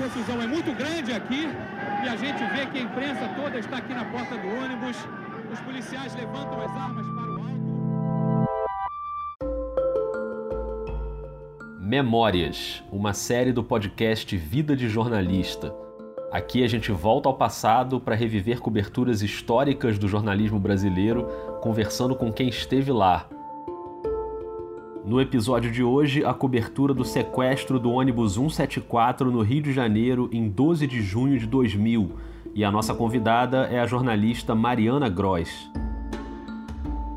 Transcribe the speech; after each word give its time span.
confusão 0.00 0.40
é 0.40 0.46
muito 0.46 0.72
grande 0.72 1.12
aqui 1.12 1.46
e 2.02 2.08
a 2.08 2.16
gente 2.16 2.42
vê 2.54 2.64
que 2.64 2.78
a 2.78 2.80
imprensa 2.80 3.28
toda 3.36 3.58
está 3.58 3.76
aqui 3.76 3.92
na 3.92 4.06
porta 4.06 4.34
do 4.34 4.48
ônibus. 4.48 4.96
Os 5.52 5.60
policiais 5.60 6.14
levantam 6.14 6.58
as 6.58 6.70
armas 6.70 7.06
para 7.06 7.30
o 7.30 7.36
alto. 7.36 7.60
Memórias, 11.78 12.82
uma 12.90 13.12
série 13.12 13.52
do 13.52 13.62
podcast 13.62 14.34
Vida 14.38 14.74
de 14.74 14.88
Jornalista. 14.88 15.74
Aqui 16.32 16.64
a 16.64 16.68
gente 16.68 16.90
volta 16.90 17.28
ao 17.28 17.36
passado 17.36 18.00
para 18.00 18.14
reviver 18.14 18.58
coberturas 18.58 19.20
históricas 19.20 19.98
do 19.98 20.08
jornalismo 20.08 20.58
brasileiro, 20.58 21.24
conversando 21.60 22.16
com 22.16 22.32
quem 22.32 22.48
esteve 22.48 22.90
lá 22.90 23.28
no 25.10 25.20
episódio 25.20 25.72
de 25.72 25.82
hoje, 25.82 26.24
a 26.24 26.32
cobertura 26.32 26.94
do 26.94 27.04
sequestro 27.04 27.80
do 27.80 27.90
ônibus 27.90 28.34
174 28.34 29.28
no 29.28 29.42
Rio 29.42 29.60
de 29.60 29.72
Janeiro 29.72 30.30
em 30.32 30.48
12 30.48 30.86
de 30.86 31.02
junho 31.02 31.36
de 31.36 31.48
2000. 31.48 32.12
E 32.54 32.64
a 32.64 32.70
nossa 32.70 32.94
convidada 32.94 33.66
é 33.66 33.80
a 33.80 33.86
jornalista 33.88 34.54
Mariana 34.54 35.08
Gross. 35.08 35.68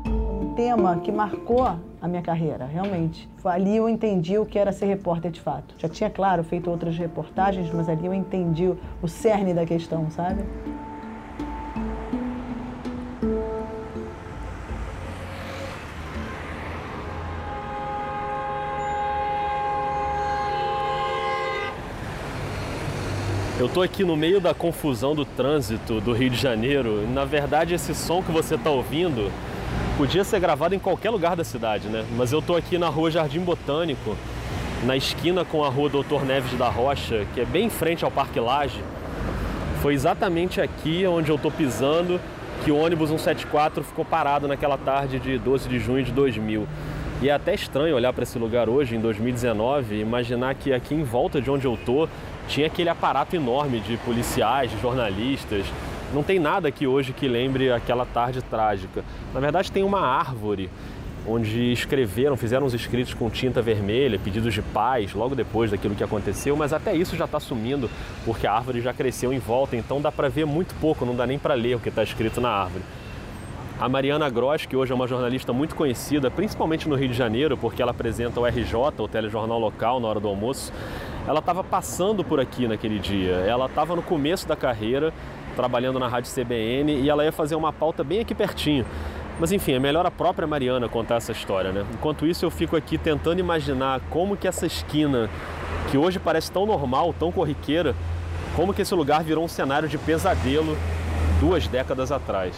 Um 0.08 0.54
tema 0.56 0.96
que 0.96 1.12
marcou 1.12 1.62
a 2.02 2.08
minha 2.08 2.20
carreira, 2.20 2.66
realmente. 2.66 3.28
Ali 3.44 3.76
eu 3.76 3.88
entendi 3.88 4.36
o 4.38 4.44
que 4.44 4.58
era 4.58 4.72
ser 4.72 4.86
repórter 4.86 5.30
de 5.30 5.40
fato. 5.40 5.76
Já 5.78 5.88
tinha, 5.88 6.10
claro, 6.10 6.42
feito 6.42 6.68
outras 6.68 6.98
reportagens, 6.98 7.72
mas 7.72 7.88
ali 7.88 8.06
eu 8.06 8.12
entendi 8.12 8.72
o 9.00 9.06
cerne 9.06 9.54
da 9.54 9.64
questão, 9.64 10.10
sabe? 10.10 10.42
Tô 23.74 23.82
aqui 23.82 24.04
no 24.04 24.16
meio 24.16 24.40
da 24.40 24.54
confusão 24.54 25.16
do 25.16 25.24
trânsito 25.24 26.00
do 26.00 26.12
Rio 26.12 26.30
de 26.30 26.36
Janeiro. 26.36 27.08
Na 27.12 27.24
verdade, 27.24 27.74
esse 27.74 27.92
som 27.92 28.22
que 28.22 28.30
você 28.30 28.56
tá 28.56 28.70
ouvindo 28.70 29.32
podia 29.96 30.22
ser 30.22 30.38
gravado 30.38 30.76
em 30.76 30.78
qualquer 30.78 31.10
lugar 31.10 31.34
da 31.34 31.42
cidade, 31.42 31.88
né? 31.88 32.04
Mas 32.16 32.30
eu 32.30 32.40
tô 32.40 32.54
aqui 32.54 32.78
na 32.78 32.88
rua 32.88 33.10
Jardim 33.10 33.40
Botânico, 33.40 34.16
na 34.84 34.96
esquina 34.96 35.44
com 35.44 35.64
a 35.64 35.68
rua 35.68 35.88
Doutor 35.88 36.24
Neves 36.24 36.56
da 36.56 36.68
Rocha, 36.68 37.26
que 37.34 37.40
é 37.40 37.44
bem 37.44 37.66
em 37.66 37.70
frente 37.70 38.04
ao 38.04 38.12
Parque 38.12 38.38
Laje. 38.38 38.80
Foi 39.82 39.92
exatamente 39.92 40.60
aqui 40.60 41.04
onde 41.04 41.32
eu 41.32 41.36
tô 41.36 41.50
pisando 41.50 42.20
que 42.64 42.70
o 42.70 42.76
ônibus 42.76 43.08
174 43.08 43.82
ficou 43.82 44.04
parado 44.04 44.46
naquela 44.46 44.78
tarde 44.78 45.18
de 45.18 45.36
12 45.36 45.68
de 45.68 45.80
junho 45.80 46.04
de 46.04 46.12
2000. 46.12 46.64
E 47.20 47.28
é 47.28 47.32
até 47.32 47.52
estranho 47.54 47.96
olhar 47.96 48.12
para 48.12 48.22
esse 48.22 48.38
lugar 48.38 48.68
hoje, 48.68 48.94
em 48.94 49.00
2019, 49.00 49.96
e 49.96 50.00
imaginar 50.00 50.54
que 50.54 50.72
aqui 50.72 50.94
em 50.94 51.02
volta 51.02 51.40
de 51.40 51.50
onde 51.50 51.66
eu 51.66 51.76
tô 51.76 52.08
tinha 52.48 52.66
aquele 52.66 52.88
aparato 52.88 53.34
enorme 53.34 53.80
de 53.80 53.96
policiais, 53.98 54.70
de 54.70 54.80
jornalistas. 54.80 55.66
Não 56.12 56.22
tem 56.22 56.38
nada 56.38 56.68
aqui 56.68 56.86
hoje 56.86 57.12
que 57.12 57.26
lembre 57.26 57.72
aquela 57.72 58.06
tarde 58.06 58.42
trágica. 58.42 59.04
Na 59.32 59.40
verdade, 59.40 59.72
tem 59.72 59.82
uma 59.82 60.00
árvore 60.00 60.70
onde 61.26 61.72
escreveram, 61.72 62.36
fizeram 62.36 62.66
os 62.66 62.74
escritos 62.74 63.14
com 63.14 63.30
tinta 63.30 63.62
vermelha, 63.62 64.18
pedidos 64.18 64.52
de 64.52 64.60
paz, 64.60 65.14
logo 65.14 65.34
depois 65.34 65.70
daquilo 65.70 65.94
que 65.94 66.04
aconteceu, 66.04 66.54
mas 66.56 66.72
até 66.72 66.94
isso 66.94 67.16
já 67.16 67.24
está 67.24 67.40
sumindo, 67.40 67.90
porque 68.24 68.46
a 68.46 68.52
árvore 68.52 68.80
já 68.80 68.92
cresceu 68.92 69.32
em 69.32 69.38
volta, 69.38 69.76
então 69.76 70.00
dá 70.00 70.12
para 70.12 70.28
ver 70.28 70.44
muito 70.44 70.74
pouco, 70.80 71.06
não 71.06 71.16
dá 71.16 71.26
nem 71.26 71.38
para 71.38 71.54
ler 71.54 71.76
o 71.76 71.80
que 71.80 71.88
está 71.88 72.02
escrito 72.02 72.40
na 72.40 72.50
árvore. 72.50 72.84
A 73.80 73.88
Mariana 73.88 74.30
Gross, 74.30 74.66
que 74.66 74.76
hoje 74.76 74.92
é 74.92 74.94
uma 74.94 75.08
jornalista 75.08 75.52
muito 75.52 75.74
conhecida, 75.74 76.30
principalmente 76.30 76.88
no 76.88 76.94
Rio 76.94 77.08
de 77.08 77.14
Janeiro, 77.14 77.56
porque 77.56 77.82
ela 77.82 77.90
apresenta 77.90 78.38
o 78.38 78.46
RJ, 78.46 78.74
o 78.98 79.08
telejornal 79.08 79.58
local, 79.58 79.98
na 79.98 80.06
hora 80.06 80.20
do 80.20 80.28
almoço, 80.28 80.72
ela 81.26 81.38
estava 81.38 81.64
passando 81.64 82.22
por 82.22 82.38
aqui 82.38 82.68
naquele 82.68 82.98
dia. 82.98 83.32
Ela 83.36 83.66
estava 83.66 83.96
no 83.96 84.02
começo 84.02 84.46
da 84.46 84.54
carreira, 84.54 85.12
trabalhando 85.56 85.98
na 85.98 86.08
Rádio 86.08 86.32
CBN, 86.32 87.00
e 87.00 87.08
ela 87.08 87.24
ia 87.24 87.32
fazer 87.32 87.54
uma 87.54 87.72
pauta 87.72 88.04
bem 88.04 88.20
aqui 88.20 88.34
pertinho. 88.34 88.84
Mas 89.38 89.50
enfim, 89.50 89.72
é 89.72 89.78
melhor 89.78 90.06
a 90.06 90.10
própria 90.10 90.46
Mariana 90.46 90.88
contar 90.88 91.16
essa 91.16 91.32
história, 91.32 91.72
né? 91.72 91.84
Enquanto 91.92 92.26
isso, 92.26 92.44
eu 92.44 92.50
fico 92.50 92.76
aqui 92.76 92.96
tentando 92.96 93.40
imaginar 93.40 94.00
como 94.10 94.36
que 94.36 94.46
essa 94.46 94.66
esquina, 94.66 95.28
que 95.90 95.98
hoje 95.98 96.18
parece 96.18 96.52
tão 96.52 96.66
normal, 96.66 97.14
tão 97.18 97.32
corriqueira, 97.32 97.96
como 98.54 98.72
que 98.72 98.82
esse 98.82 98.94
lugar 98.94 99.24
virou 99.24 99.44
um 99.44 99.48
cenário 99.48 99.88
de 99.88 99.98
pesadelo 99.98 100.76
duas 101.40 101.66
décadas 101.66 102.12
atrás. 102.12 102.54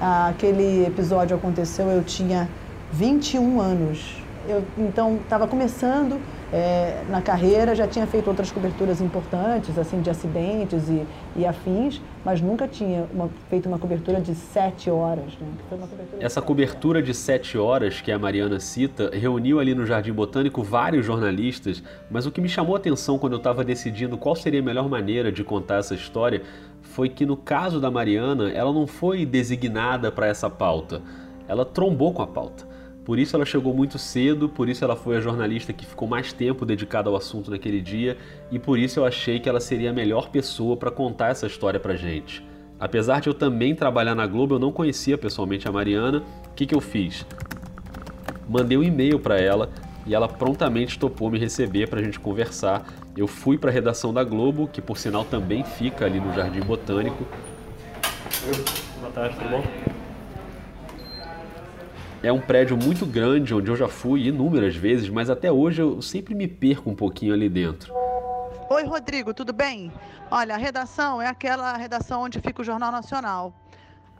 Aquele 0.00 0.86
episódio 0.86 1.36
aconteceu, 1.36 1.88
eu 1.88 2.02
tinha 2.02 2.48
21 2.92 3.60
anos. 3.60 4.22
Eu 4.48 4.64
então 4.78 5.16
estava 5.16 5.46
começando 5.46 6.18
é, 6.52 7.02
na 7.08 7.20
carreira, 7.20 7.74
já 7.74 7.86
tinha 7.86 8.06
feito 8.06 8.28
outras 8.28 8.50
coberturas 8.50 9.00
importantes, 9.00 9.78
assim, 9.78 10.00
de 10.00 10.08
acidentes 10.08 10.88
e, 10.88 11.06
e 11.36 11.46
afins, 11.46 12.00
mas 12.24 12.40
nunca 12.40 12.66
tinha 12.66 13.06
uma, 13.12 13.28
feito 13.50 13.68
uma 13.68 13.78
cobertura 13.78 14.20
de 14.20 14.34
sete 14.34 14.90
horas. 14.90 15.26
Né? 15.38 15.46
Cobertura 15.68 16.06
Essa 16.20 16.40
de 16.40 16.46
cobertura 16.46 17.02
de 17.02 17.12
sete 17.12 17.58
horas 17.58 18.00
que 18.00 18.10
a 18.10 18.18
Mariana 18.18 18.58
cita 18.60 19.10
reuniu 19.12 19.60
ali 19.60 19.74
no 19.74 19.84
Jardim 19.84 20.12
Botânico 20.12 20.62
vários 20.62 21.04
jornalistas, 21.04 21.82
mas 22.10 22.24
o 22.24 22.30
que 22.30 22.40
me 22.40 22.48
chamou 22.48 22.74
a 22.74 22.78
atenção 22.78 23.18
quando 23.18 23.34
eu 23.34 23.38
estava 23.38 23.62
decidindo 23.62 24.16
qual 24.16 24.34
seria 24.34 24.60
a 24.60 24.62
melhor 24.62 24.88
maneira 24.88 25.30
de 25.30 25.44
contar 25.44 25.76
essa 25.76 25.94
história 25.94 26.42
foi 26.98 27.08
que 27.08 27.24
no 27.24 27.36
caso 27.36 27.80
da 27.80 27.92
Mariana, 27.92 28.50
ela 28.50 28.72
não 28.72 28.84
foi 28.84 29.24
designada 29.24 30.10
para 30.10 30.26
essa 30.26 30.50
pauta, 30.50 31.00
ela 31.46 31.64
trombou 31.64 32.12
com 32.12 32.22
a 32.22 32.26
pauta. 32.26 32.66
Por 33.04 33.20
isso 33.20 33.36
ela 33.36 33.44
chegou 33.44 33.72
muito 33.72 33.96
cedo, 34.00 34.48
por 34.48 34.68
isso 34.68 34.84
ela 34.84 34.96
foi 34.96 35.16
a 35.16 35.20
jornalista 35.20 35.72
que 35.72 35.86
ficou 35.86 36.08
mais 36.08 36.32
tempo 36.32 36.66
dedicada 36.66 37.08
ao 37.08 37.14
assunto 37.14 37.52
naquele 37.52 37.80
dia 37.80 38.16
e 38.50 38.58
por 38.58 38.80
isso 38.80 38.98
eu 38.98 39.04
achei 39.04 39.38
que 39.38 39.48
ela 39.48 39.60
seria 39.60 39.90
a 39.90 39.92
melhor 39.92 40.28
pessoa 40.30 40.76
para 40.76 40.90
contar 40.90 41.28
essa 41.28 41.46
história 41.46 41.78
pra 41.78 41.94
gente. 41.94 42.44
Apesar 42.80 43.20
de 43.20 43.28
eu 43.28 43.34
também 43.34 43.76
trabalhar 43.76 44.16
na 44.16 44.26
Globo, 44.26 44.56
eu 44.56 44.58
não 44.58 44.72
conhecia 44.72 45.16
pessoalmente 45.16 45.68
a 45.68 45.72
Mariana. 45.72 46.24
O 46.50 46.54
que, 46.56 46.66
que 46.66 46.74
eu 46.74 46.80
fiz? 46.80 47.24
Mandei 48.48 48.76
um 48.76 48.82
e-mail 48.82 49.20
para 49.20 49.38
ela 49.40 49.70
e 50.04 50.16
ela 50.16 50.26
prontamente 50.26 50.98
topou 50.98 51.30
me 51.30 51.38
receber 51.38 51.88
para 51.88 52.00
a 52.00 52.02
gente 52.02 52.18
conversar. 52.18 52.84
Eu 53.18 53.26
fui 53.26 53.58
para 53.58 53.68
a 53.68 53.72
redação 53.72 54.14
da 54.14 54.22
Globo, 54.22 54.68
que 54.68 54.80
por 54.80 54.96
sinal 54.96 55.24
também 55.24 55.64
fica 55.64 56.04
ali 56.04 56.20
no 56.20 56.32
Jardim 56.32 56.60
Botânico. 56.60 57.26
Boa 59.00 59.12
tarde, 59.12 59.36
tudo 59.36 59.48
bom? 59.50 59.64
É 62.22 62.32
um 62.32 62.40
prédio 62.40 62.76
muito 62.76 63.04
grande 63.04 63.52
onde 63.52 63.72
eu 63.72 63.74
já 63.74 63.88
fui 63.88 64.28
inúmeras 64.28 64.76
vezes, 64.76 65.08
mas 65.08 65.28
até 65.28 65.50
hoje 65.50 65.82
eu 65.82 66.00
sempre 66.00 66.32
me 66.32 66.46
perco 66.46 66.90
um 66.90 66.94
pouquinho 66.94 67.34
ali 67.34 67.48
dentro. 67.48 67.92
Oi, 68.70 68.84
Rodrigo, 68.84 69.34
tudo 69.34 69.52
bem? 69.52 69.90
Olha, 70.30 70.54
a 70.54 70.58
redação 70.58 71.20
é 71.20 71.26
aquela 71.26 71.76
redação 71.76 72.22
onde 72.22 72.40
fica 72.40 72.62
o 72.62 72.64
Jornal 72.64 72.92
Nacional. 72.92 73.52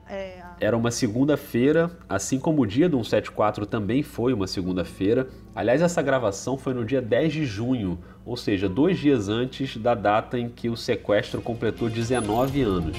É... 0.09 0.41
Era 0.59 0.75
uma 0.75 0.91
segunda-feira, 0.91 1.89
assim 2.09 2.37
como 2.37 2.63
o 2.63 2.65
dia 2.65 2.89
do 2.89 2.97
174 2.97 3.65
também 3.65 4.03
foi 4.03 4.33
uma 4.33 4.47
segunda-feira. 4.47 5.29
Aliás, 5.55 5.81
essa 5.81 6.01
gravação 6.01 6.57
foi 6.57 6.73
no 6.73 6.83
dia 6.83 7.01
10 7.01 7.31
de 7.31 7.45
junho, 7.45 7.97
ou 8.25 8.37
seja, 8.37 8.69
dois 8.69 8.99
dias 8.99 9.29
antes 9.29 9.77
da 9.77 9.95
data 9.95 10.37
em 10.37 10.49
que 10.49 10.69
o 10.69 10.77
sequestro 10.77 11.41
completou 11.41 11.89
19 11.89 12.61
anos. 12.61 12.97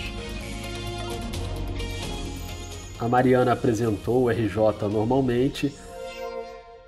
A 2.98 3.08
Mariana 3.08 3.53
apresentou 3.53 4.25
o 4.25 4.28
RJ 4.28 4.88
normalmente. 4.91 5.75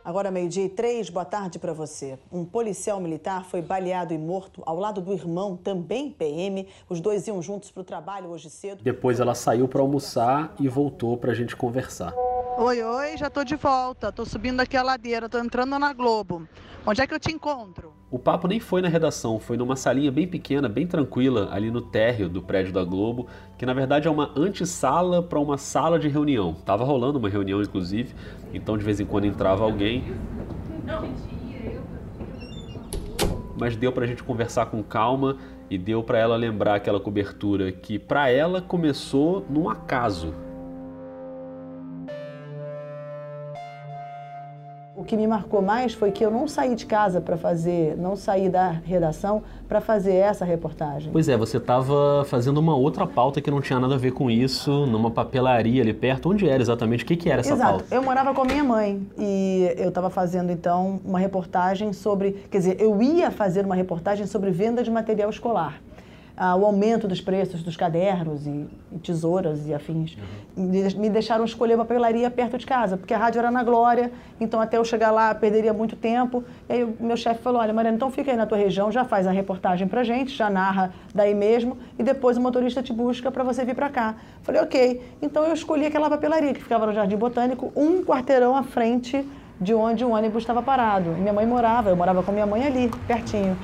Agora, 0.04 0.32
meio-dia 0.32 0.64
e 0.64 0.68
três, 0.68 1.08
boa 1.08 1.24
tarde 1.24 1.60
para 1.60 1.72
você. 1.72 2.18
Um 2.30 2.44
policial 2.44 3.00
militar 3.00 3.44
foi 3.44 3.62
baleado 3.62 4.12
e 4.12 4.18
morto 4.18 4.60
ao 4.66 4.76
lado 4.76 5.00
do 5.00 5.12
irmão, 5.12 5.56
também 5.56 6.10
PM. 6.10 6.66
Os 6.88 7.00
dois 7.00 7.26
iam 7.28 7.40
juntos 7.40 7.70
para 7.70 7.80
o 7.80 7.84
trabalho 7.84 8.28
hoje 8.28 8.50
cedo. 8.50 8.82
Depois 8.82 9.20
ela 9.20 9.34
saiu 9.34 9.68
para 9.68 9.80
almoçar 9.80 10.54
e 10.58 10.68
voltou 10.68 11.16
para 11.16 11.30
a 11.30 11.34
gente 11.34 11.54
conversar. 11.54 12.12
Oi, 12.58 12.82
oi, 12.82 13.16
já 13.16 13.30
tô 13.30 13.44
de 13.44 13.54
volta. 13.54 14.10
Tô 14.10 14.26
subindo 14.26 14.60
aqui 14.60 14.76
a 14.76 14.82
ladeira, 14.82 15.28
tô 15.28 15.38
entrando 15.38 15.78
na 15.78 15.92
Globo. 15.92 16.46
Onde 16.84 17.00
é 17.00 17.06
que 17.06 17.14
eu 17.14 17.20
te 17.20 17.30
encontro? 17.30 17.92
O 18.10 18.18
papo 18.18 18.48
nem 18.48 18.58
foi 18.58 18.82
na 18.82 18.88
redação, 18.88 19.38
foi 19.38 19.56
numa 19.56 19.76
salinha 19.76 20.10
bem 20.10 20.26
pequena, 20.26 20.68
bem 20.68 20.84
tranquila, 20.84 21.48
ali 21.52 21.70
no 21.70 21.80
térreo 21.80 22.28
do 22.28 22.42
prédio 22.42 22.72
da 22.72 22.82
Globo, 22.82 23.28
que 23.56 23.64
na 23.64 23.72
verdade 23.72 24.08
é 24.08 24.10
uma 24.10 24.32
antessala 24.36 25.22
para 25.22 25.38
uma 25.38 25.56
sala 25.56 25.96
de 25.96 26.08
reunião. 26.08 26.54
Tava 26.66 26.82
rolando 26.84 27.20
uma 27.20 27.28
reunião, 27.28 27.62
inclusive, 27.62 28.12
então 28.52 28.76
de 28.76 28.84
vez 28.84 28.98
em 28.98 29.06
quando 29.06 29.26
entrava 29.26 29.62
alguém. 29.62 30.02
Mas 33.56 33.76
deu 33.76 33.92
para 33.92 34.04
a 34.04 34.08
gente 34.08 34.24
conversar 34.24 34.66
com 34.66 34.82
calma 34.82 35.36
e 35.70 35.78
deu 35.78 36.02
para 36.02 36.18
ela 36.18 36.34
lembrar 36.34 36.74
aquela 36.74 36.98
cobertura 36.98 37.70
que 37.70 37.96
para 37.96 38.28
ela 38.28 38.60
começou 38.60 39.46
num 39.48 39.70
acaso. 39.70 40.34
O 44.94 45.04
que 45.04 45.16
me 45.16 45.26
marcou 45.26 45.62
mais 45.62 45.94
foi 45.94 46.10
que 46.10 46.24
eu 46.24 46.30
não 46.30 46.46
saí 46.46 46.74
de 46.74 46.84
casa 46.84 47.20
para 47.20 47.36
fazer, 47.36 47.96
não 47.96 48.14
saí 48.14 48.48
da 48.48 48.68
redação 48.68 49.42
para 49.66 49.80
fazer 49.80 50.14
essa 50.14 50.44
reportagem. 50.44 51.10
Pois 51.10 51.28
é, 51.28 51.36
você 51.36 51.56
estava 51.56 52.24
fazendo 52.26 52.58
uma 52.58 52.76
outra 52.76 53.06
pauta 53.06 53.40
que 53.40 53.50
não 53.50 53.60
tinha 53.60 53.80
nada 53.80 53.94
a 53.94 53.98
ver 53.98 54.12
com 54.12 54.30
isso, 54.30 54.86
numa 54.86 55.10
papelaria 55.10 55.82
ali 55.82 55.94
perto. 55.94 56.30
Onde 56.30 56.48
era 56.48 56.62
exatamente? 56.62 57.04
O 57.04 57.06
que, 57.06 57.16
que 57.16 57.30
era 57.30 57.40
essa 57.40 57.54
Exato. 57.54 57.78
pauta? 57.78 57.94
Eu 57.94 58.02
morava 58.02 58.34
com 58.34 58.42
a 58.42 58.44
minha 58.44 58.64
mãe 58.64 59.06
e 59.18 59.74
eu 59.78 59.88
estava 59.88 60.10
fazendo 60.10 60.52
então 60.52 61.00
uma 61.04 61.18
reportagem 61.18 61.92
sobre, 61.92 62.32
quer 62.50 62.58
dizer, 62.58 62.76
eu 62.80 63.00
ia 63.02 63.30
fazer 63.30 63.64
uma 63.64 63.74
reportagem 63.74 64.26
sobre 64.26 64.50
venda 64.50 64.82
de 64.82 64.90
material 64.90 65.30
escolar 65.30 65.80
ah, 66.44 66.56
o 66.56 66.66
aumento 66.66 67.06
dos 67.06 67.20
preços 67.20 67.62
dos 67.62 67.76
cadernos 67.76 68.48
e, 68.48 68.66
e 68.90 68.98
tesouras 68.98 69.68
e 69.68 69.72
afins. 69.72 70.16
Uhum. 70.56 70.88
Me 70.98 71.08
deixaram 71.08 71.44
escolher 71.44 71.76
uma 71.76 71.84
papelaria 71.84 72.28
perto 72.32 72.58
de 72.58 72.66
casa, 72.66 72.96
porque 72.96 73.14
a 73.14 73.16
rádio 73.16 73.38
era 73.38 73.48
na 73.48 73.62
Glória, 73.62 74.10
então 74.40 74.60
até 74.60 74.76
eu 74.76 74.84
chegar 74.84 75.12
lá 75.12 75.32
perderia 75.36 75.72
muito 75.72 75.94
tempo. 75.94 76.42
E 76.68 76.72
aí 76.72 76.82
o 76.82 76.96
meu 76.98 77.16
chefe 77.16 77.40
falou, 77.40 77.60
olha 77.60 77.72
Mariana, 77.72 77.94
então 77.94 78.10
fica 78.10 78.32
aí 78.32 78.36
na 78.36 78.44
tua 78.44 78.58
região, 78.58 78.90
já 78.90 79.04
faz 79.04 79.24
a 79.28 79.30
reportagem 79.30 79.86
pra 79.86 80.02
gente, 80.02 80.34
já 80.34 80.50
narra 80.50 80.92
daí 81.14 81.32
mesmo, 81.32 81.78
e 81.96 82.02
depois 82.02 82.36
o 82.36 82.40
motorista 82.40 82.82
te 82.82 82.92
busca 82.92 83.30
para 83.30 83.44
você 83.44 83.64
vir 83.64 83.76
para 83.76 83.88
cá. 83.88 84.16
Falei, 84.42 84.60
ok. 84.62 85.00
Então 85.22 85.44
eu 85.44 85.54
escolhi 85.54 85.86
aquela 85.86 86.10
papelaria 86.10 86.52
que 86.52 86.60
ficava 86.60 86.86
no 86.86 86.92
Jardim 86.92 87.16
Botânico, 87.16 87.72
um 87.76 88.02
quarteirão 88.02 88.56
à 88.56 88.64
frente 88.64 89.24
de 89.60 89.72
onde 89.72 90.04
o 90.04 90.10
ônibus 90.10 90.42
estava 90.42 90.60
parado. 90.60 91.10
E 91.10 91.20
minha 91.20 91.32
mãe 91.32 91.46
morava, 91.46 91.88
eu 91.88 91.94
morava 91.94 92.20
com 92.20 92.32
minha 92.32 92.46
mãe 92.46 92.66
ali, 92.66 92.90
pertinho. 93.06 93.56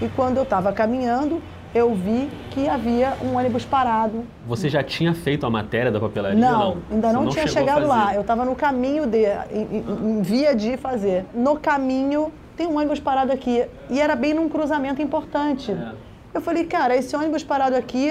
E 0.00 0.08
quando 0.08 0.38
eu 0.38 0.44
estava 0.44 0.72
caminhando, 0.72 1.42
eu 1.74 1.94
vi 1.94 2.28
que 2.50 2.68
havia 2.68 3.16
um 3.22 3.36
ônibus 3.36 3.64
parado. 3.64 4.24
Você 4.46 4.68
já 4.68 4.82
tinha 4.82 5.14
feito 5.14 5.46
a 5.46 5.50
matéria 5.50 5.90
da 5.90 6.00
papelaria? 6.00 6.38
Não, 6.38 6.58
não? 6.58 6.82
ainda 6.90 7.12
não, 7.12 7.24
não 7.24 7.30
tinha 7.30 7.46
chegado 7.46 7.86
lá. 7.86 8.14
Eu 8.14 8.22
estava 8.22 8.44
no 8.44 8.56
caminho 8.56 9.06
de, 9.06 9.24
em, 9.52 9.84
em, 10.18 10.22
via 10.22 10.54
de 10.54 10.76
fazer. 10.76 11.24
No 11.34 11.58
caminho 11.58 12.32
tem 12.56 12.66
um 12.66 12.76
ônibus 12.76 12.98
parado 12.98 13.32
aqui 13.32 13.64
e 13.88 14.00
era 14.00 14.16
bem 14.16 14.34
num 14.34 14.48
cruzamento 14.48 15.00
importante. 15.00 15.70
É. 15.70 15.92
Eu 16.34 16.40
falei, 16.40 16.64
cara, 16.64 16.96
esse 16.96 17.14
ônibus 17.14 17.44
parado 17.44 17.76
aqui 17.76 18.10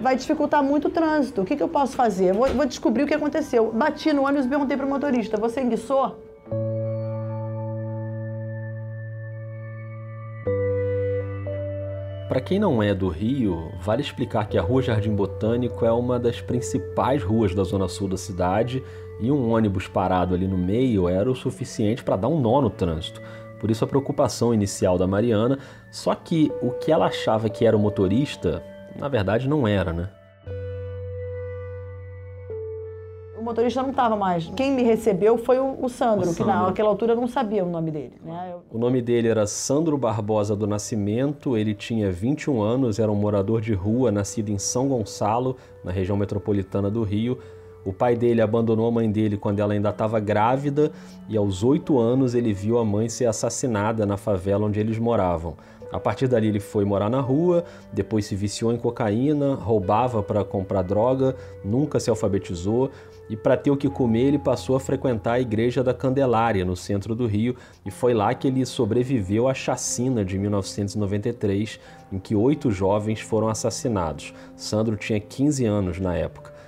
vai 0.00 0.16
dificultar 0.16 0.62
muito 0.62 0.88
o 0.88 0.90
trânsito. 0.90 1.42
O 1.42 1.44
que, 1.44 1.56
que 1.56 1.62
eu 1.62 1.68
posso 1.68 1.94
fazer? 1.94 2.32
Vou, 2.32 2.48
vou 2.48 2.66
descobrir 2.66 3.02
o 3.02 3.06
que 3.06 3.14
aconteceu. 3.14 3.72
Bati 3.72 4.12
no 4.12 4.24
ônibus 4.24 4.46
e 4.46 4.48
perguntei 4.48 4.76
para 4.76 4.86
o 4.86 4.88
motorista: 4.88 5.36
você 5.36 5.60
enguiçou? 5.60 6.27
Para 12.28 12.42
quem 12.42 12.58
não 12.58 12.82
é 12.82 12.92
do 12.92 13.08
Rio, 13.08 13.72
vale 13.80 14.02
explicar 14.02 14.46
que 14.46 14.58
a 14.58 14.62
Rua 14.62 14.82
Jardim 14.82 15.14
Botânico 15.14 15.86
é 15.86 15.90
uma 15.90 16.18
das 16.18 16.42
principais 16.42 17.22
ruas 17.22 17.54
da 17.54 17.64
zona 17.64 17.88
sul 17.88 18.06
da 18.06 18.18
cidade 18.18 18.82
e 19.18 19.32
um 19.32 19.50
ônibus 19.50 19.88
parado 19.88 20.34
ali 20.34 20.46
no 20.46 20.58
meio 20.58 21.08
era 21.08 21.30
o 21.30 21.34
suficiente 21.34 22.04
para 22.04 22.16
dar 22.16 22.28
um 22.28 22.38
nó 22.38 22.60
no 22.60 22.68
trânsito. 22.68 23.22
Por 23.58 23.70
isso 23.70 23.82
a 23.82 23.88
preocupação 23.88 24.52
inicial 24.52 24.98
da 24.98 25.06
Mariana, 25.06 25.58
só 25.90 26.14
que 26.14 26.52
o 26.60 26.72
que 26.72 26.92
ela 26.92 27.06
achava 27.06 27.48
que 27.48 27.64
era 27.64 27.74
o 27.74 27.80
motorista, 27.80 28.62
na 28.94 29.08
verdade 29.08 29.48
não 29.48 29.66
era, 29.66 29.90
né? 29.90 30.10
Motorista 33.48 33.82
não 33.82 33.90
estava 33.90 34.14
mais. 34.14 34.50
Quem 34.54 34.72
me 34.72 34.82
recebeu 34.82 35.38
foi 35.38 35.58
o, 35.58 35.78
o 35.82 35.88
Sandro, 35.88 36.30
o 36.30 36.34
que 36.34 36.44
naquela 36.44 36.88
altura 36.88 37.12
eu 37.12 37.16
não 37.16 37.26
sabia 37.26 37.64
o 37.64 37.68
nome 37.68 37.90
dele. 37.90 38.12
Né? 38.22 38.52
Eu... 38.52 38.62
O 38.70 38.78
nome 38.78 39.00
dele 39.00 39.28
era 39.28 39.46
Sandro 39.46 39.96
Barbosa 39.96 40.54
do 40.54 40.66
Nascimento, 40.66 41.56
ele 41.56 41.74
tinha 41.74 42.10
21 42.10 42.60
anos, 42.60 42.98
era 42.98 43.10
um 43.10 43.14
morador 43.14 43.60
de 43.60 43.72
rua, 43.72 44.12
nascido 44.12 44.50
em 44.50 44.58
São 44.58 44.88
Gonçalo, 44.88 45.56
na 45.82 45.90
região 45.90 46.16
metropolitana 46.16 46.90
do 46.90 47.02
Rio. 47.02 47.38
O 47.84 47.92
pai 47.92 48.16
dele 48.16 48.42
abandonou 48.42 48.86
a 48.86 48.90
mãe 48.90 49.10
dele 49.10 49.38
quando 49.38 49.60
ela 49.60 49.72
ainda 49.72 49.88
estava 49.88 50.20
grávida 50.20 50.92
e 51.26 51.36
aos 51.36 51.64
oito 51.64 51.98
anos 51.98 52.34
ele 52.34 52.52
viu 52.52 52.76
a 52.76 52.84
mãe 52.84 53.08
ser 53.08 53.24
assassinada 53.24 54.04
na 54.04 54.18
favela 54.18 54.66
onde 54.66 54.78
eles 54.78 54.98
moravam. 54.98 55.56
A 55.90 55.98
partir 55.98 56.28
dali 56.28 56.48
ele 56.48 56.60
foi 56.60 56.84
morar 56.84 57.08
na 57.08 57.20
rua, 57.20 57.64
depois 57.90 58.26
se 58.26 58.36
viciou 58.36 58.72
em 58.72 58.76
cocaína, 58.76 59.54
roubava 59.54 60.22
para 60.22 60.44
comprar 60.44 60.82
droga, 60.82 61.34
nunca 61.64 61.98
se 61.98 62.10
alfabetizou 62.10 62.90
e 63.28 63.36
para 63.36 63.56
ter 63.56 63.70
o 63.70 63.76
que 63.76 63.88
comer 63.88 64.24
ele 64.24 64.38
passou 64.38 64.76
a 64.76 64.80
frequentar 64.80 65.34
a 65.34 65.40
igreja 65.40 65.82
da 65.82 65.92
Candelária 65.92 66.64
no 66.64 66.76
centro 66.76 67.14
do 67.14 67.26
Rio 67.26 67.56
e 67.84 67.90
foi 67.90 68.14
lá 68.14 68.32
que 68.34 68.48
ele 68.48 68.64
sobreviveu 68.64 69.48
à 69.48 69.54
chacina 69.54 70.24
de 70.24 70.38
1993 70.38 71.78
em 72.12 72.18
que 72.18 72.34
oito 72.34 72.70
jovens 72.70 73.20
foram 73.20 73.48
assassinados. 73.48 74.32
Sandro 74.56 74.96
tinha 74.96 75.20
15 75.20 75.64
anos 75.64 76.00
na 76.00 76.16
época. 76.16 76.58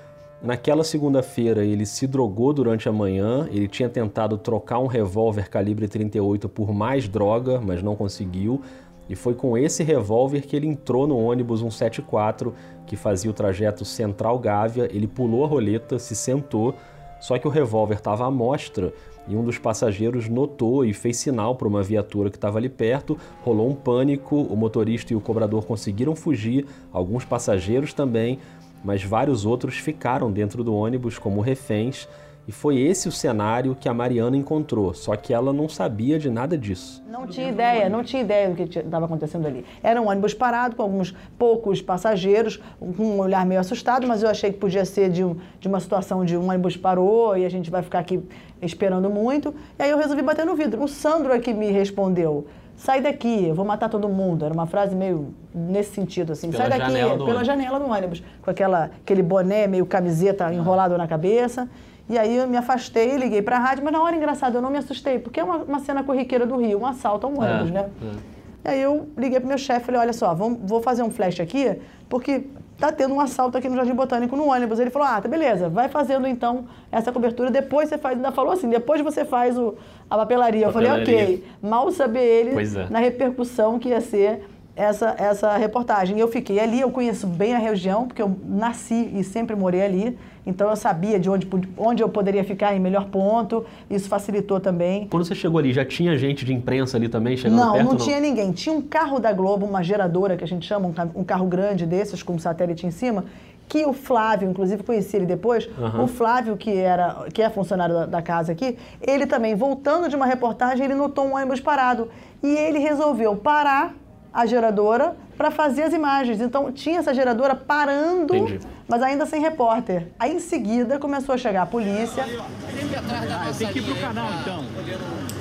Naquela 0.43 0.83
segunda-feira 0.83 1.63
ele 1.65 1.85
se 1.85 2.07
drogou 2.07 2.53
durante 2.53 2.89
a 2.89 2.93
manhã, 2.93 3.47
ele 3.53 3.69
tinha 3.69 3.91
tentado 3.91 4.39
trocar 4.39 4.79
um 4.79 4.87
revólver 4.87 5.51
calibre 5.51 5.87
38 5.87 6.49
por 6.49 6.73
mais 6.73 7.07
droga, 7.07 7.61
mas 7.61 7.83
não 7.83 7.95
conseguiu. 7.95 8.63
E 9.07 9.15
foi 9.15 9.35
com 9.35 9.59
esse 9.59 9.83
revólver 9.83 10.43
que 10.43 10.57
ele 10.57 10.67
entrou 10.69 11.07
no 11.07 11.19
ônibus 11.19 11.61
174 11.61 12.55
que 12.91 12.97
fazia 12.97 13.31
o 13.31 13.33
trajeto 13.33 13.85
Central 13.85 14.37
Gávea. 14.41 14.89
Ele 14.93 15.07
pulou 15.07 15.45
a 15.45 15.47
roleta, 15.47 15.97
se 15.97 16.17
sentou, 16.17 16.75
só 17.21 17.39
que 17.39 17.47
o 17.47 17.51
revólver 17.51 17.95
estava 17.95 18.27
à 18.27 18.31
mostra 18.33 18.93
e 19.29 19.37
um 19.37 19.45
dos 19.45 19.59
passageiros 19.59 20.29
notou 20.29 20.85
e 20.85 20.93
fez 20.93 21.17
sinal 21.17 21.55
para 21.55 21.69
uma 21.69 21.85
viatura 21.85 22.31
que 22.31 22.37
estava 22.37 22.59
ali 22.59 22.69
perto. 22.69 23.17
Rolou 23.45 23.71
um 23.71 23.77
pânico, 23.77 24.35
o 24.35 24.57
motorista 24.57 25.13
e 25.13 25.17
o 25.17 25.21
cobrador 25.21 25.65
conseguiram 25.65 26.17
fugir, 26.17 26.67
alguns 26.93 27.25
passageiros 27.25 27.95
também, 27.95 28.41
mas 28.83 29.05
vários 29.05 29.47
outros 29.47 29.77
ficaram 29.77 30.33
dentro 30.33 30.65
do 30.65 30.75
ônibus 30.75 31.17
como 31.17 31.41
reféns. 31.41 32.09
E 32.49 32.53
foi 32.53 32.79
esse 32.79 33.09
o 33.09 33.13
cenário 33.13 33.77
que 33.79 33.89
a 33.89 33.95
Mariana 33.95 34.37
encontrou, 34.37 34.93
só 34.93 35.15
que 35.15 35.33
ela 35.33 35.53
não 35.53 35.69
sabia 35.69 36.19
de 36.19 36.29
nada 36.29 36.59
disso. 36.59 37.03
Não 37.09 37.27
tinha 37.27 37.49
ideia, 37.49 37.89
não 37.89 38.03
tinha 38.03 38.23
ideia 38.23 38.49
do 38.49 38.57
que 38.57 38.79
estava 38.79 39.05
acontecendo 39.05 39.47
ali. 39.47 39.65
Era 39.83 40.01
um 40.01 40.09
ônibus 40.09 40.35
parado 40.35 40.75
com 40.75 40.83
alguns 40.83 41.15
poucos 41.39 41.81
passageiros, 41.81 42.61
com 42.79 43.03
um 43.03 43.19
olhar 43.21 43.47
meio 43.47 43.61
assustado, 43.61 44.07
mas 44.07 44.23
eu 44.23 44.29
achei 44.29 44.53
que 44.53 44.59
podia 44.59 44.85
ser 44.85 45.11
de, 45.11 45.23
um, 45.23 45.37
de 45.61 45.69
uma 45.69 45.79
situação 45.79 46.25
de 46.25 46.37
um 46.37 46.49
ônibus 46.49 46.77
parou 46.77 47.37
e 47.37 47.45
a 47.45 47.49
gente 47.49 47.71
vai 47.71 47.83
ficar 47.83 48.01
aqui 48.01 48.21
esperando 48.61 49.09
muito. 49.09 49.55
E 49.79 49.83
aí 49.83 49.91
eu 49.91 49.99
resolvi 49.99 50.23
bater 50.23 50.45
no 50.45 50.57
vidro. 50.57 50.83
O 50.83 50.89
Sandro 50.89 51.33
é 51.33 51.39
que 51.39 51.53
me 51.55 51.71
respondeu 51.71 52.47
sai 52.81 53.03
daqui, 53.03 53.47
eu 53.47 53.55
vou 53.55 53.65
matar 53.65 53.91
todo 53.91 54.09
mundo. 54.09 54.43
Era 54.43 54.55
uma 54.55 54.67
frase 54.67 54.97
meio 54.97 55.35
nesse 55.55 55.93
sentido, 55.93 56.33
assim, 56.33 56.51
pela 56.51 56.63
sai 56.63 56.79
daqui, 56.79 56.93
janela 56.93 57.11
pela 57.11 57.25
ônibus. 57.25 57.47
janela 57.47 57.79
do 57.79 57.87
ônibus, 57.87 58.23
com 58.41 58.51
aquela, 58.51 58.91
aquele 59.03 59.23
boné 59.23 59.67
meio 59.67 59.85
camiseta 59.85 60.53
enrolado 60.53 60.97
na 60.97 61.07
cabeça. 61.07 61.69
E 62.11 62.19
aí 62.19 62.37
eu 62.37 62.49
me 62.49 62.57
afastei, 62.57 63.17
liguei 63.17 63.41
para 63.41 63.57
a 63.57 63.61
rádio, 63.61 63.85
mas 63.85 63.93
na 63.93 64.03
hora 64.03 64.17
engraçada 64.17 64.59
eu 64.59 64.61
não 64.61 64.69
me 64.69 64.79
assustei, 64.79 65.21
porque 65.21 65.39
é 65.39 65.45
uma, 65.45 65.59
uma 65.59 65.79
cena 65.79 66.03
corriqueira 66.03 66.45
do 66.45 66.57
Rio, 66.57 66.81
um 66.81 66.85
assalto 66.85 67.25
a 67.25 67.31
um 67.31 67.45
é, 67.45 67.49
ônibus, 67.49 67.71
é, 67.71 67.73
né? 67.73 67.91
É. 68.03 68.41
E 68.65 68.69
aí 68.69 68.83
eu 68.83 69.09
liguei 69.17 69.39
pro 69.39 69.49
meu 69.49 69.57
chefe 69.57 69.83
e 69.83 69.85
falei, 69.85 70.01
olha 70.01 70.13
só, 70.13 70.35
vamos, 70.35 70.59
vou 70.65 70.83
fazer 70.83 71.05
um 71.05 71.11
flash 71.11 71.39
aqui, 71.39 71.79
porque 72.09 72.47
tá 72.77 72.91
tendo 72.91 73.15
um 73.15 73.21
assalto 73.21 73.57
aqui 73.57 73.69
no 73.69 73.77
Jardim 73.77 73.95
Botânico 73.95 74.35
no 74.35 74.51
ônibus. 74.51 74.81
Ele 74.81 74.91
falou, 74.91 75.07
ah, 75.07 75.21
tá 75.21 75.29
beleza, 75.29 75.69
vai 75.69 75.89
fazendo 75.89 76.27
então 76.27 76.65
essa 76.91 77.13
cobertura, 77.13 77.49
depois 77.49 77.89
você 77.89 77.97
faz, 77.97 78.17
ainda 78.17 78.33
falou 78.33 78.55
assim, 78.55 78.69
depois 78.69 79.01
você 79.03 79.25
faz 79.25 79.57
o, 79.57 79.77
a 80.11 80.17
papelaria. 80.17 80.67
Eu 80.67 80.73
falei, 80.73 80.91
ok, 80.91 81.45
mal 81.63 81.93
saber 81.93 82.25
ele 82.25 82.51
é. 82.51 82.91
na 82.91 82.99
repercussão 82.99 83.79
que 83.79 83.91
ia 83.91 84.01
ser 84.01 84.49
essa, 84.81 85.15
essa 85.19 85.57
reportagem. 85.57 86.19
Eu 86.19 86.27
fiquei 86.27 86.59
ali, 86.59 86.81
eu 86.81 86.91
conheço 86.91 87.27
bem 87.27 87.55
a 87.55 87.59
região, 87.59 88.07
porque 88.07 88.23
eu 88.23 88.35
nasci 88.47 89.11
e 89.15 89.23
sempre 89.23 89.55
morei 89.55 89.83
ali. 89.83 90.19
Então 90.47 90.71
eu 90.71 90.77
sabia 90.77 91.21
de 91.21 91.29
onde, 91.29 91.47
onde 91.77 92.03
eu 92.03 92.09
poderia 92.09 92.43
ficar 92.43 92.75
em 92.75 92.81
melhor 92.81 93.07
ponto, 93.07 93.65
isso 93.91 94.09
facilitou 94.09 94.59
também. 94.59 95.07
Quando 95.09 95.25
você 95.25 95.35
chegou 95.35 95.59
ali, 95.59 95.71
já 95.71 95.85
tinha 95.85 96.17
gente 96.17 96.47
de 96.47 96.55
imprensa 96.55 96.97
ali 96.97 97.11
também 97.11 97.37
chegando 97.37 97.59
não, 97.59 97.73
perto? 97.73 97.85
Não, 97.85 97.93
não 97.93 97.99
tinha 97.99 98.19
ninguém. 98.19 98.53
Tinha 98.53 98.75
um 98.75 98.81
carro 98.81 99.19
da 99.19 99.33
Globo, 99.33 99.67
uma 99.67 99.83
geradora 99.83 100.35
que 100.37 100.43
a 100.43 100.49
gente 100.49 100.67
chama, 100.67 100.91
um 101.15 101.23
carro 101.23 101.47
grande 101.47 101.85
desses, 101.85 102.23
com 102.23 102.33
um 102.33 102.39
satélite 102.39 102.87
em 102.87 102.91
cima, 102.91 103.27
que 103.69 103.85
o 103.85 103.93
Flávio, 103.93 104.51
inclusive 104.51 104.83
conheci 104.83 105.15
ele 105.15 105.27
depois, 105.27 105.69
uhum. 105.79 106.05
o 106.05 106.07
Flávio, 106.09 106.57
que, 106.57 106.75
era, 106.75 107.27
que 107.33 107.43
é 107.43 107.51
funcionário 107.51 107.95
da, 107.95 108.07
da, 108.07 108.23
casa 108.23 108.51
aqui, 108.51 108.77
ele 109.01 109.27
também, 109.27 109.55
voltando 109.55 110.09
de 110.09 110.17
uma 110.17 110.27
reportagem, 110.27 110.87
ele 110.87 110.95
notou 110.95 111.27
um 111.27 111.37
ônibus 111.37 111.61
parado. 111.61 112.09
E 112.43 112.49
ele 112.49 112.79
resolveu 112.79 113.37
parar 113.37 113.95
a 114.33 114.47
geradora 114.47 115.17
para 115.37 115.51
fazer 115.51 115.83
as 115.83 115.93
imagens. 115.93 116.41
Então 116.41 116.71
tinha 116.73 116.99
essa 116.99 117.15
geradora 117.15 117.55
parando, 117.55 118.35
Entendi. 118.37 118.61
mas 118.87 119.03
ainda 119.03 119.27
sem 119.27 119.41
repórter. 119.41 120.09
Aí 120.19 120.35
em 120.35 120.41
seguida 120.41 120.99
começou 120.99 121.35
a 121.35 121.39
chegar 121.39 121.63
a 121.63 121.67
polícia. 121.67 122.25
Sempre 122.25 122.97
atrás 122.97 123.29
da 123.29 123.53
tem 123.59 123.69
que 123.69 123.79
ir 123.79 123.83
pro 123.83 123.97
canal 123.97 124.29
então. 124.41 124.65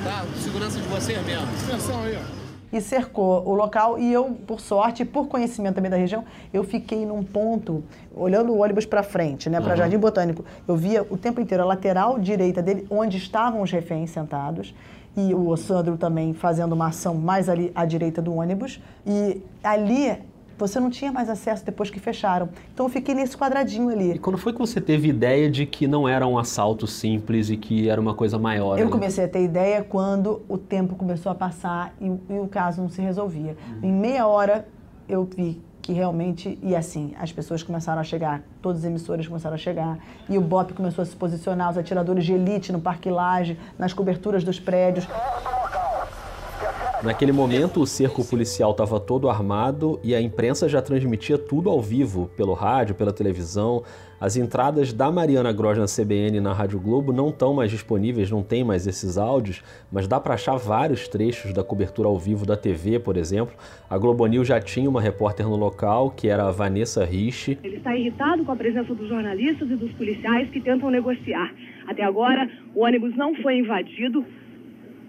Tá, 0.03 0.23
segurança 0.37 0.79
de 0.79 0.87
vocês 0.87 1.25
mesmo. 1.25 1.47
Atenção 1.67 2.03
aí, 2.03 2.17
e 2.71 2.79
cercou 2.81 3.47
o 3.47 3.53
local 3.53 3.97
e 3.97 4.11
eu, 4.11 4.37
por 4.45 4.59
sorte, 4.59 5.03
por 5.03 5.27
conhecimento 5.27 5.75
também 5.75 5.89
da 5.89 5.97
região, 5.97 6.23
eu 6.53 6.63
fiquei 6.63 7.05
num 7.05 7.23
ponto, 7.23 7.83
olhando 8.15 8.51
o 8.51 8.61
ônibus 8.61 8.85
para 8.85 9.03
frente, 9.03 9.49
né, 9.49 9.59
para 9.59 9.71
uhum. 9.71 9.77
Jardim 9.77 9.97
Botânico. 9.97 10.45
Eu 10.67 10.75
via 10.75 11.03
o 11.09 11.17
tempo 11.17 11.41
inteiro 11.41 11.63
a 11.63 11.65
lateral 11.65 12.19
direita 12.19 12.61
dele, 12.61 12.85
onde 12.89 13.17
estavam 13.17 13.61
os 13.61 13.71
reféns 13.71 14.11
sentados 14.11 14.73
e 15.17 15.33
o 15.33 15.55
Sandro 15.57 15.97
também 15.97 16.33
fazendo 16.33 16.73
uma 16.73 16.87
ação 16.87 17.15
mais 17.15 17.49
ali 17.49 17.71
à 17.75 17.85
direita 17.85 18.21
do 18.21 18.33
ônibus. 18.35 18.79
E 19.05 19.41
ali 19.63 20.17
você 20.59 20.79
não 20.79 20.89
tinha 20.89 21.11
mais 21.11 21.29
acesso 21.29 21.65
depois 21.65 21.89
que 21.89 21.99
fecharam. 21.99 22.49
Então 22.73 22.85
eu 22.85 22.89
fiquei 22.89 23.15
nesse 23.15 23.37
quadradinho 23.37 23.89
ali. 23.89 24.13
E 24.13 24.19
quando 24.19 24.37
foi 24.37 24.51
que 24.51 24.59
você 24.59 24.81
teve 24.81 25.07
ideia 25.07 25.49
de 25.49 25.65
que 25.65 25.87
não 25.87 26.07
era 26.07 26.27
um 26.27 26.37
assalto 26.37 26.85
simples 26.85 27.49
e 27.49 27.57
que 27.57 27.89
era 27.89 27.99
uma 27.99 28.13
coisa 28.13 28.37
maior? 28.37 28.77
Eu 28.77 28.83
ali? 28.83 28.91
comecei 28.91 29.23
a 29.23 29.27
ter 29.27 29.43
ideia 29.43 29.83
quando 29.83 30.41
o 30.47 30.57
tempo 30.57 30.95
começou 30.95 31.31
a 31.31 31.35
passar 31.35 31.93
e, 32.01 32.05
e 32.05 32.39
o 32.39 32.47
caso 32.47 32.81
não 32.81 32.89
se 32.89 33.01
resolvia. 33.01 33.55
Uhum. 33.81 33.89
Em 33.89 33.91
meia 33.91 34.27
hora 34.27 34.67
eu 35.07 35.23
vi 35.23 35.61
que 35.81 35.93
realmente, 35.93 36.59
e 36.61 36.75
assim, 36.75 37.15
as 37.19 37.31
pessoas 37.31 37.63
começaram 37.63 37.99
a 37.99 38.03
chegar, 38.03 38.43
todas 38.61 38.81
as 38.81 38.85
emissoras 38.85 39.27
começaram 39.27 39.55
a 39.55 39.57
chegar, 39.57 39.97
e 40.29 40.37
o 40.37 40.41
BOP 40.41 40.73
começou 40.73 41.01
a 41.01 41.05
se 41.05 41.15
posicionar, 41.15 41.71
os 41.71 41.79
atiradores 41.79 42.25
de 42.25 42.33
elite 42.33 42.71
no 42.71 42.79
Parque 42.79 43.09
Laje, 43.09 43.57
nas 43.75 43.91
coberturas 43.91 44.43
dos 44.43 44.59
prédios. 44.59 45.07
Naquele 47.01 47.31
momento, 47.31 47.79
o 47.79 47.87
cerco 47.87 48.25
policial 48.25 48.71
estava 48.71 48.99
todo 48.99 49.29
armado 49.29 49.97
e 50.03 50.13
a 50.13 50.19
imprensa 50.19 50.67
já 50.67 50.81
transmitia 50.81 51.37
tudo 51.37 51.69
ao 51.69 51.81
vivo, 51.81 52.29
pelo 52.35 52.53
rádio, 52.53 52.93
pela 52.93 53.13
televisão. 53.13 53.83
As 54.19 54.35
entradas 54.35 54.91
da 54.91 55.09
Mariana 55.09 55.53
Gross 55.53 55.77
na 55.77 55.85
CBN 55.85 56.37
e 56.37 56.41
na 56.41 56.51
Rádio 56.51 56.77
Globo 56.77 57.13
não 57.13 57.29
estão 57.29 57.53
mais 57.53 57.71
disponíveis, 57.71 58.29
não 58.29 58.43
tem 58.43 58.65
mais 58.65 58.85
esses 58.85 59.17
áudios, 59.17 59.63
mas 59.89 60.09
dá 60.09 60.19
para 60.19 60.33
achar 60.33 60.57
vários 60.57 61.07
trechos 61.07 61.53
da 61.53 61.63
cobertura 61.63 62.09
ao 62.09 62.19
vivo 62.19 62.45
da 62.45 62.57
TV, 62.57 62.99
por 62.99 63.15
exemplo. 63.15 63.55
A 63.89 63.97
Globo 63.97 64.25
News 64.25 64.49
já 64.49 64.59
tinha 64.59 64.89
uma 64.89 64.99
repórter 64.99 65.47
no 65.47 65.55
local, 65.55 66.11
que 66.11 66.27
era 66.27 66.49
a 66.49 66.51
Vanessa 66.51 67.05
Rich. 67.05 67.59
Ele 67.63 67.77
está 67.77 67.95
irritado 67.95 68.43
com 68.43 68.51
a 68.51 68.57
presença 68.57 68.93
dos 68.93 69.07
jornalistas 69.07 69.71
e 69.71 69.75
dos 69.75 69.91
policiais 69.93 70.49
que 70.49 70.59
tentam 70.59 70.91
negociar. 70.91 71.49
Até 71.87 72.03
agora, 72.03 72.45
o 72.75 72.83
ônibus 72.83 73.15
não 73.15 73.33
foi 73.35 73.57
invadido, 73.57 74.25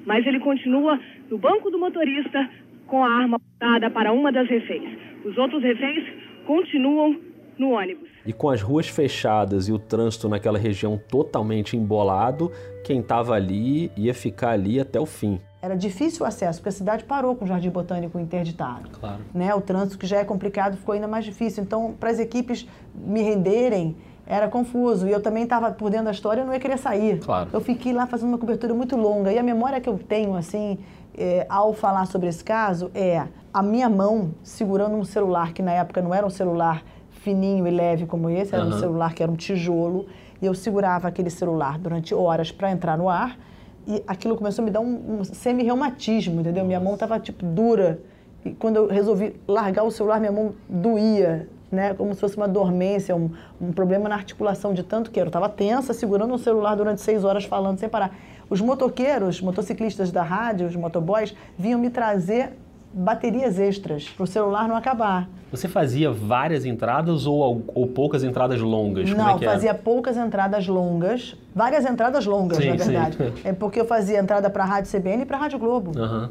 mas 0.06 0.24
ele 0.24 0.38
continua 0.38 1.00
no 1.30 1.38
banco 1.38 1.70
do 1.70 1.78
motorista 1.78 2.50
com 2.86 3.04
a 3.04 3.08
arma 3.08 3.36
apontada 3.36 3.88
para 3.90 4.12
uma 4.12 4.32
das 4.32 4.48
reféns. 4.48 4.98
Os 5.24 5.38
outros 5.38 5.62
reféns 5.62 6.04
continuam 6.44 7.16
no 7.56 7.70
ônibus. 7.70 8.08
E 8.26 8.32
com 8.32 8.50
as 8.50 8.60
ruas 8.60 8.88
fechadas 8.88 9.68
e 9.68 9.72
o 9.72 9.78
trânsito 9.78 10.28
naquela 10.28 10.58
região 10.58 10.98
totalmente 11.08 11.76
embolado, 11.76 12.50
quem 12.84 13.00
estava 13.00 13.34
ali 13.34 13.92
ia 13.96 14.12
ficar 14.12 14.50
ali 14.50 14.80
até 14.80 14.98
o 14.98 15.06
fim. 15.06 15.38
Era 15.62 15.76
difícil 15.76 16.24
o 16.24 16.26
acesso, 16.26 16.58
porque 16.58 16.70
a 16.70 16.72
cidade 16.72 17.04
parou 17.04 17.36
com 17.36 17.44
o 17.44 17.48
Jardim 17.48 17.68
Botânico 17.68 18.18
interditado. 18.18 18.88
Claro. 18.90 19.20
Né? 19.32 19.54
O 19.54 19.60
trânsito, 19.60 19.98
que 19.98 20.06
já 20.06 20.16
é 20.16 20.24
complicado, 20.24 20.76
ficou 20.76 20.94
ainda 20.94 21.06
mais 21.06 21.24
difícil. 21.24 21.62
Então, 21.62 21.94
para 22.00 22.10
as 22.10 22.18
equipes 22.18 22.66
me 22.94 23.20
renderem, 23.20 23.94
era 24.26 24.48
confuso. 24.48 25.06
E 25.06 25.12
eu 25.12 25.20
também 25.20 25.42
estava 25.42 25.70
por 25.70 25.90
dentro 25.90 26.06
da 26.06 26.12
história, 26.12 26.40
eu 26.40 26.46
não 26.46 26.54
ia 26.54 26.60
querer 26.60 26.78
sair. 26.78 27.18
Claro. 27.18 27.50
Eu 27.52 27.60
fiquei 27.60 27.92
lá 27.92 28.06
fazendo 28.06 28.30
uma 28.30 28.38
cobertura 28.38 28.72
muito 28.72 28.96
longa. 28.96 29.30
E 29.30 29.38
a 29.38 29.42
memória 29.42 29.80
que 29.80 29.88
eu 29.88 29.98
tenho, 29.98 30.34
assim, 30.34 30.78
é, 31.16 31.46
ao 31.48 31.72
falar 31.72 32.06
sobre 32.06 32.28
esse 32.28 32.42
caso, 32.42 32.90
é 32.94 33.26
a 33.52 33.62
minha 33.62 33.88
mão 33.88 34.32
segurando 34.42 34.96
um 34.96 35.04
celular, 35.04 35.52
que 35.52 35.62
na 35.62 35.72
época 35.72 36.00
não 36.00 36.14
era 36.14 36.26
um 36.26 36.30
celular 36.30 36.84
fininho 37.10 37.66
e 37.66 37.70
leve 37.70 38.06
como 38.06 38.30
esse, 38.30 38.54
era 38.54 38.64
uhum. 38.64 38.70
um 38.70 38.78
celular 38.78 39.14
que 39.14 39.22
era 39.22 39.30
um 39.30 39.36
tijolo. 39.36 40.06
E 40.40 40.46
eu 40.46 40.54
segurava 40.54 41.08
aquele 41.08 41.30
celular 41.30 41.78
durante 41.78 42.14
horas 42.14 42.50
para 42.50 42.70
entrar 42.70 42.96
no 42.96 43.08
ar. 43.08 43.38
E 43.86 44.02
aquilo 44.06 44.36
começou 44.36 44.62
a 44.62 44.64
me 44.64 44.70
dar 44.70 44.80
um, 44.80 45.20
um 45.20 45.24
semi-reumatismo, 45.24 46.40
entendeu? 46.40 46.64
Minha 46.64 46.80
mão 46.80 46.94
estava, 46.94 47.18
tipo, 47.18 47.44
dura. 47.44 48.00
E 48.44 48.52
quando 48.52 48.76
eu 48.76 48.86
resolvi 48.86 49.36
largar 49.46 49.84
o 49.84 49.90
celular, 49.90 50.18
minha 50.18 50.32
mão 50.32 50.54
doía 50.68 51.48
né, 51.70 51.94
como 51.94 52.12
se 52.14 52.20
fosse 52.20 52.36
uma 52.36 52.48
dormência, 52.48 53.14
um, 53.14 53.30
um 53.60 53.72
problema 53.72 54.08
na 54.08 54.16
articulação 54.16 54.74
de 54.74 54.82
tanto 54.82 55.10
que 55.10 55.20
eu 55.20 55.26
estava 55.26 55.48
tensa, 55.48 55.92
segurando 55.92 56.34
o 56.34 56.38
celular 56.38 56.74
durante 56.74 57.00
seis 57.00 57.24
horas 57.24 57.44
falando 57.44 57.78
sem 57.78 57.88
parar. 57.88 58.14
Os 58.50 58.60
motoqueiros, 58.60 59.40
motociclistas 59.40 60.10
da 60.10 60.22
rádio, 60.22 60.66
os 60.66 60.74
motoboys, 60.74 61.34
vinham 61.56 61.78
me 61.78 61.88
trazer 61.88 62.50
baterias 62.92 63.58
extras 63.60 64.08
para 64.08 64.24
o 64.24 64.26
celular 64.26 64.66
não 64.68 64.74
acabar. 64.74 65.28
Você 65.52 65.68
fazia 65.68 66.10
várias 66.10 66.64
entradas 66.64 67.26
ou, 67.26 67.62
ou 67.74 67.86
poucas 67.86 68.24
entradas 68.24 68.60
longas? 68.60 69.08
É 69.08 69.14
não, 69.14 69.36
é 69.36 69.38
fazia 69.38 69.72
poucas 69.72 70.16
entradas 70.16 70.66
longas, 70.66 71.36
várias 71.54 71.84
entradas 71.84 72.26
longas, 72.26 72.58
sim, 72.58 72.70
na 72.70 72.76
verdade. 72.76 73.16
Sim. 73.16 73.32
É 73.44 73.52
porque 73.52 73.80
eu 73.80 73.84
fazia 73.84 74.18
entrada 74.18 74.50
para 74.50 74.64
a 74.64 74.66
Rádio 74.66 74.90
CBN 74.90 75.22
e 75.22 75.26
para 75.26 75.36
a 75.36 75.40
Rádio 75.40 75.58
Globo. 75.58 75.92
Uhum. 75.96 76.28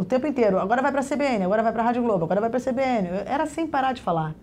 O 0.00 0.04
tempo 0.04 0.26
inteiro. 0.26 0.58
Agora 0.58 0.82
vai 0.82 0.90
para 0.90 1.02
a 1.02 1.04
CBN, 1.04 1.44
agora 1.44 1.62
vai 1.62 1.72
para 1.72 1.82
a 1.82 1.86
Rádio 1.86 2.02
Globo, 2.02 2.24
agora 2.24 2.40
vai 2.40 2.50
para 2.50 2.58
a 2.58 2.62
CBN. 2.62 3.08
Era 3.26 3.46
sem 3.46 3.66
parar 3.66 3.92
de 3.92 4.02
falar. 4.02 4.34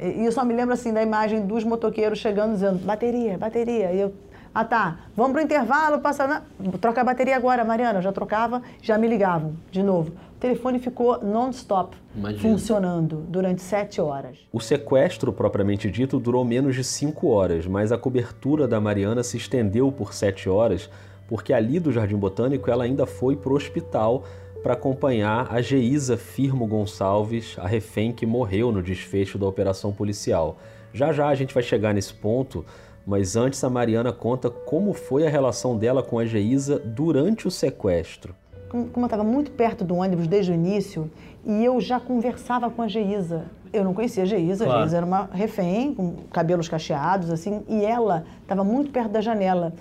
E 0.00 0.24
eu 0.24 0.32
só 0.32 0.44
me 0.44 0.54
lembro 0.54 0.72
assim 0.72 0.92
da 0.92 1.02
imagem 1.02 1.46
dos 1.46 1.62
motoqueiros 1.62 2.18
chegando 2.18 2.54
dizendo 2.54 2.78
bateria, 2.78 3.36
bateria. 3.36 3.92
E 3.92 4.00
eu, 4.00 4.12
ah 4.54 4.64
tá, 4.64 4.98
vamos 5.16 5.32
pro 5.32 5.40
intervalo, 5.40 6.00
passa 6.00 6.26
na... 6.26 6.42
troca 6.80 7.00
a 7.00 7.04
bateria 7.04 7.36
agora, 7.36 7.64
Mariana. 7.64 8.02
Já 8.02 8.12
trocava, 8.12 8.62
já 8.82 8.98
me 8.98 9.06
ligavam 9.06 9.54
de 9.70 9.82
novo. 9.82 10.12
O 10.36 10.40
telefone 10.40 10.78
ficou 10.78 11.22
non-stop 11.22 11.96
funcionando 12.40 13.16
durante 13.28 13.62
sete 13.62 14.00
horas. 14.00 14.38
O 14.52 14.58
sequestro, 14.58 15.32
propriamente 15.32 15.90
dito, 15.90 16.18
durou 16.18 16.44
menos 16.44 16.74
de 16.74 16.82
cinco 16.82 17.28
horas, 17.28 17.66
mas 17.66 17.92
a 17.92 17.98
cobertura 17.98 18.66
da 18.66 18.80
Mariana 18.80 19.22
se 19.22 19.36
estendeu 19.36 19.92
por 19.92 20.14
sete 20.14 20.48
horas, 20.48 20.88
porque 21.28 21.52
ali 21.52 21.78
do 21.78 21.92
Jardim 21.92 22.16
Botânico 22.16 22.70
ela 22.70 22.84
ainda 22.84 23.06
foi 23.06 23.36
pro 23.36 23.54
hospital 23.54 24.24
para 24.62 24.74
acompanhar 24.74 25.46
a 25.50 25.60
Geisa 25.60 26.16
Firmo 26.16 26.66
Gonçalves, 26.66 27.56
a 27.58 27.66
refém 27.66 28.12
que 28.12 28.26
morreu 28.26 28.72
no 28.72 28.82
desfecho 28.82 29.38
da 29.38 29.46
operação 29.46 29.92
policial. 29.92 30.58
Já 30.92 31.12
já 31.12 31.28
a 31.28 31.34
gente 31.34 31.54
vai 31.54 31.62
chegar 31.62 31.94
nesse 31.94 32.12
ponto, 32.12 32.64
mas 33.10 33.34
antes 33.34 33.64
a 33.64 33.68
Mariana 33.68 34.12
conta 34.12 34.48
como 34.48 34.92
foi 34.92 35.26
a 35.26 35.28
relação 35.28 35.76
dela 35.76 36.00
com 36.00 36.16
a 36.16 36.24
Geisa 36.24 36.78
durante 36.78 37.48
o 37.48 37.50
sequestro. 37.50 38.36
Como 38.68 38.88
eu 38.94 39.04
estava 39.04 39.24
muito 39.24 39.50
perto 39.50 39.82
do 39.82 39.96
ônibus 39.96 40.28
desde 40.28 40.52
o 40.52 40.54
início, 40.54 41.10
e 41.44 41.64
eu 41.64 41.80
já 41.80 41.98
conversava 41.98 42.70
com 42.70 42.82
a 42.82 42.86
Geisa. 42.86 43.46
Eu 43.72 43.82
não 43.82 43.92
conhecia 43.92 44.22
a 44.22 44.26
Geisa, 44.26 44.64
claro. 44.64 44.78
a 44.78 44.82
Geisa 44.82 44.98
era 44.98 45.04
uma 45.04 45.28
refém, 45.32 45.92
com 45.92 46.18
cabelos 46.30 46.68
cacheados, 46.68 47.32
assim, 47.32 47.64
e 47.68 47.84
ela 47.84 48.24
estava 48.42 48.62
muito 48.62 48.92
perto 48.92 49.10
da 49.10 49.20
janela 49.20 49.72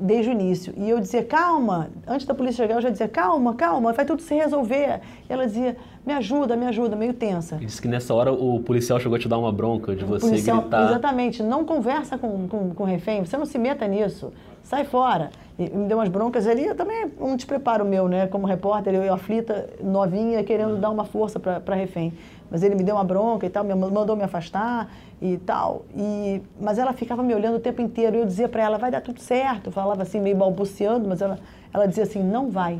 desde 0.00 0.30
o 0.30 0.32
início. 0.32 0.72
E 0.76 0.88
eu 0.88 1.00
dizia, 1.00 1.24
calma, 1.24 1.90
antes 2.06 2.26
da 2.26 2.34
polícia 2.34 2.64
chegar, 2.64 2.76
eu 2.76 2.80
já 2.80 2.90
dizia, 2.90 3.08
calma, 3.08 3.54
calma, 3.54 3.92
vai 3.92 4.04
tudo 4.04 4.22
se 4.22 4.34
resolver. 4.34 5.00
E 5.28 5.32
ela 5.32 5.46
dizia, 5.46 5.76
me 6.06 6.12
ajuda, 6.12 6.56
me 6.56 6.66
ajuda, 6.66 6.96
meio 6.96 7.12
tensa. 7.12 7.58
E 7.60 7.66
disse 7.66 7.82
que 7.82 7.88
nessa 7.88 8.14
hora 8.14 8.32
o 8.32 8.60
policial 8.60 8.98
chegou 9.00 9.16
a 9.16 9.18
te 9.18 9.28
dar 9.28 9.38
uma 9.38 9.52
bronca 9.52 9.94
de 9.94 10.04
você 10.04 10.26
policial, 10.26 10.60
gritar. 10.62 10.88
Exatamente, 10.90 11.42
não 11.42 11.64
conversa 11.64 12.16
com, 12.16 12.48
com, 12.48 12.70
com 12.70 12.82
o 12.82 12.86
refém, 12.86 13.24
você 13.24 13.36
não 13.36 13.46
se 13.46 13.58
meta 13.58 13.86
nisso, 13.86 14.32
sai 14.62 14.84
fora. 14.84 15.30
E 15.58 15.68
me 15.68 15.88
deu 15.88 15.98
umas 15.98 16.08
broncas 16.08 16.46
ali, 16.46 16.66
eu 16.66 16.74
também 16.76 17.10
um 17.20 17.34
despreparo 17.34 17.84
meu, 17.84 18.06
né, 18.06 18.28
como 18.28 18.46
repórter, 18.46 18.94
eu, 18.94 19.02
eu 19.02 19.12
aflita, 19.12 19.68
novinha, 19.82 20.44
querendo 20.44 20.76
dar 20.76 20.88
uma 20.88 21.04
força 21.04 21.40
para 21.40 21.74
refém. 21.74 22.12
Mas 22.48 22.62
ele 22.62 22.76
me 22.76 22.84
deu 22.84 22.94
uma 22.94 23.02
bronca 23.02 23.44
e 23.44 23.50
tal, 23.50 23.64
me 23.64 23.74
mandou 23.74 24.16
me 24.16 24.22
afastar 24.22 24.88
e 25.20 25.36
tal. 25.38 25.84
E, 25.96 26.40
mas 26.60 26.78
ela 26.78 26.92
ficava 26.92 27.22
me 27.22 27.34
olhando 27.34 27.56
o 27.56 27.60
tempo 27.60 27.82
inteiro. 27.82 28.16
E 28.16 28.20
eu 28.20 28.26
dizia 28.26 28.48
para 28.48 28.62
ela, 28.62 28.78
vai 28.78 28.90
dar 28.90 29.00
tudo 29.00 29.20
certo. 29.20 29.66
Eu 29.66 29.72
falava 29.72 30.02
assim, 30.02 30.20
meio 30.20 30.36
balbuciando, 30.36 31.08
mas 31.08 31.20
ela, 31.20 31.38
ela 31.74 31.86
dizia 31.86 32.04
assim, 32.04 32.22
não 32.22 32.50
vai. 32.50 32.78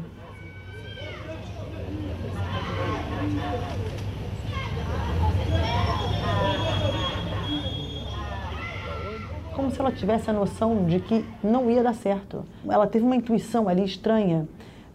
Como 9.69 9.77
se 9.77 9.83
ela 9.83 9.93
tivesse 9.93 10.31
a 10.31 10.33
noção 10.33 10.87
de 10.87 10.99
que 10.99 11.23
não 11.45 11.71
ia 11.71 11.83
dar 11.83 11.95
certo. 11.95 12.43
Ela 12.67 12.87
teve 12.87 13.05
uma 13.05 13.15
intuição 13.15 13.69
ali 13.69 13.85
estranha, 13.85 14.49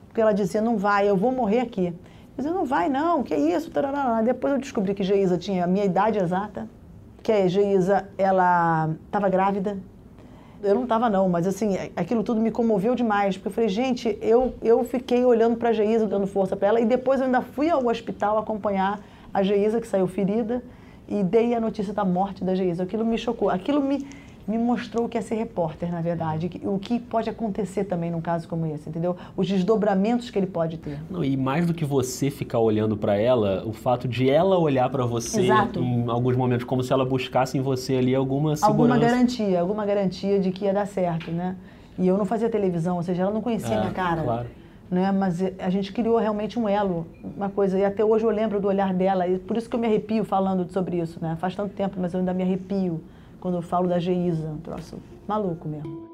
porque 0.07 0.19
ela 0.19 0.33
dizia, 0.33 0.63
não 0.63 0.77
vai, 0.77 1.07
eu 1.07 1.15
vou 1.15 1.31
morrer 1.31 1.59
aqui. 1.59 1.93
Mas 2.35 2.47
não 2.47 2.65
vai 2.65 2.89
não, 2.89 3.21
que 3.21 3.35
isso? 3.35 3.69
Depois 4.25 4.51
eu 4.51 4.59
descobri 4.59 4.95
que 4.95 5.03
Geisa 5.03 5.37
tinha 5.37 5.65
a 5.65 5.67
minha 5.67 5.85
idade 5.85 6.17
exata, 6.17 6.67
que 7.21 7.31
a 7.31 7.47
Geisa, 7.47 8.09
ela 8.17 8.89
estava 9.05 9.29
grávida. 9.29 9.77
Eu 10.63 10.73
não 10.73 10.83
estava 10.83 11.07
não, 11.07 11.29
mas 11.29 11.45
assim, 11.45 11.77
aquilo 11.95 12.23
tudo 12.23 12.41
me 12.41 12.49
comoveu 12.49 12.95
demais, 12.95 13.37
porque 13.37 13.49
eu 13.49 13.53
falei, 13.53 13.69
gente, 13.69 14.17
eu, 14.23 14.55
eu 14.59 14.83
fiquei 14.83 15.23
olhando 15.23 15.55
para 15.55 15.69
a 15.69 15.73
Geisa, 15.73 16.07
dando 16.07 16.25
força 16.25 16.55
para 16.55 16.69
ela, 16.69 16.81
e 16.81 16.85
depois 16.85 17.19
eu 17.19 17.27
ainda 17.27 17.41
fui 17.41 17.69
ao 17.69 17.85
hospital 17.85 18.39
acompanhar 18.39 18.99
a 19.31 19.43
Geisa, 19.43 19.79
que 19.79 19.87
saiu 19.87 20.07
ferida, 20.07 20.63
e 21.07 21.23
dei 21.23 21.53
a 21.53 21.59
notícia 21.59 21.93
da 21.93 22.03
morte 22.03 22.43
da 22.43 22.55
Geisa. 22.55 22.81
Aquilo 22.81 23.05
me 23.05 23.19
chocou, 23.19 23.51
aquilo 23.51 23.79
me 23.79 24.03
me 24.47 24.57
mostrou 24.57 25.05
o 25.05 25.09
que 25.09 25.17
é 25.17 25.21
ser 25.21 25.35
repórter, 25.35 25.91
na 25.91 26.01
verdade, 26.01 26.49
o 26.63 26.77
que 26.77 26.99
pode 26.99 27.29
acontecer 27.29 27.85
também 27.85 28.11
num 28.11 28.19
caso 28.19 28.47
como 28.47 28.65
esse, 28.65 28.89
entendeu? 28.89 29.15
Os 29.37 29.47
desdobramentos 29.47 30.29
que 30.29 30.37
ele 30.37 30.47
pode 30.47 30.77
ter. 30.77 30.99
Não, 31.09 31.23
e 31.23 31.37
mais 31.37 31.65
do 31.65 31.73
que 31.73 31.85
você 31.85 32.29
ficar 32.29 32.59
olhando 32.59 32.97
para 32.97 33.15
ela, 33.15 33.63
o 33.65 33.71
fato 33.71 34.07
de 34.07 34.29
ela 34.29 34.57
olhar 34.57 34.89
para 34.89 35.05
você 35.05 35.43
Exato. 35.43 35.79
em 35.79 36.09
alguns 36.09 36.35
momentos 36.35 36.65
como 36.65 36.83
se 36.83 36.91
ela 36.91 37.05
buscasse 37.05 37.57
em 37.57 37.61
você 37.61 37.95
ali 37.95 38.13
alguma 38.13 38.55
segurança. 38.55 38.65
Alguma 38.65 38.97
garantia, 38.97 39.61
alguma 39.61 39.85
garantia 39.85 40.39
de 40.39 40.51
que 40.51 40.65
ia 40.65 40.73
dar 40.73 40.87
certo, 40.87 41.31
né? 41.31 41.55
E 41.97 42.07
eu 42.07 42.17
não 42.17 42.25
fazia 42.25 42.49
televisão, 42.49 42.97
ou 42.97 43.03
seja, 43.03 43.23
ela 43.23 43.31
não 43.31 43.41
conhecia 43.41 43.75
é, 43.75 43.79
minha 43.79 43.91
cara. 43.91 44.23
Claro. 44.23 44.47
Né? 44.91 45.11
Mas 45.11 45.41
a 45.57 45.69
gente 45.69 45.93
criou 45.93 46.17
realmente 46.17 46.59
um 46.59 46.67
elo, 46.67 47.07
uma 47.23 47.49
coisa. 47.49 47.79
E 47.79 47.85
até 47.85 48.03
hoje 48.03 48.25
eu 48.25 48.29
lembro 48.29 48.59
do 48.59 48.67
olhar 48.67 48.93
dela, 48.93 49.27
e 49.27 49.39
por 49.39 49.55
isso 49.55 49.69
que 49.69 49.75
eu 49.75 49.79
me 49.79 49.87
arrepio 49.87 50.23
falando 50.25 50.69
sobre 50.71 50.97
isso, 50.99 51.19
né? 51.21 51.37
Faz 51.39 51.55
tanto 51.55 51.73
tempo, 51.73 51.95
mas 51.99 52.13
eu 52.13 52.19
ainda 52.19 52.33
me 52.33 52.43
arrepio 52.43 53.01
quando 53.43 53.55
eu 53.55 53.61
falo 53.61 53.89
da 53.89 53.99
Geisa, 53.99 54.47
um 54.47 54.57
troço 54.59 54.97
maluco 55.27 55.67
mesmo. 55.67 56.13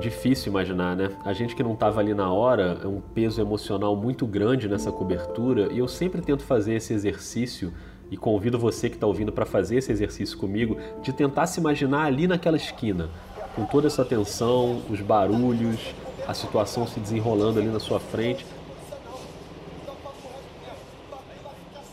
difícil 0.00 0.50
imaginar, 0.50 0.94
né? 0.94 1.10
A 1.24 1.32
gente 1.32 1.56
que 1.56 1.62
não 1.62 1.72
estava 1.72 2.00
ali 2.00 2.12
na 2.12 2.30
hora, 2.32 2.78
é 2.82 2.86
um 2.86 3.00
peso 3.00 3.40
emocional 3.40 3.96
muito 3.96 4.26
grande 4.26 4.68
nessa 4.68 4.92
cobertura 4.92 5.72
e 5.72 5.78
eu 5.78 5.88
sempre 5.88 6.20
tento 6.20 6.44
fazer 6.44 6.74
esse 6.74 6.92
exercício 6.92 7.72
e 8.10 8.16
convido 8.16 8.58
você 8.58 8.88
que 8.88 8.96
está 8.96 9.06
ouvindo 9.06 9.32
para 9.32 9.46
fazer 9.46 9.76
esse 9.76 9.90
exercício 9.90 10.36
comigo, 10.38 10.76
de 11.02 11.12
tentar 11.12 11.46
se 11.46 11.58
imaginar 11.58 12.04
ali 12.04 12.28
naquela 12.28 12.56
esquina, 12.56 13.08
com 13.54 13.64
toda 13.64 13.86
essa 13.86 14.04
tensão, 14.04 14.82
os 14.90 15.00
barulhos, 15.00 15.94
a 16.26 16.34
situação 16.34 16.86
se 16.86 17.00
desenrolando 17.00 17.58
ali 17.58 17.68
na 17.68 17.80
sua 17.80 17.98
frente. 17.98 18.44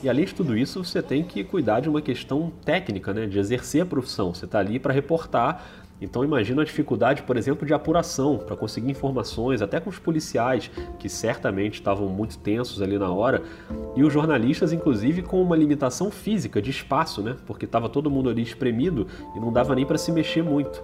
E 0.04 0.10
além 0.10 0.26
de 0.26 0.36
tudo 0.36 0.58
isso, 0.58 0.84
você 0.84 1.02
tem 1.02 1.24
que 1.24 1.44
cuidar 1.44 1.80
de 1.80 1.88
uma 1.90 2.02
questão 2.02 2.52
técnica, 2.66 3.14
né, 3.14 3.26
de 3.26 3.40
exercer 3.40 3.82
a 3.82 3.86
profissão. 3.86 4.34
Você 4.34 4.44
está 4.44 4.60
ali 4.60 4.78
para 4.78 4.94
reportar 4.94 5.66
então 6.04 6.24
imagina 6.24 6.62
a 6.62 6.66
dificuldade, 6.66 7.24
por 7.24 7.38
exemplo, 7.38 7.66
de 7.66 7.74
apuração 7.74 8.38
para 8.38 8.58
conseguir 8.58 8.92
informações, 8.92 9.62
até 9.62 9.80
com 9.80 9.90
os 9.90 9.98
policiais 9.98 10.70
que 11.00 11.08
certamente 11.08 11.76
estavam 11.76 12.10
muito 12.10 12.38
tensos 12.38 12.82
ali 12.82 12.98
na 12.98 13.10
hora, 13.10 13.42
e 13.96 14.04
os 14.04 14.12
jornalistas, 14.12 14.74
inclusive, 14.74 15.22
com 15.22 15.42
uma 15.42 15.56
limitação 15.56 16.12
física 16.12 16.62
de 16.62 16.72
espaço, 16.72 17.22
né? 17.22 17.38
Porque 17.46 17.64
estava 17.64 17.88
todo 17.88 18.12
mundo 18.12 18.30
ali 18.30 18.42
espremido 18.42 19.08
e 19.34 19.40
não 19.40 19.52
dava 19.52 19.74
nem 19.74 19.86
para 19.86 19.98
se 19.98 20.12
mexer 20.12 20.44
muito. 20.44 20.84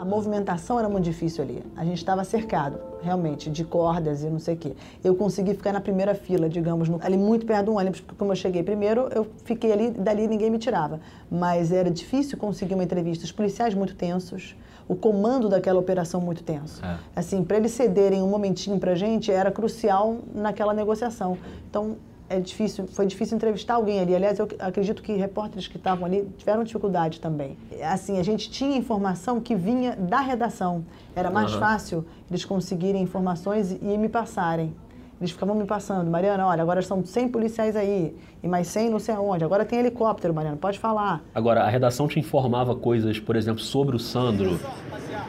A 0.00 0.04
movimentação 0.06 0.78
era 0.78 0.88
muito 0.88 1.04
difícil 1.04 1.44
ali. 1.44 1.62
A 1.76 1.84
gente 1.84 1.98
estava 1.98 2.24
cercado, 2.24 2.80
realmente, 3.02 3.50
de 3.50 3.62
cordas 3.64 4.22
e 4.22 4.30
não 4.30 4.38
sei 4.38 4.54
o 4.54 4.56
quê. 4.56 4.72
Eu 5.04 5.14
consegui 5.14 5.52
ficar 5.52 5.74
na 5.74 5.80
primeira 5.82 6.14
fila, 6.14 6.48
digamos, 6.48 6.88
no, 6.88 6.98
ali 7.02 7.18
muito 7.18 7.44
perto 7.44 7.66
do 7.66 7.74
ônibus, 7.74 8.00
porque 8.00 8.16
como 8.16 8.32
eu 8.32 8.36
cheguei 8.36 8.62
primeiro, 8.62 9.10
eu 9.14 9.26
fiquei 9.44 9.70
ali, 9.70 9.90
dali 9.90 10.26
ninguém 10.26 10.48
me 10.48 10.56
tirava. 10.56 11.00
Mas 11.30 11.70
era 11.70 11.90
difícil 11.90 12.38
conseguir 12.38 12.72
uma 12.72 12.82
entrevista. 12.82 13.26
Os 13.26 13.32
policiais 13.32 13.74
muito 13.74 13.94
tensos, 13.94 14.56
o 14.88 14.96
comando 14.96 15.50
daquela 15.50 15.78
operação 15.78 16.18
muito 16.18 16.42
tenso. 16.42 16.82
É. 16.82 16.96
Assim, 17.14 17.44
para 17.44 17.58
eles 17.58 17.72
cederem 17.72 18.22
um 18.22 18.28
momentinho 18.28 18.78
para 18.78 18.92
a 18.92 18.94
gente, 18.94 19.30
era 19.30 19.50
crucial 19.50 20.16
naquela 20.34 20.72
negociação. 20.72 21.36
Então, 21.68 21.98
é 22.30 22.38
difícil, 22.38 22.86
foi 22.86 23.06
difícil 23.06 23.36
entrevistar 23.36 23.74
alguém 23.74 24.00
ali. 24.00 24.14
Aliás, 24.14 24.38
eu 24.38 24.48
acredito 24.60 25.02
que 25.02 25.12
repórteres 25.12 25.66
que 25.66 25.76
estavam 25.76 26.06
ali 26.06 26.26
tiveram 26.38 26.62
dificuldade 26.62 27.20
também. 27.20 27.58
Assim, 27.82 28.18
a 28.18 28.22
gente 28.22 28.48
tinha 28.48 28.76
informação 28.76 29.40
que 29.40 29.54
vinha 29.54 29.96
da 29.96 30.20
redação. 30.20 30.84
Era 31.14 31.30
mais 31.30 31.52
uhum. 31.52 31.60
fácil 31.60 32.06
eles 32.30 32.44
conseguirem 32.44 33.02
informações 33.02 33.72
e 33.72 33.98
me 33.98 34.08
passarem. 34.08 34.72
Eles 35.20 35.32
ficavam 35.32 35.54
me 35.54 35.66
passando, 35.66 36.10
Mariana, 36.10 36.46
olha, 36.46 36.62
agora 36.62 36.80
são 36.80 37.04
100 37.04 37.28
policiais 37.28 37.76
aí, 37.76 38.16
e 38.42 38.48
mais 38.48 38.68
100 38.68 38.88
não 38.88 38.98
sei 38.98 39.14
aonde, 39.14 39.44
agora 39.44 39.66
tem 39.66 39.78
helicóptero, 39.78 40.32
Mariana, 40.32 40.56
pode 40.56 40.78
falar. 40.78 41.22
Agora, 41.34 41.60
a 41.62 41.68
redação 41.68 42.08
te 42.08 42.18
informava 42.18 42.74
coisas, 42.74 43.20
por 43.20 43.36
exemplo, 43.36 43.60
sobre 43.60 43.94
o 43.94 43.98
Sandro. 43.98 44.58
rapaziada, 44.62 45.26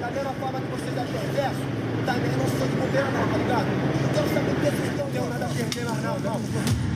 da 0.00 0.10
mesma 0.10 0.32
forma 0.32 0.60
que 0.60 0.66
vocês 0.70 0.96
acham 0.96 1.20
reverso, 1.20 1.60
também 2.06 2.30
não 2.38 2.48
sou 2.56 2.66
de 2.66 2.76
governo 2.76 3.10
não, 3.12 3.28
tá 3.28 3.36
ligado? 3.36 3.66
Eu 4.02 4.14
quero 4.14 4.28
saber 4.28 4.50
o 4.50 4.54
que 4.54 4.60
vocês 4.60 4.90
estão 4.92 5.06
tendo 5.12 5.28
nada 5.28 5.44
a 5.44 5.48
perder, 5.48 5.84
não, 5.84 5.94
não, 5.94 6.18
não. 6.20 6.88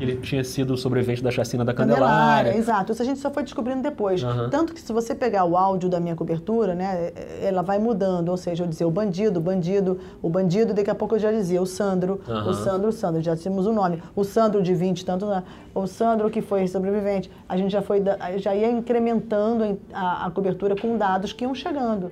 Ele 0.00 0.16
tinha 0.16 0.42
sido 0.42 0.76
sobrevivente 0.76 1.22
da 1.22 1.30
chacina 1.30 1.64
da 1.64 1.72
Candelária. 1.72 2.06
Candelária 2.06 2.58
exato. 2.58 2.92
Isso 2.92 3.02
a 3.02 3.04
gente 3.04 3.20
só 3.20 3.30
foi 3.30 3.42
descobrindo 3.42 3.82
depois. 3.82 4.22
Uhum. 4.22 4.50
Tanto 4.50 4.74
que 4.74 4.80
se 4.80 4.92
você 4.92 5.14
pegar 5.14 5.44
o 5.44 5.56
áudio 5.56 5.88
da 5.88 6.00
minha 6.00 6.16
cobertura, 6.16 6.74
né, 6.74 7.12
ela 7.40 7.62
vai 7.62 7.78
mudando. 7.78 8.28
Ou 8.28 8.36
seja, 8.36 8.64
eu 8.64 8.68
dizia 8.68 8.86
o 8.86 8.90
bandido, 8.90 9.38
o 9.38 9.42
bandido, 9.42 9.98
o 10.22 10.28
bandido, 10.28 10.74
daqui 10.74 10.90
a 10.90 10.94
pouco 10.94 11.14
eu 11.14 11.18
já 11.18 11.30
dizia 11.30 11.62
o 11.62 11.66
Sandro, 11.66 12.20
uhum. 12.26 12.48
o 12.48 12.54
Sandro, 12.54 12.88
o 12.88 12.92
Sandro. 12.92 13.22
Já 13.22 13.36
tínhamos 13.36 13.66
o 13.66 13.72
nome. 13.72 14.02
O 14.16 14.24
Sandro 14.24 14.62
de 14.62 14.74
20, 14.74 15.04
tanto 15.04 15.26
o 15.74 15.86
Sandro 15.86 16.30
que 16.30 16.42
foi 16.42 16.66
sobrevivente. 16.66 17.30
A 17.48 17.56
gente 17.56 17.70
já, 17.70 17.82
foi, 17.82 18.02
já 18.38 18.54
ia 18.54 18.70
incrementando 18.70 19.78
a, 19.92 20.26
a 20.26 20.30
cobertura 20.30 20.74
com 20.74 20.96
dados 20.96 21.32
que 21.32 21.44
iam 21.44 21.54
chegando 21.54 22.10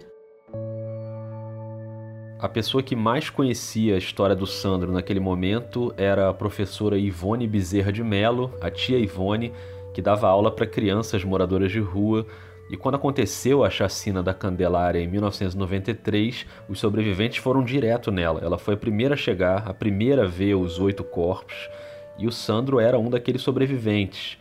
a 2.43 2.49
pessoa 2.49 2.83
que 2.83 2.97
mais 2.97 3.31
conhecia 3.31 3.95
a 3.95 3.99
história 3.99 4.35
do 4.35 4.49
Sandro 4.49 4.91
naquele 4.91 5.21
momento 5.21 5.95
era 5.97 6.29
a 6.29 6.35
professora 6.35 6.99
Ivone 6.99 7.47
Bezerra 7.47 7.93
de 7.93 8.03
Mello, 8.03 8.53
a 8.61 8.69
tia 8.69 8.99
Ivone, 8.99 9.53
que 9.95 10.03
dava 10.03 10.27
aula 10.27 10.51
para 10.51 10.67
crianças 10.67 11.23
moradoras 11.23 11.71
de 11.71 11.79
rua. 11.79 12.27
E 12.69 12.77
quando 12.77 12.97
aconteceu 12.97 13.63
a 13.63 13.71
chacina 13.71 14.25
da 14.25 14.35
Candelária 14.35 14.99
em 14.99 15.07
1993, 15.07 16.45
os 16.69 16.81
sobreviventes 16.81 17.39
foram 17.39 17.63
direto 17.63 18.11
nela. 18.11 18.41
Ela 18.43 18.59
foi 18.59 18.75
a 18.75 18.77
primeira 18.77 19.15
a 19.15 19.17
chegar, 19.17 19.69
a 19.69 19.73
primeira 19.73 20.25
a 20.25 20.29
ver 20.29 20.57
os 20.57 20.81
oito 20.81 21.05
corpos, 21.05 21.71
e 22.19 22.27
o 22.27 22.33
Sandro 22.33 22.81
era 22.81 22.99
um 22.99 23.09
daqueles 23.09 23.43
sobreviventes. 23.43 24.37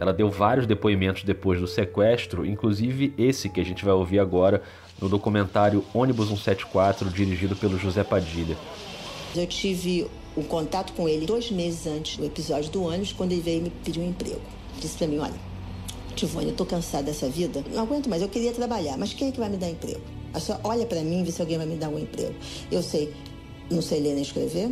Ela 0.00 0.14
deu 0.14 0.30
vários 0.30 0.66
depoimentos 0.66 1.24
depois 1.24 1.60
do 1.60 1.66
sequestro, 1.66 2.46
inclusive 2.46 3.12
esse 3.18 3.50
que 3.50 3.60
a 3.60 3.64
gente 3.64 3.84
vai 3.84 3.92
ouvir 3.92 4.18
agora, 4.18 4.62
no 4.98 5.10
documentário 5.10 5.84
Ônibus 5.92 6.28
174, 6.28 7.10
dirigido 7.10 7.54
pelo 7.54 7.78
José 7.78 8.02
Padilha. 8.02 8.56
Eu 9.36 9.46
tive 9.46 10.08
um 10.34 10.42
contato 10.42 10.94
com 10.94 11.06
ele 11.06 11.26
dois 11.26 11.50
meses 11.50 11.86
antes 11.86 12.16
do 12.16 12.24
episódio 12.24 12.70
do 12.70 12.82
ônibus, 12.82 13.12
quando 13.12 13.32
ele 13.32 13.42
veio 13.42 13.62
me 13.62 13.68
pedir 13.68 14.00
um 14.00 14.08
emprego. 14.08 14.40
Disse 14.80 14.96
para 14.96 15.06
mim, 15.06 15.18
olha, 15.18 15.34
Tivone, 16.16 16.48
eu 16.48 16.56
tô 16.56 16.64
cansada 16.64 17.04
dessa 17.04 17.28
vida, 17.28 17.62
não 17.70 17.82
aguento 17.82 18.08
mais, 18.08 18.22
eu 18.22 18.28
queria 18.28 18.52
trabalhar, 18.52 18.96
mas 18.96 19.12
quem 19.12 19.28
é 19.28 19.32
que 19.32 19.38
vai 19.38 19.50
me 19.50 19.58
dar 19.58 19.68
emprego? 19.68 20.00
A 20.32 20.40
senhora 20.40 20.62
olha 20.64 20.86
para 20.86 21.02
mim 21.02 21.20
e 21.20 21.24
vê 21.24 21.30
se 21.30 21.42
alguém 21.42 21.58
vai 21.58 21.66
me 21.66 21.76
dar 21.76 21.90
um 21.90 21.98
emprego. 21.98 22.34
Eu 22.72 22.82
sei, 22.82 23.12
não 23.70 23.82
sei 23.82 24.00
ler 24.00 24.14
nem 24.14 24.22
escrever, 24.22 24.70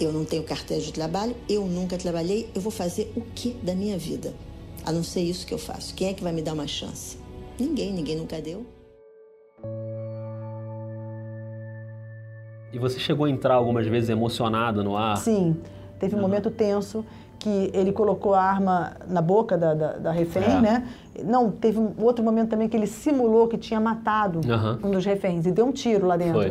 eu 0.00 0.12
não 0.12 0.24
tenho 0.24 0.42
carteira 0.42 0.82
de 0.82 0.92
trabalho, 0.92 1.36
eu 1.46 1.66
nunca 1.66 1.98
trabalhei, 1.98 2.48
eu 2.54 2.60
vou 2.62 2.72
fazer 2.72 3.12
o 3.14 3.20
que 3.20 3.50
da 3.62 3.74
minha 3.74 3.98
vida? 3.98 4.32
A 4.84 4.92
não 4.92 5.02
ser 5.02 5.20
isso 5.20 5.46
que 5.46 5.54
eu 5.54 5.58
faço. 5.58 5.94
Quem 5.94 6.08
é 6.08 6.12
que 6.14 6.22
vai 6.22 6.32
me 6.32 6.42
dar 6.42 6.54
uma 6.54 6.66
chance? 6.66 7.18
Ninguém, 7.58 7.92
ninguém 7.92 8.16
nunca 8.16 8.40
deu. 8.40 8.66
E 12.72 12.78
você 12.78 12.98
chegou 12.98 13.26
a 13.26 13.30
entrar 13.30 13.54
algumas 13.54 13.86
vezes 13.86 14.08
emocionada 14.08 14.82
no 14.82 14.96
ar? 14.96 15.18
Sim. 15.18 15.56
Teve 15.98 16.14
um 16.14 16.18
uhum. 16.18 16.22
momento 16.22 16.50
tenso 16.50 17.04
que 17.38 17.70
ele 17.74 17.92
colocou 17.92 18.34
a 18.34 18.42
arma 18.42 18.96
na 19.08 19.20
boca 19.20 19.58
da, 19.58 19.74
da, 19.74 19.92
da 19.98 20.12
refém, 20.12 20.44
é. 20.44 20.60
né? 20.60 20.88
Não, 21.24 21.50
teve 21.50 21.78
um 21.78 21.94
outro 21.98 22.24
momento 22.24 22.50
também 22.50 22.68
que 22.68 22.76
ele 22.76 22.86
simulou 22.86 23.46
que 23.48 23.58
tinha 23.58 23.80
matado 23.80 24.40
uhum. 24.48 24.88
um 24.88 24.90
dos 24.90 25.04
reféns 25.04 25.44
e 25.44 25.50
deu 25.50 25.66
um 25.66 25.72
tiro 25.72 26.06
lá 26.06 26.16
dentro. 26.16 26.34
Foi. 26.34 26.50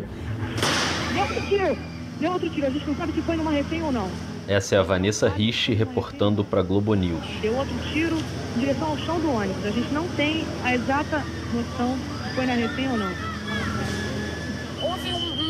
Deu 1.14 1.22
outro 1.22 1.42
tiro! 1.48 1.78
Deu 2.20 2.32
outro 2.34 2.50
tiro. 2.50 2.68
A 2.68 2.70
gente 2.70 2.88
não 2.88 2.96
sabe 2.96 3.14
se 3.14 3.22
foi 3.22 3.36
numa 3.36 3.52
refém 3.52 3.82
ou 3.82 3.92
não. 3.92 4.08
Essa 4.48 4.76
é 4.76 4.78
a 4.80 4.84
Vanessa 4.84 5.30
Rich 5.30 5.74
reportando 5.74 6.44
para 6.44 6.62
Globo 6.62 6.94
News. 6.94 7.24
Deu 7.42 7.56
outro 7.56 7.76
tiro 7.92 8.18
em 8.56 8.60
direção 8.60 8.90
ao 8.90 8.98
chão 8.98 9.20
do 9.20 9.32
ônibus. 9.32 9.66
A 9.66 9.72
gente 9.72 9.94
não 9.94 10.08
tem 10.10 10.46
a 10.64 10.76
exata 10.76 11.24
noção 11.54 11.98
se 12.28 12.36
foi 12.36 12.46
na 12.46 12.54
refém 12.54 12.90
ou 12.90 12.98
não 12.98 13.12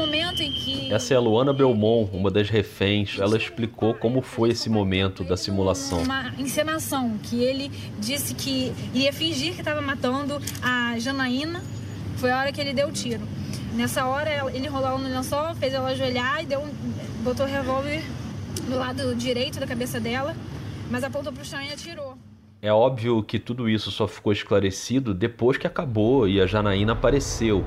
momento 0.02 0.42
em 0.42 0.52
que. 0.52 0.92
Essa 0.92 1.14
é 1.14 1.18
a 1.18 1.20
Luana 1.20 1.54
Belmont, 1.54 2.10
uma 2.14 2.32
das 2.32 2.50
reféns. 2.50 3.18
Ela 3.20 3.38
explicou 3.38 3.94
como 3.94 4.22
foi 4.22 4.50
esse 4.50 4.70
momento 4.70 5.24
da 5.24 5.38
simulação. 5.38 6.02
Uma 6.02 6.34
encenação 6.38 7.18
que 7.24 7.44
ele 7.44 7.72
disse 8.00 8.34
que 8.34 8.74
iria 8.94 9.14
fingir 9.14 9.54
que 9.54 9.62
estava 9.62 9.82
matando 9.82 10.42
a 10.62 10.98
Janaína. 10.98 11.64
Foi 12.18 12.32
a 12.32 12.40
hora 12.40 12.52
que 12.52 12.60
ele 12.60 12.74
deu 12.74 12.90
o 12.90 12.92
tiro. 12.92 13.22
Nessa 13.74 14.06
hora 14.06 14.52
ele 14.54 14.68
rolou 14.68 14.98
no 15.00 15.08
lençol, 15.08 15.56
fez 15.56 15.74
ela 15.74 15.90
ajoelhar 15.90 16.44
e 16.44 16.46
deu, 16.46 16.68
botou 17.24 17.46
o 17.46 17.50
revólver 17.50 18.04
do 18.68 18.78
lado 18.78 19.16
direito 19.16 19.60
da 19.60 19.68
cabeça 19.68 20.00
dela, 20.00 20.36
mas 20.90 21.04
apontou 21.04 21.32
para 21.32 21.42
o 21.42 21.46
chão 21.46 21.62
e 21.62 21.72
atirou. 21.72 22.18
É 22.62 22.72
óbvio 22.72 23.24
que 23.24 23.40
tudo 23.40 23.68
isso 23.68 23.90
só 23.90 24.08
ficou 24.08 24.32
esclarecido 24.32 25.14
depois 25.14 25.58
que 25.58 25.66
acabou 25.66 26.28
e 26.28 26.40
a 26.40 26.46
Janaína 26.46 26.94
apareceu. 26.94 27.66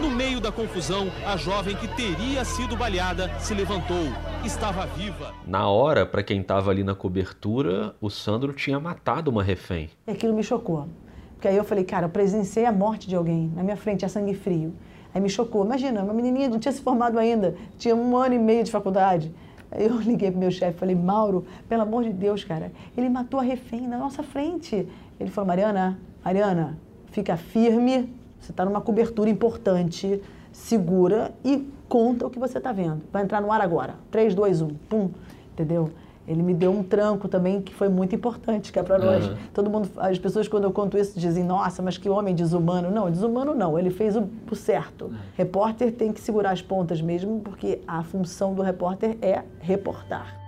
No 0.00 0.10
meio 0.10 0.40
da 0.40 0.50
confusão, 0.50 1.08
a 1.26 1.36
jovem 1.36 1.76
que 1.76 1.86
teria 1.88 2.42
sido 2.42 2.74
baleada 2.74 3.30
se 3.38 3.52
levantou. 3.52 4.06
Estava 4.42 4.86
viva. 4.86 5.34
Na 5.46 5.68
hora, 5.68 6.06
para 6.06 6.22
quem 6.22 6.40
estava 6.40 6.70
ali 6.70 6.82
na 6.82 6.94
cobertura, 6.94 7.94
o 8.00 8.08
Sandro 8.08 8.54
tinha 8.54 8.80
matado 8.80 9.30
uma 9.30 9.42
refém. 9.42 9.90
E 10.06 10.12
aquilo 10.12 10.34
me 10.34 10.42
chocou. 10.42 10.88
Porque 11.34 11.48
aí 11.48 11.56
eu 11.56 11.64
falei, 11.64 11.84
cara, 11.84 12.06
eu 12.06 12.10
presenciei 12.10 12.64
a 12.64 12.72
morte 12.72 13.06
de 13.06 13.14
alguém 13.14 13.52
na 13.54 13.62
minha 13.62 13.76
frente, 13.76 14.06
a 14.06 14.08
sangue 14.08 14.32
frio. 14.32 14.74
Aí 15.14 15.20
me 15.20 15.28
chocou. 15.28 15.66
Imagina, 15.66 16.02
uma 16.02 16.14
menininha 16.14 16.48
não 16.48 16.58
tinha 16.58 16.72
se 16.72 16.80
formado 16.80 17.18
ainda, 17.18 17.54
tinha 17.76 17.94
um 17.94 18.16
ano 18.16 18.34
e 18.34 18.38
meio 18.38 18.64
de 18.64 18.70
faculdade. 18.70 19.30
Eu 19.72 19.98
liguei 20.00 20.30
pro 20.30 20.40
meu 20.40 20.50
chefe 20.50 20.76
e 20.76 20.78
falei, 20.78 20.94
Mauro, 20.96 21.44
pelo 21.68 21.82
amor 21.82 22.04
de 22.04 22.12
Deus, 22.12 22.42
cara, 22.44 22.72
ele 22.96 23.08
matou 23.08 23.38
a 23.38 23.42
refém 23.42 23.86
na 23.86 23.98
nossa 23.98 24.22
frente. 24.22 24.88
Ele 25.18 25.30
falou, 25.30 25.46
Mariana, 25.46 25.98
Mariana, 26.24 26.78
fica 27.06 27.36
firme, 27.36 28.12
você 28.40 28.50
está 28.50 28.64
numa 28.64 28.80
cobertura 28.80 29.30
importante, 29.30 30.20
segura 30.52 31.32
e 31.44 31.68
conta 31.88 32.26
o 32.26 32.30
que 32.30 32.38
você 32.38 32.58
está 32.58 32.72
vendo. 32.72 33.02
Vai 33.12 33.22
entrar 33.22 33.40
no 33.40 33.52
ar 33.52 33.60
agora. 33.60 33.96
3, 34.10 34.34
2, 34.34 34.62
1. 34.62 34.68
Pum. 34.88 35.10
Entendeu? 35.52 35.90
Ele 36.30 36.44
me 36.44 36.54
deu 36.54 36.70
um 36.70 36.84
tranco 36.84 37.26
também 37.26 37.60
que 37.60 37.74
foi 37.74 37.88
muito 37.88 38.14
importante, 38.14 38.70
que 38.70 38.78
é 38.78 38.82
para 38.84 38.96
nós. 38.98 39.26
Uhum. 39.26 39.34
Todo 39.52 39.68
mundo, 39.68 39.90
as 39.96 40.16
pessoas 40.16 40.46
quando 40.46 40.62
eu 40.62 40.70
conto 40.70 40.96
isso 40.96 41.18
dizem: 41.18 41.42
"Nossa, 41.42 41.82
mas 41.82 41.98
que 41.98 42.08
homem 42.08 42.36
desumano". 42.36 42.88
Não, 42.88 43.10
desumano 43.10 43.52
não, 43.52 43.76
ele 43.76 43.90
fez 43.90 44.14
o, 44.14 44.28
o 44.48 44.54
certo. 44.54 45.06
Uhum. 45.06 45.14
Repórter 45.34 45.90
tem 45.90 46.12
que 46.12 46.20
segurar 46.20 46.52
as 46.52 46.62
pontas 46.62 47.02
mesmo, 47.02 47.40
porque 47.40 47.80
a 47.84 48.04
função 48.04 48.54
do 48.54 48.62
repórter 48.62 49.18
é 49.20 49.42
reportar. 49.58 50.39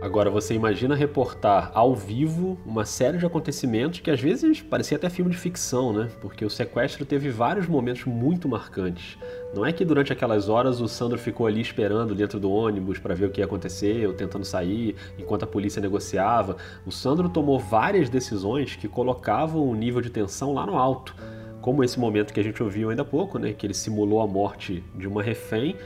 Agora 0.00 0.30
você 0.30 0.54
imagina 0.54 0.94
reportar 0.94 1.70
ao 1.74 1.94
vivo 1.94 2.58
uma 2.64 2.86
série 2.86 3.18
de 3.18 3.26
acontecimentos 3.26 4.00
que 4.00 4.10
às 4.10 4.18
vezes 4.18 4.62
parecia 4.62 4.96
até 4.96 5.10
filme 5.10 5.30
de 5.30 5.36
ficção, 5.36 5.92
né? 5.92 6.08
Porque 6.22 6.42
o 6.42 6.48
sequestro 6.48 7.04
teve 7.04 7.28
vários 7.28 7.66
momentos 7.66 8.06
muito 8.06 8.48
marcantes. 8.48 9.18
Não 9.54 9.64
é 9.64 9.74
que 9.74 9.84
durante 9.84 10.10
aquelas 10.10 10.48
horas 10.48 10.80
o 10.80 10.88
Sandro 10.88 11.18
ficou 11.18 11.46
ali 11.46 11.60
esperando 11.60 12.14
dentro 12.14 12.40
do 12.40 12.50
ônibus 12.50 12.98
para 12.98 13.14
ver 13.14 13.26
o 13.26 13.30
que 13.30 13.42
ia 13.42 13.44
acontecer, 13.44 14.06
ou 14.06 14.14
tentando 14.14 14.46
sair, 14.46 14.96
enquanto 15.18 15.42
a 15.42 15.46
polícia 15.46 15.82
negociava. 15.82 16.56
O 16.86 16.90
Sandro 16.90 17.28
tomou 17.28 17.58
várias 17.58 18.08
decisões 18.08 18.76
que 18.76 18.88
colocavam 18.88 19.68
o 19.68 19.74
nível 19.74 20.00
de 20.00 20.08
tensão 20.08 20.54
lá 20.54 20.64
no 20.64 20.78
alto. 20.78 21.14
Como 21.60 21.84
esse 21.84 22.00
momento 22.00 22.32
que 22.32 22.40
a 22.40 22.44
gente 22.44 22.62
ouviu 22.62 22.88
ainda 22.88 23.02
há 23.02 23.04
pouco, 23.04 23.38
né? 23.38 23.52
Que 23.52 23.66
ele 23.66 23.74
simulou 23.74 24.22
a 24.22 24.26
morte 24.26 24.82
de 24.96 25.06
uma 25.06 25.22
refém, 25.22 25.76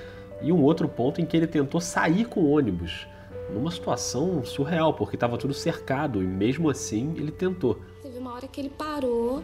e 0.41 0.53
um 0.53 0.63
outro 0.63 0.89
ponto 0.89 1.21
em 1.21 1.27
que 1.27 1.37
ele 1.37 1.49
tentou 1.49 1.81
sair 1.81 2.27
com 2.27 2.41
o 2.41 2.51
ônibus 2.53 3.09
numa 3.51 3.71
situação 3.71 4.45
surreal, 4.45 4.95
porque 4.95 5.17
estava 5.17 5.37
tudo 5.37 5.55
cercado 5.55 6.23
e 6.23 6.27
mesmo 6.27 6.71
assim 6.71 7.15
ele 7.17 7.31
tentou. 7.31 7.79
Teve 8.03 8.19
uma 8.19 8.35
hora 8.35 8.49
que 8.49 8.61
ele 8.61 8.71
parou, 8.71 9.43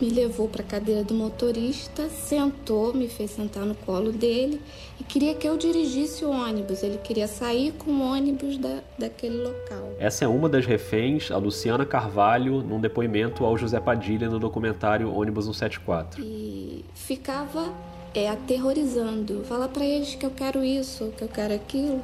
me 0.00 0.08
levou 0.08 0.48
para 0.48 0.62
a 0.62 0.64
cadeira 0.64 1.04
do 1.04 1.12
motorista, 1.12 2.08
sentou, 2.08 2.94
me 2.94 3.06
fez 3.06 3.32
sentar 3.32 3.66
no 3.66 3.74
colo 3.74 4.10
dele 4.10 4.60
e 4.98 5.04
queria 5.04 5.34
que 5.34 5.46
eu 5.46 5.58
dirigisse 5.58 6.24
o 6.24 6.30
ônibus. 6.30 6.82
Ele 6.82 6.96
queria 6.98 7.28
sair 7.28 7.72
com 7.72 7.90
o 7.90 8.12
ônibus 8.12 8.56
da, 8.56 8.80
daquele 8.98 9.42
local. 9.42 9.92
Essa 9.98 10.24
é 10.24 10.28
uma 10.28 10.48
das 10.48 10.64
reféns, 10.64 11.30
a 11.30 11.36
Luciana 11.36 11.84
Carvalho, 11.84 12.62
num 12.62 12.80
depoimento 12.80 13.44
ao 13.44 13.58
José 13.58 13.78
Padilha 13.78 14.28
no 14.28 14.38
documentário 14.38 15.12
Ônibus 15.14 15.44
174. 15.44 16.22
E 16.24 16.84
ficava 16.94 17.70
é, 18.14 18.28
aterrorizando. 18.28 19.44
Fala 19.44 19.68
para 19.68 19.84
eles 19.84 20.14
que 20.14 20.24
eu 20.24 20.30
quero 20.30 20.64
isso, 20.64 21.12
que 21.16 21.22
eu 21.22 21.28
quero 21.28 21.52
aquilo 21.52 22.00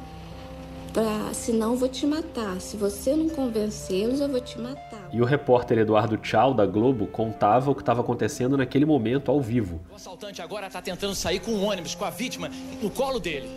pra, 0.97 1.31
senão 1.31 1.73
eu 1.73 1.77
vou 1.77 1.87
te 1.87 2.07
matar. 2.07 2.59
Se 2.59 2.75
você 2.75 3.15
não 3.15 3.29
convencê-los, 3.29 4.19
eu 4.19 4.27
vou 4.27 4.41
te 4.41 4.59
matar. 4.59 5.07
E 5.13 5.21
o 5.21 5.25
repórter 5.25 5.77
Eduardo 5.77 6.17
Tchau, 6.17 6.55
da 6.55 6.65
Globo, 6.65 7.05
contava 7.05 7.69
o 7.69 7.75
que 7.75 7.83
estava 7.83 8.01
acontecendo 8.01 8.57
naquele 8.57 8.83
momento 8.83 9.29
ao 9.29 9.39
vivo. 9.39 9.79
O 9.91 9.95
assaltante 9.95 10.41
agora 10.41 10.65
está 10.65 10.81
tentando 10.81 11.13
sair 11.13 11.39
com 11.39 11.51
um 11.51 11.65
ônibus 11.65 11.93
com 11.93 12.03
a 12.03 12.09
vítima 12.09 12.49
no 12.81 12.89
colo 12.89 13.19
dele. 13.19 13.47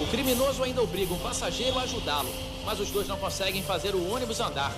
O 0.00 0.06
criminoso 0.08 0.64
ainda 0.64 0.82
obriga 0.82 1.14
um 1.14 1.18
passageiro 1.18 1.78
a 1.78 1.82
ajudá-lo, 1.82 2.30
mas 2.66 2.80
os 2.80 2.90
dois 2.90 3.06
não 3.06 3.18
conseguem 3.18 3.62
fazer 3.62 3.94
o 3.94 4.12
ônibus 4.12 4.40
andar. 4.40 4.72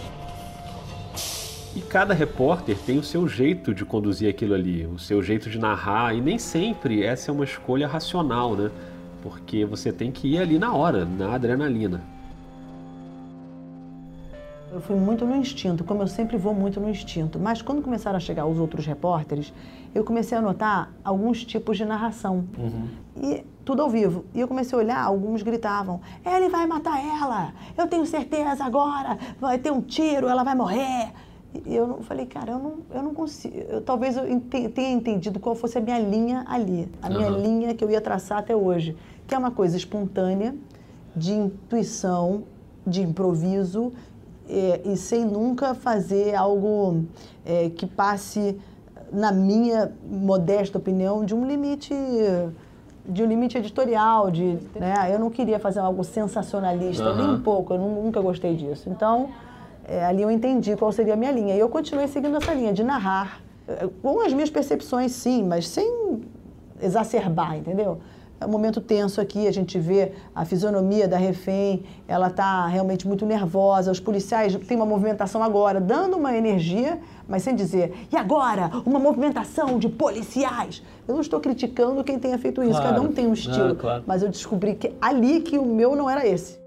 E 1.75 1.81
cada 1.81 2.13
repórter 2.13 2.77
tem 2.85 2.99
o 2.99 3.03
seu 3.03 3.27
jeito 3.27 3.75
de 3.75 3.87
conduzir 3.87 4.29
aquilo 4.29 4.53
ali, 4.53 4.85
o 4.85 4.99
seu 4.99 5.23
jeito 5.23 5.49
de 5.49 5.59
narrar, 5.59 6.15
e 6.15 6.21
nem 6.21 6.39
sempre 6.39 7.03
essa 7.03 7.31
é 7.31 7.33
uma 7.33 7.45
escolha 7.45 7.89
racional, 7.89 8.55
né? 8.55 8.71
Porque 9.25 9.65
você 9.65 9.91
tem 9.91 10.13
que 10.13 10.35
ir 10.35 10.39
ali 10.39 10.59
na 10.59 10.75
hora, 10.75 11.07
na 11.07 11.35
adrenalina. 11.35 12.03
Eu 14.71 14.83
fui 14.83 14.97
muito 14.97 15.25
no 15.25 15.35
instinto, 15.35 15.83
como 15.83 16.03
eu 16.03 16.07
sempre 16.07 16.37
vou 16.37 16.53
muito 16.53 16.79
no 16.79 16.91
instinto. 16.91 17.39
Mas 17.39 17.63
quando 17.63 17.81
começaram 17.81 18.19
a 18.19 18.21
chegar 18.21 18.45
os 18.45 18.59
outros 18.59 18.85
repórteres, 18.85 19.51
eu 19.95 20.05
comecei 20.05 20.37
a 20.37 20.43
notar 20.43 20.93
alguns 21.03 21.43
tipos 21.43 21.79
de 21.79 21.87
narração. 21.87 22.45
Uhum. 22.59 22.89
E 23.17 23.45
tudo 23.65 23.81
ao 23.81 23.89
vivo. 23.89 24.27
E 24.35 24.41
eu 24.41 24.49
comecei 24.49 24.77
a 24.77 24.83
olhar, 24.83 25.03
alguns 25.03 25.43
gritavam: 25.43 26.01
ele 26.27 26.51
vai 26.51 26.67
matar 26.67 26.99
ela, 27.03 27.55
eu 27.79 27.87
tenho 27.87 28.05
certeza 28.05 28.63
agora, 28.63 29.17
vai 29.41 29.57
ter 29.57 29.73
um 29.73 29.81
tiro, 29.81 30.29
ela 30.29 30.45
vai 30.45 30.55
morrer. 30.55 31.13
E 31.65 31.75
eu 31.75 32.03
falei, 32.03 32.27
cara, 32.27 32.51
eu 32.51 32.59
não, 32.59 32.75
eu 32.93 33.03
não 33.03 33.15
consigo. 33.15 33.57
Eu, 33.57 33.81
talvez 33.81 34.17
eu 34.17 34.41
tenha 34.41 34.91
entendido 34.91 35.39
qual 35.39 35.55
fosse 35.55 35.79
a 35.79 35.81
minha 35.81 36.01
linha 36.01 36.45
ali, 36.49 36.89
a 37.01 37.09
minha 37.09 37.31
uhum. 37.31 37.41
linha 37.41 37.75
que 37.75 37.85
eu 37.85 37.91
ia 37.91 38.01
traçar 38.01 38.39
até 38.39 38.57
hoje 38.57 38.97
que 39.27 39.35
é 39.35 39.39
uma 39.39 39.51
coisa 39.51 39.77
espontânea, 39.77 40.55
de 41.15 41.33
intuição, 41.33 42.45
de 42.87 43.03
improviso 43.03 43.93
é, 44.49 44.83
e 44.85 44.97
sem 44.97 45.25
nunca 45.25 45.75
fazer 45.75 46.35
algo 46.35 47.05
é, 47.45 47.71
que 47.71 47.87
passe, 47.87 48.59
na 49.13 49.33
minha 49.33 49.93
modesta 50.05 50.79
opinião, 50.79 51.25
de 51.25 51.35
um 51.35 51.47
limite 51.47 51.95
de 53.07 53.23
um 53.23 53.27
limite 53.27 53.59
editorial, 53.59 54.31
de, 54.31 54.59
né? 54.75 55.11
Eu 55.13 55.19
não 55.19 55.29
queria 55.29 55.59
fazer 55.59 55.79
algo 55.79 56.03
sensacionalista, 56.03 57.11
uhum. 57.11 57.17
nem 57.17 57.31
um 57.33 57.41
pouco, 57.41 57.75
eu 57.75 57.79
nunca 57.79 58.19
gostei 58.19 58.57
disso. 58.57 58.89
Então, 58.89 59.29
é, 59.87 60.07
ali 60.07 60.23
eu 60.23 60.31
entendi 60.31 60.75
qual 60.75 60.91
seria 60.91 61.13
a 61.13 61.17
minha 61.17 61.31
linha. 61.31 61.55
E 61.55 61.59
eu 61.59 61.69
continuei 61.69 62.09
seguindo 62.09 62.35
essa 62.35 62.55
linha 62.55 62.73
de 62.73 62.83
narrar, 62.83 63.43
com 64.01 64.21
as 64.21 64.33
minhas 64.33 64.51
percepções, 64.51 65.13
sim, 65.13 65.43
mas 65.43 65.69
sem 65.69 66.21
exacerbar, 66.81 67.57
entendeu? 67.57 67.99
É 68.41 68.47
um 68.47 68.51
momento 68.51 68.81
tenso 68.81 69.21
aqui, 69.21 69.47
a 69.47 69.53
gente 69.53 69.79
vê 69.79 70.13
a 70.35 70.45
fisionomia 70.45 71.07
da 71.07 71.17
refém, 71.17 71.85
ela 72.07 72.27
está 72.27 72.67
realmente 72.67 73.07
muito 73.07 73.25
nervosa, 73.25 73.91
os 73.91 74.01
policiais 74.01 74.55
têm 74.67 74.77
uma 74.77 74.87
movimentação 74.87 75.43
agora, 75.43 75.81
dando 75.81 76.17
uma 76.17 76.37
energia, 76.37 76.99
mas 77.29 77.43
sem 77.43 77.55
dizer, 77.55 78.07
e 78.13 78.17
agora, 78.17 78.71
uma 78.85 78.99
movimentação 78.99 79.79
de 79.79 79.89
policiais. 79.89 80.83
Eu 81.07 81.15
não 81.15 81.21
estou 81.21 81.41
criticando 81.41 82.03
quem 82.03 82.19
tenha 82.19 82.39
feito 82.39 82.63
isso, 82.63 82.73
claro. 82.73 82.89
cada 82.89 83.03
um 83.03 83.13
tem 83.13 83.27
um 83.27 83.33
estilo, 83.33 83.73
ah, 83.73 83.77
claro. 83.77 84.05
mas 84.07 84.23
eu 84.23 84.29
descobri 84.29 84.75
que 84.75 84.93
ali 85.01 85.41
que 85.41 85.57
o 85.59 85.65
meu 85.65 85.95
não 85.95 86.11
era 86.11 86.27
esse. 86.27 86.63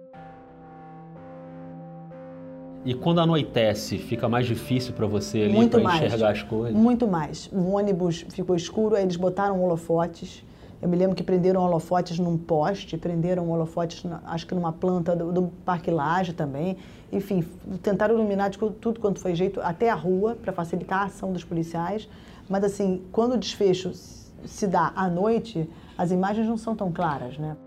E 2.85 2.93
quando 2.93 3.19
anoitece, 3.19 3.97
fica 3.97 4.29
mais 4.29 4.47
difícil 4.47 4.93
para 4.93 5.05
você 5.05 5.41
ali 5.41 5.67
para 5.67 5.81
enxergar 5.81 6.31
as 6.31 6.41
coisas? 6.41 6.73
Muito 6.73 7.05
mais. 7.05 7.49
O 7.51 7.71
ônibus 7.71 8.25
ficou 8.29 8.55
escuro, 8.55 8.95
aí 8.95 9.03
eles 9.03 9.17
botaram 9.17 9.61
holofotes 9.61 10.46
eu 10.81 10.87
me 10.87 10.95
lembro 10.95 11.15
que 11.15 11.23
prenderam 11.23 11.61
holofotes 11.61 12.19
num 12.19 12.37
poste, 12.37 12.97
prenderam 12.97 13.49
holofotes, 13.49 14.03
acho 14.25 14.45
que 14.45 14.53
numa 14.53 14.71
planta 14.71 15.15
do, 15.15 15.31
do 15.31 15.41
Parque 15.65 15.89
Laje 15.89 16.33
também. 16.33 16.77
Enfim, 17.11 17.43
tentaram 17.81 18.15
iluminar 18.15 18.49
de 18.49 18.57
tudo 18.57 18.99
quanto 18.99 19.19
foi 19.19 19.33
jeito, 19.33 19.59
até 19.61 19.89
a 19.89 19.95
rua, 19.95 20.35
para 20.35 20.53
facilitar 20.53 21.01
a 21.01 21.05
ação 21.05 21.33
dos 21.33 21.43
policiais. 21.43 22.07
Mas, 22.47 22.63
assim, 22.63 23.03
quando 23.11 23.33
o 23.33 23.37
desfecho 23.37 23.91
se 24.45 24.67
dá 24.67 24.93
à 24.95 25.09
noite, 25.09 25.69
as 25.97 26.11
imagens 26.11 26.47
não 26.47 26.57
são 26.57 26.75
tão 26.75 26.91
claras, 26.91 27.37
né? 27.37 27.57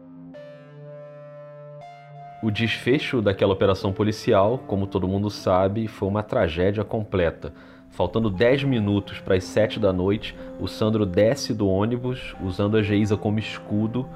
O 2.43 2.51
desfecho 2.51 3.21
daquela 3.21 3.53
operação 3.53 3.93
policial, 3.93 4.57
como 4.67 4.87
todo 4.87 5.07
mundo 5.07 5.29
sabe, 5.29 5.87
foi 5.87 6.09
uma 6.09 6.23
tragédia 6.23 6.83
completa. 6.83 7.53
Faltando 7.91 8.31
10 8.31 8.65
minutos 8.65 9.21
para 9.21 9.35
as 9.35 9.45
7 9.45 9.79
da 9.79 9.93
noite, 9.93 10.35
o 10.59 10.67
Sandro 10.67 11.05
desce 11.05 11.53
do 11.53 11.69
ônibus 11.69 12.35
usando 12.43 12.79
a 12.79 12.83
Geisa 12.83 13.15
como 13.15 13.39
escudo 13.39 14.09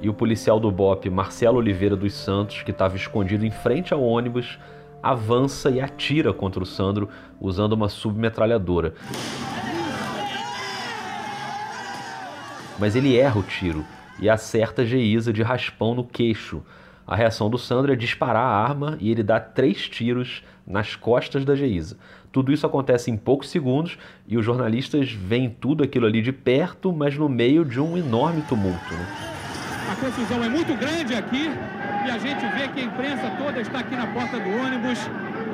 e 0.00 0.08
o 0.08 0.14
policial 0.14 0.60
do 0.60 0.70
BOP, 0.70 1.10
Marcelo 1.10 1.58
Oliveira 1.58 1.96
dos 1.96 2.14
Santos, 2.14 2.62
que 2.62 2.70
estava 2.70 2.94
escondido 2.94 3.44
em 3.44 3.50
frente 3.50 3.92
ao 3.92 4.04
ônibus, 4.04 4.56
avança 5.02 5.68
e 5.68 5.80
atira 5.80 6.32
contra 6.32 6.62
o 6.62 6.66
Sandro 6.66 7.08
usando 7.40 7.72
uma 7.72 7.88
submetralhadora. 7.88 8.94
Mas 12.78 12.94
ele 12.94 13.16
erra 13.18 13.40
o 13.40 13.42
tiro 13.42 13.84
e 14.20 14.30
acerta 14.30 14.82
a 14.82 14.84
Geisa 14.84 15.32
de 15.32 15.42
raspão 15.42 15.92
no 15.92 16.04
queixo. 16.04 16.62
A 17.06 17.14
reação 17.14 17.50
do 17.50 17.58
Sandro 17.58 17.92
é 17.92 17.96
disparar 17.96 18.42
a 18.42 18.64
arma 18.64 18.96
e 18.98 19.10
ele 19.10 19.22
dá 19.22 19.38
três 19.38 19.88
tiros 19.88 20.42
nas 20.66 20.96
costas 20.96 21.44
da 21.44 21.54
Geisa. 21.54 21.98
Tudo 22.32 22.50
isso 22.50 22.66
acontece 22.66 23.10
em 23.10 23.16
poucos 23.16 23.50
segundos 23.50 23.98
e 24.26 24.38
os 24.38 24.44
jornalistas 24.44 25.12
veem 25.12 25.50
tudo 25.50 25.84
aquilo 25.84 26.06
ali 26.06 26.22
de 26.22 26.32
perto, 26.32 26.92
mas 26.92 27.16
no 27.16 27.28
meio 27.28 27.64
de 27.64 27.78
um 27.78 27.96
enorme 27.96 28.42
tumulto. 28.42 28.92
Né? 28.92 29.06
A 29.92 29.96
confusão 29.96 30.42
é 30.42 30.48
muito 30.48 30.74
grande 30.78 31.14
aqui 31.14 31.50
e 32.06 32.10
a 32.10 32.18
gente 32.18 32.40
vê 32.56 32.68
que 32.68 32.80
a 32.80 32.84
imprensa 32.84 33.30
toda 33.38 33.60
está 33.60 33.80
aqui 33.80 33.94
na 33.94 34.06
porta 34.06 34.40
do 34.40 34.48
ônibus. 34.48 34.98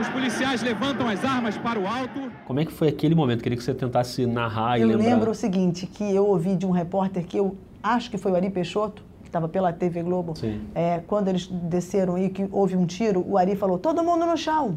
Os 0.01 0.09
policiais 0.09 0.63
levantam 0.63 1.09
as 1.09 1.25
armas 1.25 1.59
para 1.59 1.79
o 1.81 1.87
alto. 1.87 2.31
Como 2.47 2.61
é 2.61 2.65
que 2.65 2.73
foi 2.73 2.89
aquele 2.89 3.15
momento? 3.15 3.43
Queria 3.43 3.59
que 3.59 3.65
você 3.65 3.75
tentasse 3.75 4.25
narrar 4.25 4.79
e 4.79 4.83
eu 4.83 4.89
lembrar. 4.89 5.05
Eu 5.05 5.11
lembro 5.11 5.31
o 5.33 5.35
seguinte, 5.35 5.85
que 5.85 6.15
eu 6.15 6.27
ouvi 6.27 6.55
de 6.55 6.65
um 6.65 6.71
repórter 6.71 7.27
que 7.27 7.37
eu 7.37 7.59
acho 7.83 8.09
que 8.09 8.17
foi 8.17 8.31
o 8.31 8.37
Ari 8.37 8.51
Peixoto, 8.51 9.03
estava 9.31 9.49
pela 9.49 9.73
TV 9.73 10.03
Globo, 10.03 10.35
é, 10.75 11.01
quando 11.07 11.29
eles 11.29 11.47
desceram 11.47 12.19
e 12.19 12.29
que 12.29 12.49
houve 12.53 12.77
um 12.77 12.85
tiro, 12.85 13.25
o 13.27 13.39
Ari 13.39 13.57
falou, 13.57 13.79
todo 13.79 14.03
mundo 14.03 14.27
no 14.27 14.37
chão 14.37 14.77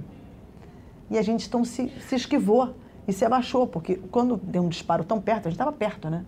e 1.14 1.18
a 1.18 1.22
gente 1.22 1.48
então 1.48 1.64
se, 1.64 1.92
se 2.08 2.16
esquivou 2.16 2.74
e 3.08 3.14
se 3.14 3.24
abaixou, 3.24 3.68
porque 3.68 3.98
quando 4.12 4.36
deu 4.36 4.64
um 4.64 4.68
disparo 4.70 5.04
tão 5.04 5.22
perto, 5.22 5.48
a 5.48 5.50
gente 5.52 5.60
estava 5.60 5.72
perto, 5.72 6.10
né? 6.10 6.26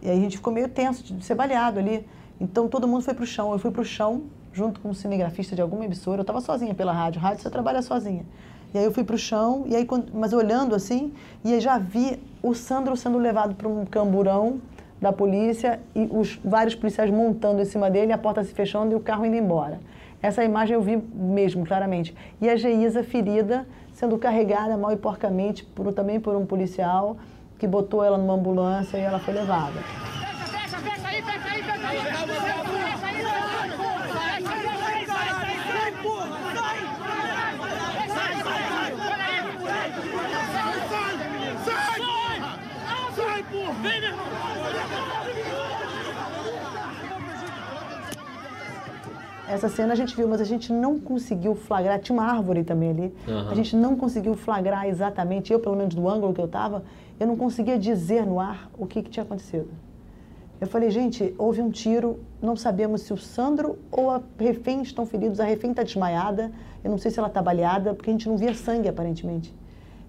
E 0.00 0.08
aí 0.08 0.16
a 0.16 0.20
gente 0.20 0.38
ficou 0.38 0.50
meio 0.50 0.68
tenso 0.68 1.14
de 1.14 1.24
ser 1.24 1.34
baleado 1.34 1.78
ali. 1.78 2.06
Então 2.40 2.66
todo 2.66 2.88
mundo 2.88 3.02
foi 3.02 3.12
para 3.12 3.24
o 3.24 3.26
chão. 3.26 3.52
Eu 3.52 3.58
fui 3.58 3.70
para 3.70 3.82
o 3.82 3.84
chão 3.84 4.22
junto 4.50 4.80
com 4.80 4.88
um 4.88 4.94
cinegrafista 4.94 5.54
de 5.54 5.60
alguma 5.60 5.84
emissora. 5.84 6.20
Eu 6.20 6.22
estava 6.22 6.40
sozinha 6.40 6.74
pela 6.74 6.92
rádio. 6.92 7.20
Rádio 7.20 7.42
você 7.42 7.50
trabalha 7.50 7.82
sozinha. 7.82 8.24
E 8.72 8.78
aí 8.78 8.84
eu 8.84 8.90
fui 8.90 9.04
para 9.04 9.14
o 9.14 9.18
chão, 9.18 9.64
e 9.66 9.76
aí, 9.76 9.86
mas 10.14 10.32
olhando 10.32 10.74
assim, 10.74 11.12
e 11.44 11.52
aí 11.52 11.60
já 11.60 11.76
vi 11.76 12.18
o 12.42 12.54
Sandro 12.54 12.96
sendo 12.96 13.18
levado 13.18 13.54
para 13.54 13.68
um 13.68 13.84
camburão 13.84 14.62
da 15.02 15.12
polícia 15.12 15.80
e 15.96 16.08
os 16.12 16.38
vários 16.44 16.76
policiais 16.76 17.10
montando 17.10 17.60
em 17.60 17.64
cima 17.64 17.90
dele, 17.90 18.12
a 18.12 18.18
porta 18.18 18.44
se 18.44 18.54
fechando 18.54 18.92
e 18.92 18.94
o 18.94 19.00
carro 19.00 19.26
indo 19.26 19.34
embora. 19.34 19.80
Essa 20.22 20.44
imagem 20.44 20.74
eu 20.74 20.80
vi 20.80 20.96
mesmo, 20.96 21.66
claramente. 21.66 22.14
E 22.40 22.48
a 22.48 22.54
Geisa 22.54 23.02
ferida 23.02 23.66
sendo 23.92 24.16
carregada 24.16 24.76
mal 24.76 24.92
e 24.92 24.96
porcamente 24.96 25.64
por, 25.64 25.92
também 25.92 26.20
por 26.20 26.36
um 26.36 26.46
policial 26.46 27.16
que 27.58 27.66
botou 27.66 28.04
ela 28.04 28.16
numa 28.16 28.34
ambulância 28.34 28.96
e 28.96 29.00
ela 29.00 29.18
foi 29.18 29.34
levada. 29.34 29.80
Fecha, 29.80 30.46
fecha, 30.46 30.78
fecha 30.78 31.08
aí, 31.08 31.22
fecha 31.22 31.48
aí, 31.48 31.62
fecha 31.62 32.46
aí! 32.46 32.51
Essa 49.52 49.68
cena 49.68 49.92
a 49.92 49.96
gente 49.96 50.16
viu, 50.16 50.26
mas 50.26 50.40
a 50.40 50.44
gente 50.44 50.72
não 50.72 50.98
conseguiu 50.98 51.54
flagrar. 51.54 52.00
Tinha 52.00 52.18
uma 52.18 52.24
árvore 52.24 52.64
também 52.64 52.88
ali. 52.88 53.14
Uhum. 53.28 53.50
A 53.50 53.54
gente 53.54 53.76
não 53.76 53.94
conseguiu 53.96 54.34
flagrar 54.34 54.86
exatamente. 54.86 55.52
Eu, 55.52 55.60
pelo 55.60 55.76
menos 55.76 55.94
do 55.94 56.08
ângulo 56.08 56.32
que 56.32 56.40
eu 56.40 56.46
estava, 56.46 56.82
eu 57.20 57.26
não 57.26 57.36
conseguia 57.36 57.78
dizer 57.78 58.24
no 58.24 58.40
ar 58.40 58.70
o 58.78 58.86
que, 58.86 59.02
que 59.02 59.10
tinha 59.10 59.22
acontecido. 59.22 59.68
Eu 60.58 60.66
falei, 60.66 60.90
gente, 60.90 61.34
houve 61.36 61.60
um 61.60 61.70
tiro, 61.70 62.20
não 62.40 62.56
sabemos 62.56 63.02
se 63.02 63.12
o 63.12 63.16
Sandro 63.18 63.78
ou 63.90 64.10
a 64.10 64.22
refém 64.38 64.80
estão 64.80 65.04
feridos. 65.04 65.38
A 65.38 65.44
refém 65.44 65.72
está 65.72 65.82
desmaiada, 65.82 66.50
eu 66.82 66.90
não 66.90 66.96
sei 66.96 67.10
se 67.10 67.18
ela 67.18 67.28
está 67.28 67.42
baleada, 67.42 67.92
porque 67.92 68.08
a 68.08 68.12
gente 68.12 68.28
não 68.30 68.38
via 68.38 68.54
sangue 68.54 68.88
aparentemente. 68.88 69.54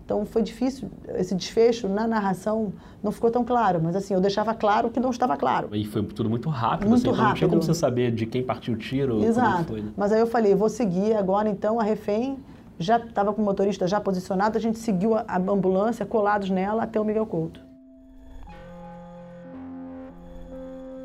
Então 0.05 0.25
foi 0.25 0.41
difícil, 0.41 0.89
esse 1.15 1.33
desfecho 1.33 1.87
na 1.87 2.05
narração 2.05 2.73
não 3.01 3.09
ficou 3.11 3.31
tão 3.31 3.43
claro, 3.45 3.79
mas 3.81 3.95
assim, 3.95 4.13
eu 4.13 4.19
deixava 4.19 4.53
claro 4.53 4.89
que 4.89 4.99
não 4.99 5.11
estava 5.11 5.37
claro. 5.37 5.69
E 5.71 5.85
foi 5.85 6.03
tudo 6.03 6.29
muito 6.29 6.49
rápido, 6.49 6.89
Muito 6.89 7.09
assim, 7.09 7.09
então 7.09 7.25
não 7.25 7.33
tinha 7.33 7.47
como 7.47 7.61
rápido. 7.61 7.73
você 7.73 7.79
saber 7.79 8.11
de 8.11 8.25
quem 8.25 8.43
partiu 8.43 8.73
o 8.73 8.77
tiro, 8.77 9.23
Exato. 9.23 9.63
foi, 9.65 9.81
né? 9.81 9.91
Mas 9.95 10.11
aí 10.11 10.19
eu 10.19 10.27
falei, 10.27 10.53
vou 10.55 10.67
seguir 10.67 11.15
agora 11.15 11.47
então 11.49 11.79
a 11.79 11.83
refém 11.83 12.37
já 12.77 12.97
estava 12.97 13.31
com 13.33 13.41
o 13.41 13.45
motorista 13.45 13.87
já 13.87 14.01
posicionado, 14.01 14.57
a 14.57 14.61
gente 14.61 14.77
seguiu 14.77 15.15
a, 15.15 15.23
a 15.25 15.37
ambulância 15.37 16.05
colados 16.05 16.49
nela 16.49 16.83
até 16.83 16.99
o 16.99 17.05
Miguel 17.05 17.25
Couto. 17.25 17.61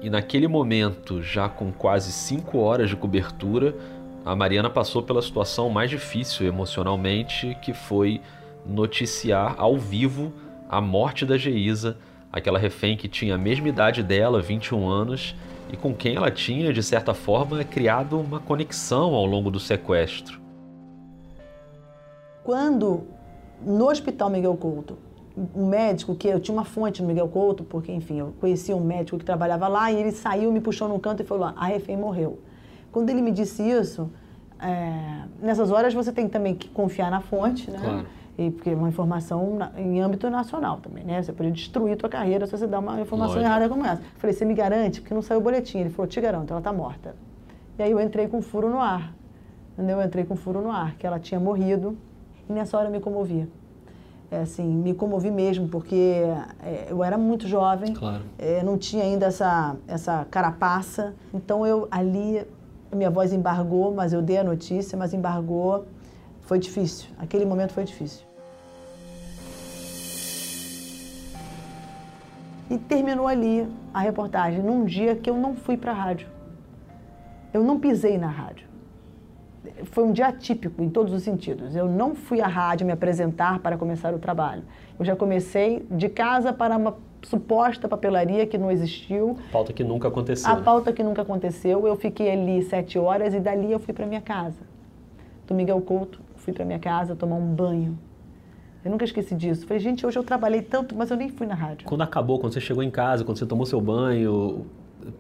E 0.03 0.09
naquele 0.11 0.49
momento, 0.49 1.23
já 1.23 1.49
com 1.49 1.73
quase 1.73 2.13
cinco 2.13 2.59
horas 2.59 2.89
de 2.89 2.97
cobertura, 2.97 3.75
a 4.25 4.35
Mariana 4.35 4.71
passou 4.71 5.03
pela 5.03 5.21
situação 5.23 5.71
mais 5.71 5.91
difícil 5.91 6.47
emocionalmente, 6.47 7.57
que 7.63 7.73
foi 7.73 8.21
noticiar 8.67 9.55
ao 9.59 9.77
vivo 9.77 10.33
a 10.69 10.81
morte 10.81 11.25
da 11.25 11.37
Geisa, 11.37 11.97
aquela 12.33 12.59
refém 12.59 12.97
que 12.97 13.09
tinha 13.09 13.35
a 13.35 13.39
mesma 13.39 13.69
idade 13.69 14.03
dela, 14.03 14.41
21 14.41 14.89
anos, 14.89 15.35
e 15.73 15.77
com 15.77 15.95
quem 15.95 16.17
ela 16.17 16.31
tinha, 16.31 16.73
de 16.73 16.83
certa 16.83 17.15
forma, 17.15 17.63
criado 17.65 18.19
uma 18.19 18.41
conexão 18.41 19.15
ao 19.15 19.25
longo 19.27 19.51
do 19.51 19.59
sequestro. 19.59 20.41
Quando 22.45 23.05
no 23.65 23.89
Hospital 23.89 24.31
Miguel 24.31 24.57
Couto, 24.57 24.97
um 25.55 25.67
médico 25.67 26.15
que 26.15 26.27
eu 26.29 26.41
tinha 26.41 26.57
uma 26.57 26.65
fonte 26.65 27.03
no 27.03 27.09
Miguel 27.09 27.29
Couto, 27.29 27.63
porque 27.63 27.93
enfim, 27.93 28.19
eu 28.19 28.35
conhecia 28.41 28.77
um 28.77 28.83
médico 28.83 29.19
que 29.19 29.25
trabalhava 29.25 29.69
lá 29.69 29.93
e 29.93 29.97
ele 29.97 30.13
saiu, 30.13 30.51
me 30.51 30.61
puxou 30.61 30.89
num 30.89 30.99
canto 30.99 31.23
e 31.23 31.27
falou: 31.27 31.53
a 31.57 31.67
refém 31.67 31.97
morreu. 31.97 32.39
Quando 32.91 33.11
ele 33.11 33.23
me 33.23 33.31
disse 33.31 33.63
isso, 33.63 34.11
é, 34.61 35.25
nessas 35.41 35.71
horas 35.71 35.95
você 35.95 36.11
tem 36.13 36.29
também 36.29 36.55
que 36.55 36.69
confiar 36.69 37.11
na 37.11 37.21
fonte, 37.21 37.71
né? 37.71 37.79
Claro. 37.79 38.07
E, 38.39 38.53
porque 38.53 38.71
é 38.71 38.75
uma 38.75 38.89
informação 38.89 39.57
na- 39.57 39.73
em 39.77 40.01
âmbito 40.01 40.31
nacional 40.31 40.79
também, 40.79 41.03
né? 41.05 41.21
Você 41.21 41.33
pode 41.33 41.51
destruir 41.51 41.97
tua 41.97 42.09
carreira 42.09 42.47
se 42.47 42.57
você 42.57 42.69
dá 42.69 42.79
uma 42.79 43.01
informação 43.01 43.35
Lógico. 43.35 43.45
errada 43.51 43.69
como 43.69 43.85
essa. 43.85 44.01
Falei, 44.17 44.33
você 44.35 44.45
me 44.45 44.55
garante? 44.55 45.01
Porque 45.01 45.13
não 45.13 45.23
saiu 45.23 45.41
o 45.41 45.43
boletim. 45.43 45.79
Ele 45.81 45.91
falou, 45.91 46.07
te 46.07 46.21
garanto, 46.21 46.51
ela 46.53 46.61
está 46.61 46.73
morta. 46.73 47.17
E 47.77 47.83
aí 47.83 47.91
eu 47.91 48.01
entrei 48.01 48.29
com 48.29 48.41
furo 48.41 48.71
no 48.71 48.79
ar. 48.79 49.13
Entendeu? 49.73 50.01
Eu 50.01 50.07
entrei 50.07 50.25
com 50.25 50.37
furo 50.37 50.61
no 50.61 50.71
ar, 50.71 50.95
que 50.95 51.05
ela 51.05 51.19
tinha 51.19 51.41
morrido. 51.41 51.97
E 52.49 52.53
nessa 52.53 52.79
hora 52.79 52.87
eu 52.87 52.93
me 52.93 53.01
comovi. 53.01 53.49
É, 54.31 54.43
assim, 54.43 54.63
me 54.65 54.95
comovi 54.95 55.31
mesmo, 55.33 55.67
porque 55.69 56.23
é, 56.63 56.87
eu 56.91 57.03
era 57.03 57.19
muito 57.19 57.49
jovem. 57.49 57.93
Claro. 57.93 58.23
É, 58.39 58.63
não 58.63 58.79
tinha 58.79 59.03
ainda 59.03 59.27
essa, 59.27 59.75
essa 59.89 60.25
carapaça. 60.31 61.13
Então 61.35 61.67
eu 61.67 61.89
ali, 61.91 62.47
minha 62.95 63.11
voz 63.11 63.33
embargou, 63.33 63.93
mas 63.93 64.13
eu 64.13 64.23
dei 64.23 64.39
a 64.39 64.45
notícia, 64.45 64.97
mas 64.97 65.13
embargou. 65.13 65.87
Foi 66.43 66.59
difícil. 66.59 67.09
Aquele 67.19 67.45
momento 67.45 67.73
foi 67.73 67.83
difícil. 67.85 68.28
E 72.71 72.77
terminou 72.77 73.27
ali 73.27 73.67
a 73.95 74.01
reportagem, 74.01 74.63
num 74.63 74.85
dia 74.85 75.17
que 75.17 75.31
eu 75.31 75.37
não 75.37 75.55
fui 75.55 75.77
para 75.77 75.93
a 75.93 75.95
rádio. 75.95 76.29
Eu 77.53 77.63
não 77.63 77.81
pisei 77.81 78.19
na 78.19 78.29
rádio. 78.29 78.67
Foi 79.85 80.05
um 80.05 80.13
dia 80.13 80.29
atípico 80.29 80.83
em 80.83 80.89
todos 80.89 81.13
os 81.13 81.23
sentidos. 81.23 81.75
Eu 81.75 81.89
não 81.89 82.15
fui 82.15 82.41
à 82.41 82.47
rádio 82.47 82.87
me 82.87 82.93
apresentar 82.93 83.59
para 83.61 83.77
começar 83.77 84.15
o 84.15 84.19
trabalho. 84.19 84.63
Eu 84.99 85.05
já 85.05 85.17
comecei 85.17 85.87
de 85.91 86.09
casa 86.09 86.53
para 86.53 86.77
uma 86.77 86.97
suposta 87.23 87.89
papelaria 87.89 88.47
que 88.47 88.57
não 88.57 88.71
existiu, 88.71 89.37
Pauta 89.51 89.73
que 89.73 89.83
nunca 89.83 90.09
aconteceu. 90.09 90.51
a 90.51 90.57
né? 90.57 90.63
pauta 90.63 90.93
que 90.93 91.03
nunca 91.03 91.23
aconteceu. 91.23 91.87
Eu 91.87 91.97
fiquei 91.97 92.31
ali 92.31 92.63
sete 92.63 92.99
horas 92.99 93.35
e 93.35 93.41
dali 93.41 93.73
eu 93.73 93.81
fui 93.81 93.93
para 93.93 94.07
minha 94.07 94.21
casa. 94.21 94.61
Do 95.47 95.55
Miguel 95.55 95.81
Couto, 95.81 96.21
fui 96.37 96.53
para 96.53 96.65
minha 96.65 96.79
casa 96.79 97.17
tomar 97.17 97.37
um 97.37 97.55
banho. 97.55 97.99
Eu 98.89 98.93
nunca 98.93 99.05
esqueci 99.05 99.35
disso. 99.35 99.67
Falei, 99.67 99.81
gente, 99.83 100.07
hoje 100.07 100.19
eu 100.19 100.25
trabalhei 100.25 100.63
tanto, 100.63 100.97
mas 100.97 101.11
eu 101.11 101.17
nem 101.17 101.29
fui 101.29 101.47
na 101.47 101.55
rádio. 101.55 101.87
Quando 101.87 102.01
acabou, 102.01 102.39
quando 102.39 102.55
você 102.55 102.61
chegou 102.61 102.83
em 102.83 102.91
casa, 102.91 103.23
quando 103.23 103.37
você 103.37 103.45
tomou 103.45 103.67
seu 103.67 103.83
banho, 103.83 104.65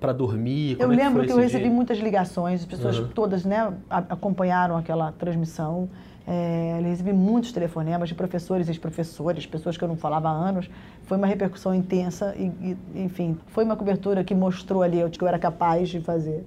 para 0.00 0.10
dormir, 0.14 0.72
Eu 0.72 0.78
como 0.88 0.92
é 0.94 0.96
que 0.96 1.02
lembro 1.02 1.26
que 1.26 1.32
eu 1.32 1.36
recebi 1.36 1.64
dia? 1.64 1.72
muitas 1.72 1.98
ligações, 1.98 2.60
as 2.60 2.66
pessoas 2.66 2.98
Uhum. 2.98 3.08
todas 3.08 3.44
né, 3.44 3.70
acompanharam 3.90 4.74
aquela 4.74 5.12
transmissão. 5.12 5.86
É, 6.26 6.78
eu 6.80 6.84
recebi 6.84 7.12
muitos 7.12 7.52
telefonemas 7.52 8.08
de 8.08 8.14
professores 8.14 8.68
e 8.68 8.70
ex-professores, 8.70 9.44
pessoas 9.44 9.76
que 9.76 9.84
eu 9.84 9.88
não 9.88 9.96
falava 9.96 10.30
há 10.30 10.32
anos. 10.32 10.70
Foi 11.02 11.18
uma 11.18 11.26
repercussão 11.26 11.74
intensa 11.74 12.34
e, 12.38 12.46
e, 12.94 13.02
enfim, 13.02 13.36
foi 13.48 13.64
uma 13.64 13.76
cobertura 13.76 14.24
que 14.24 14.34
mostrou 14.34 14.82
ali 14.82 15.04
o 15.04 15.10
que 15.10 15.22
eu 15.22 15.28
era 15.28 15.38
capaz 15.38 15.90
de 15.90 16.00
fazer. 16.00 16.46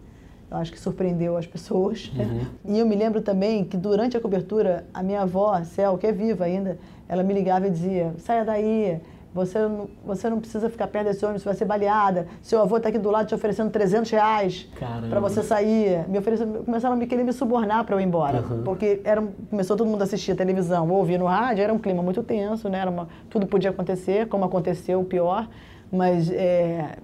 Eu 0.52 0.58
acho 0.58 0.70
que 0.72 0.78
surpreendeu 0.80 1.38
as 1.38 1.48
pessoas. 1.48 2.12
né? 2.14 2.46
E 2.66 2.78
eu 2.78 2.86
me 2.86 2.94
lembro 2.94 3.22
também 3.22 3.64
que 3.64 3.78
durante 3.78 4.18
a 4.18 4.20
cobertura, 4.20 4.86
a 4.94 5.02
minha 5.02 5.22
avó, 5.22 5.64
Cel, 5.64 5.98
que 5.98 6.06
é 6.06 6.12
viva 6.12 6.44
ainda, 6.44 6.78
ela 7.12 7.22
me 7.24 7.34
ligava 7.34 7.68
e 7.68 7.70
dizia: 7.70 8.14
saia 8.18 8.46
daí, 8.46 9.00
você 9.34 9.60
não, 9.60 9.88
você 10.06 10.30
não 10.30 10.40
precisa 10.40 10.70
ficar 10.70 10.88
perto 10.88 11.08
desse 11.08 11.24
ônibus, 11.26 11.42
você 11.44 11.50
vai 11.50 11.56
ser 11.58 11.66
baleada. 11.66 12.28
Seu 12.42 12.62
avô 12.62 12.78
está 12.78 12.88
aqui 12.90 12.98
do 12.98 13.12
lado 13.12 13.28
te 13.28 13.36
oferecendo 13.36 13.70
300 13.70 14.10
reais 14.12 14.68
para 15.10 15.20
você 15.20 15.44
sair. 15.44 16.06
Me 16.10 16.18
ofereceram, 16.18 16.64
começaram 16.64 16.96
a 16.96 16.98
me 16.98 17.06
querer 17.06 17.24
me 17.24 17.34
subornar 17.34 17.84
para 17.86 17.96
eu 17.96 18.00
ir 18.00 18.06
embora. 18.06 18.44
Porque 18.64 19.02
era, 19.04 19.22
começou 19.50 19.76
todo 19.78 19.88
mundo 19.88 20.02
a 20.02 20.06
assistir 20.06 20.32
a 20.32 20.36
televisão 20.36 20.90
ou 20.90 20.98
ouvir 20.98 21.18
no 21.20 21.26
rádio, 21.26 21.64
era 21.64 21.74
um 21.74 21.78
clima 21.80 22.02
muito 22.02 22.24
tenso, 22.24 22.70
né? 22.70 22.80
Era 22.80 22.90
uma- 22.90 23.08
tudo 23.30 23.46
podia 23.46 23.70
acontecer, 23.70 24.28
como 24.28 24.46
aconteceu, 24.46 25.00
o 25.02 25.06
pior. 25.06 25.48
Mas 25.92 26.30
é, 26.32 26.96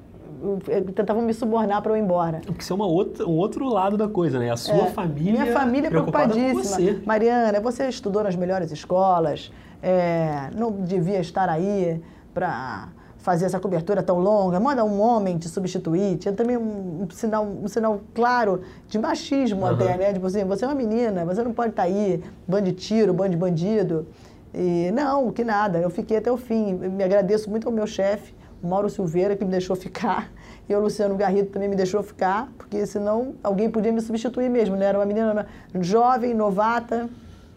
tentavam 0.95 1.21
me 1.21 1.33
subornar 1.33 1.81
para 1.81 1.91
eu 1.91 1.97
ir 1.97 2.01
embora. 2.01 2.41
Porque 2.45 2.61
isso 2.61 2.71
é 2.73 2.75
uma 2.75 2.85
outra, 2.87 3.25
um 3.25 3.37
outro 3.37 3.67
lado 3.67 3.97
da 3.97 4.07
coisa, 4.07 4.37
né? 4.39 4.49
A 4.51 4.57
sua 4.57 4.75
É, 4.85 4.87
família. 4.87 5.31
Minha 5.31 5.53
família 5.53 5.89
preocupada 5.89 6.27
com 6.27 6.39
preocupadíssima. 6.39 6.77
você. 6.93 7.01
Mariana, 7.05 7.59
você 7.59 7.87
estudou 7.87 8.23
nas 8.23 8.35
melhores 8.35 8.71
escolas, 8.71 9.51
é, 9.81 10.49
não 10.55 10.71
devia 10.71 11.19
estar 11.19 11.49
aí 11.49 12.01
para 12.33 12.89
fazer 13.27 13.45
essa 13.45 13.59
cobertura 13.59 14.01
tão 14.01 14.19
longa. 14.19 14.57
Manda 14.59 14.85
um 14.85 15.01
homem 15.01 15.37
te 15.37 15.49
substituir. 15.49 16.17
Tinha 16.17 16.33
também 16.33 16.55
um, 16.55 17.03
um 17.03 17.09
sinal, 17.09 17.45
um 17.45 17.67
sinal 17.67 17.99
claro 18.13 18.61
de 18.87 18.97
machismo 18.97 19.65
Aham. 19.65 19.75
até, 19.75 19.97
né? 19.97 20.13
Tipo 20.13 20.27
assim, 20.27 20.45
você 20.45 20.63
é 20.63 20.67
uma 20.69 20.75
menina, 20.75 21.25
você 21.25 21.43
não 21.43 21.51
pode 21.51 21.71
estar 21.71 21.83
aí, 21.83 22.23
bando 22.47 22.65
de 22.65 22.71
tiro, 22.71 23.13
bando 23.13 23.31
de 23.31 23.37
bandido. 23.37 24.07
E 24.53 24.91
não, 24.91 25.29
que 25.31 25.43
nada, 25.43 25.77
eu 25.77 25.89
fiquei 25.89 26.17
até 26.17 26.31
o 26.31 26.37
fim. 26.37 26.73
Me 26.73 27.03
agradeço 27.03 27.49
muito 27.49 27.67
ao 27.67 27.73
meu 27.73 27.85
chefe, 27.85 28.33
o 28.63 28.67
Mauro 28.67 28.89
Silveira, 28.89 29.35
que 29.35 29.43
me 29.43 29.51
deixou 29.51 29.75
ficar. 29.75 30.31
E 30.69 30.75
o 30.75 30.81
Luciano 30.81 31.15
Garrido 31.15 31.47
também 31.47 31.69
me 31.69 31.77
deixou 31.77 32.03
ficar, 32.03 32.51
porque 32.57 32.85
senão 32.85 33.35
alguém 33.41 33.69
podia 33.69 33.89
me 33.89 34.01
substituir 34.01 34.49
mesmo, 34.49 34.75
né? 34.75 34.87
Era 34.87 34.99
uma 34.99 35.05
menina 35.05 35.47
jovem, 35.79 36.33
novata, 36.33 37.07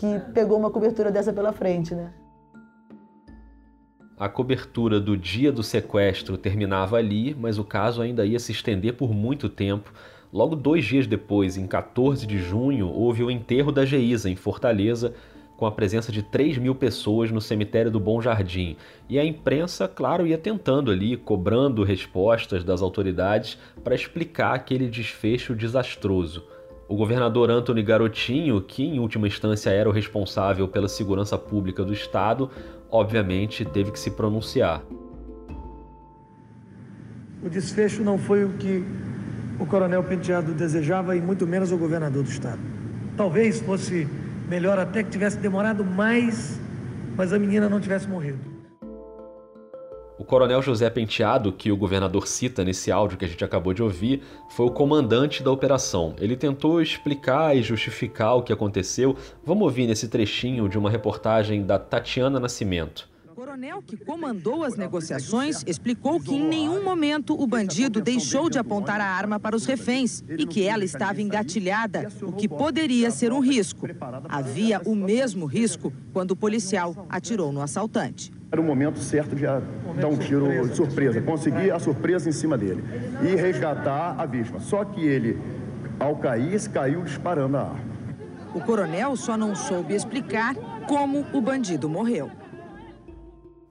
que 0.01 0.19
pegou 0.33 0.59
uma 0.59 0.71
cobertura 0.71 1.13
dessa 1.13 1.31
pela 1.31 1.53
frente, 1.53 1.95
né? 1.95 2.11
A 4.19 4.31
cobertura 4.31 4.99
do 4.99 5.15
dia 5.15 5.53
do 5.53 5.63
sequestro 5.63 6.39
terminava 6.39 6.97
ali, 6.97 7.37
mas 7.39 7.59
o 7.59 7.65
caso 7.65 8.01
ainda 8.01 8.25
ia 8.25 8.39
se 8.39 8.51
estender 8.51 8.95
por 8.95 9.13
muito 9.13 9.47
tempo. 9.49 9.93
Logo 10.33 10.57
dois 10.57 10.87
dias 10.87 11.07
depois, 11.07 11.59
em 11.59 11.67
14 11.67 12.27
de 12.27 12.39
junho, 12.39 12.89
houve 12.89 13.23
o 13.23 13.31
enterro 13.31 13.71
da 13.71 13.85
Geisa, 13.85 14.31
em 14.31 14.37
Fortaleza, 14.37 15.13
com 15.57 15.67
a 15.67 15.73
presença 15.73 16.11
de 16.11 16.23
3 16.23 16.57
mil 16.57 16.75
pessoas 16.75 17.31
no 17.31 17.41
cemitério 17.41 17.91
do 17.91 18.01
Bom 18.01 18.23
Jardim. 18.23 18.79
E 19.07 19.19
a 19.19 19.25
imprensa, 19.25 19.87
claro, 19.87 20.27
ia 20.27 20.39
tentando 20.39 20.91
ali, 20.91 21.15
cobrando 21.19 21.85
respostas 21.85 22.65
das 22.65 22.81
autoridades 22.81 23.59
para 23.85 23.95
explicar 23.95 24.55
aquele 24.55 24.89
desfecho 24.89 25.55
desastroso. 25.55 26.43
O 26.91 26.97
governador 26.97 27.49
Antony 27.53 27.85
Garotinho, 27.85 28.61
que 28.61 28.83
em 28.83 28.99
última 28.99 29.29
instância 29.29 29.71
era 29.71 29.89
o 29.89 29.93
responsável 29.93 30.67
pela 30.67 30.89
segurança 30.89 31.39
pública 31.39 31.85
do 31.85 31.93
estado, 31.93 32.51
obviamente 32.91 33.65
teve 33.65 33.93
que 33.93 34.01
se 34.01 34.11
pronunciar. 34.11 34.83
O 37.45 37.49
desfecho 37.49 38.03
não 38.03 38.19
foi 38.19 38.45
o 38.45 38.55
que 38.55 38.85
o 39.61 39.67
coronel 39.67 40.03
Penteado 40.03 40.53
desejava 40.53 41.15
e 41.15 41.21
muito 41.21 41.47
menos 41.47 41.71
o 41.71 41.79
governador 41.79 42.25
do 42.25 42.29
estado. 42.29 42.59
Talvez 43.17 43.61
fosse 43.61 44.09
melhor 44.49 44.77
até 44.77 45.05
que 45.05 45.11
tivesse 45.11 45.37
demorado 45.37 45.85
mais, 45.85 46.61
mas 47.17 47.33
a 47.33 47.39
menina 47.39 47.69
não 47.69 47.79
tivesse 47.79 48.09
morrido. 48.09 48.60
O 50.21 50.25
coronel 50.25 50.61
José 50.61 50.91
Penteado, 50.91 51.51
que 51.51 51.73
o 51.73 51.77
governador 51.79 52.29
cita 52.29 52.63
nesse 52.63 52.93
áudio 52.93 53.17
que 53.17 53.25
a 53.25 53.29
gente 53.29 53.43
acabou 53.43 53.73
de 53.73 53.83
ouvir, 53.83 54.21
foi 54.51 54.67
o 54.67 54.71
comandante 54.71 55.43
da 55.43 55.51
operação. 55.51 56.15
Ele 56.19 56.37
tentou 56.37 56.83
explicar 56.83 57.57
e 57.57 57.63
justificar 57.63 58.37
o 58.37 58.43
que 58.43 58.53
aconteceu. 58.53 59.17
Vamos 59.43 59.63
ouvir 59.63 59.87
nesse 59.87 60.09
trechinho 60.09 60.69
de 60.69 60.77
uma 60.77 60.91
reportagem 60.91 61.65
da 61.65 61.79
Tatiana 61.79 62.39
Nascimento. 62.39 63.09
coronel 63.35 63.81
que 63.81 63.97
comandou 63.97 64.63
as 64.63 64.77
negociações 64.77 65.65
explicou 65.67 66.21
que 66.21 66.35
em 66.35 66.47
nenhum 66.47 66.85
momento 66.85 67.33
o 67.33 67.47
bandido 67.47 68.03
deixou 68.03 68.51
de 68.51 68.59
apontar 68.59 69.01
a 69.01 69.07
arma 69.07 69.41
para 69.41 69.57
os 69.57 69.65
reféns 69.65 70.23
e 70.37 70.45
que 70.45 70.63
ela 70.65 70.85
estava 70.85 71.23
engatilhada, 71.23 72.09
o 72.21 72.33
que 72.33 72.47
poderia 72.47 73.11
ser 73.11 73.33
um 73.33 73.41
risco. 73.41 73.87
Havia 74.29 74.83
o 74.85 74.95
mesmo 74.95 75.47
risco 75.47 75.91
quando 76.13 76.33
o 76.33 76.37
policial 76.37 77.07
atirou 77.09 77.51
no 77.51 77.63
assaltante. 77.63 78.39
Era 78.53 78.61
o 78.61 78.65
momento 78.65 78.99
certo 78.99 79.37
de 79.37 79.43
dar 79.45 80.09
um 80.09 80.17
tiro 80.17 80.69
de 80.69 80.75
surpresa, 80.75 81.21
conseguir 81.21 81.71
a 81.71 81.79
surpresa 81.79 82.29
em 82.29 82.33
cima 82.33 82.59
dele 82.59 82.83
e 83.23 83.37
resgatar 83.37 84.17
a 84.19 84.27
vítima. 84.27 84.59
Só 84.59 84.85
que 84.85 85.01
ele, 85.01 85.39
ao 86.01 86.17
cair, 86.17 86.61
caiu 86.69 87.03
disparando 87.03 87.57
a 87.57 87.61
arma. 87.61 87.91
O 88.53 88.61
coronel 88.61 89.15
só 89.15 89.37
não 89.37 89.55
soube 89.55 89.95
explicar 89.95 90.57
como 90.89 91.25
o 91.33 91.41
bandido 91.41 91.89
morreu. 91.89 92.29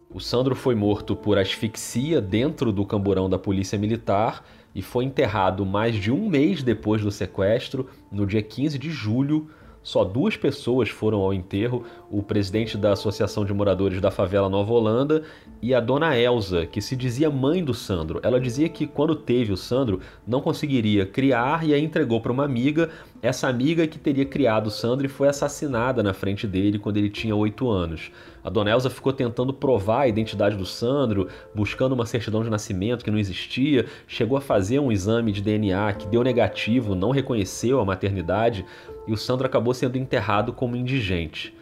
O 0.10 0.22
Sandro 0.22 0.56
foi 0.56 0.76
morto 0.76 1.14
por 1.14 1.38
asfixia 1.38 2.22
dentro 2.22 2.72
do 2.72 2.86
camburão 2.86 3.30
da 3.30 3.38
Polícia 3.38 3.78
Militar 3.78 4.46
e 4.74 4.82
foi 4.82 5.04
enterrado 5.04 5.66
mais 5.66 5.96
de 5.96 6.10
um 6.10 6.30
mês 6.30 6.64
depois 6.64 7.02
do 7.02 7.12
sequestro, 7.12 7.88
no 8.10 8.26
dia 8.26 8.42
15 8.42 8.80
de 8.80 8.90
julho. 8.90 9.50
Só 9.90 10.04
duas 10.04 10.38
pessoas 10.38 10.88
foram 10.88 11.18
ao 11.18 11.34
enterro: 11.34 11.84
o 12.12 12.22
presidente 12.22 12.78
da 12.78 12.92
Associação 12.92 13.44
de 13.44 13.52
Moradores 13.52 14.00
da 14.00 14.12
Favela 14.12 14.48
Nova 14.48 14.72
Holanda 14.72 15.24
e 15.64 15.74
a 15.74 15.80
dona 15.80 16.16
Elza, 16.16 16.68
que 16.68 16.80
se 16.80 16.96
dizia 16.96 17.32
mãe 17.32 17.64
do 17.64 17.74
Sandro. 17.74 18.20
Ela 18.22 18.40
dizia 18.40 18.70
que 18.70 18.86
quando 18.86 19.16
teve 19.16 19.52
o 19.52 19.58
Sandro 19.58 20.00
não 20.28 20.42
conseguiria 20.42 21.08
criar 21.08 21.66
e 21.66 21.74
a 21.74 21.80
entregou 21.80 22.22
para 22.22 22.32
uma 22.32 22.46
amiga. 22.46 22.92
Essa 23.22 23.50
amiga 23.50 23.86
que 23.86 24.00
teria 24.00 24.26
criado 24.26 24.68
o 24.68 24.72
Sandro 24.72 25.10
foi 25.10 25.28
assassinada 25.28 26.02
na 26.02 26.14
frente 26.14 26.48
dele 26.48 26.80
quando 26.80 26.96
ele 26.96 27.10
tinha 27.10 27.36
oito 27.36 27.70
anos. 27.70 28.10
A 28.42 28.50
dona 28.50 28.72
Elza 28.72 28.90
ficou 28.90 29.12
tentando 29.12 29.54
provar 29.54 30.02
a 30.02 30.08
identidade 30.08 30.56
do 30.56 30.66
Sandro, 30.66 31.28
buscando 31.54 31.92
uma 31.92 32.06
certidão 32.06 32.44
de 32.44 32.50
nascimento 32.50 33.04
que 33.04 33.12
não 33.12 33.20
existia, 33.20 33.86
chegou 34.08 34.38
a 34.38 34.42
fazer 34.42 34.80
um 34.80 34.90
exame 34.90 35.34
de 35.34 35.42
DNA 35.42 35.92
que 35.94 36.08
deu 36.08 36.24
negativo, 36.24 36.96
não 36.96 37.12
reconheceu 37.12 37.82
a 37.82 37.86
maternidade 37.86 38.66
e 39.06 39.12
o 39.12 39.18
Sandro 39.18 39.46
acabou 39.46 39.74
sendo 39.74 39.98
enterrado 39.98 40.54
como 40.54 40.78
indigente. 40.78 41.54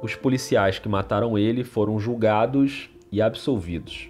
Os 0.00 0.14
policiais 0.14 0.78
que 0.78 0.88
mataram 0.88 1.36
ele 1.36 1.64
foram 1.64 1.98
julgados 1.98 2.88
e 3.10 3.20
absolvidos. 3.20 4.08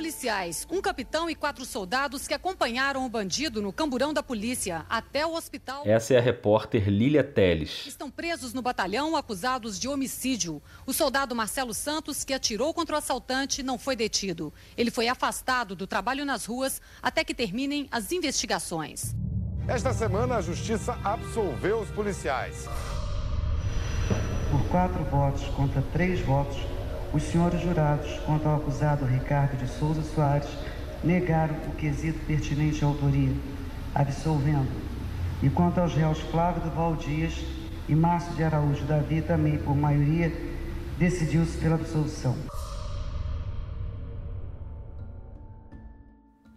Policiais, 0.00 0.66
um 0.70 0.80
capitão 0.80 1.28
e 1.28 1.34
quatro 1.34 1.62
soldados 1.62 2.26
que 2.26 2.32
acompanharam 2.32 3.04
o 3.04 3.08
bandido 3.10 3.60
no 3.60 3.70
camburão 3.70 4.14
da 4.14 4.22
polícia 4.22 4.86
até 4.88 5.26
o 5.26 5.34
hospital. 5.34 5.82
Essa 5.84 6.14
é 6.14 6.16
a 6.16 6.22
repórter 6.22 6.88
Lília 6.88 7.22
Teles. 7.22 7.84
Estão 7.86 8.10
presos 8.10 8.54
no 8.54 8.62
batalhão 8.62 9.14
acusados 9.14 9.78
de 9.78 9.86
homicídio. 9.88 10.62
O 10.86 10.94
soldado 10.94 11.36
Marcelo 11.36 11.74
Santos, 11.74 12.24
que 12.24 12.32
atirou 12.32 12.72
contra 12.72 12.94
o 12.94 12.98
assaltante, 12.98 13.62
não 13.62 13.78
foi 13.78 13.94
detido. 13.94 14.54
Ele 14.74 14.90
foi 14.90 15.06
afastado 15.06 15.76
do 15.76 15.86
trabalho 15.86 16.24
nas 16.24 16.46
ruas 16.46 16.80
até 17.02 17.22
que 17.22 17.34
terminem 17.34 17.86
as 17.90 18.10
investigações. 18.10 19.14
Esta 19.68 19.92
semana, 19.92 20.36
a 20.36 20.40
justiça 20.40 20.98
absolveu 21.04 21.78
os 21.78 21.90
policiais. 21.90 22.64
Por 24.50 24.66
quatro 24.70 25.04
votos 25.04 25.44
contra 25.54 25.82
três 25.92 26.20
votos, 26.20 26.56
os 27.12 27.22
senhores 27.24 27.60
jurados, 27.60 28.18
quanto 28.24 28.46
ao 28.46 28.56
acusado 28.56 29.04
Ricardo 29.04 29.56
de 29.56 29.68
Souza 29.68 30.02
Soares, 30.02 30.48
negaram 31.02 31.56
o 31.68 31.76
quesito 31.76 32.18
pertinente 32.26 32.84
à 32.84 32.88
autoria, 32.88 33.32
absolvendo. 33.94 34.68
E 35.42 35.48
quanto 35.48 35.78
aos 35.78 35.94
réus 35.94 36.20
Flávio 36.20 36.62
Duval 36.62 36.94
Dias 36.96 37.44
e 37.88 37.94
Márcio 37.94 38.34
de 38.34 38.44
Araújo 38.44 38.84
Davi, 38.84 39.22
também 39.22 39.58
por 39.58 39.74
maioria, 39.74 40.32
decidiu-se 40.98 41.58
pela 41.58 41.74
absolução. 41.76 42.36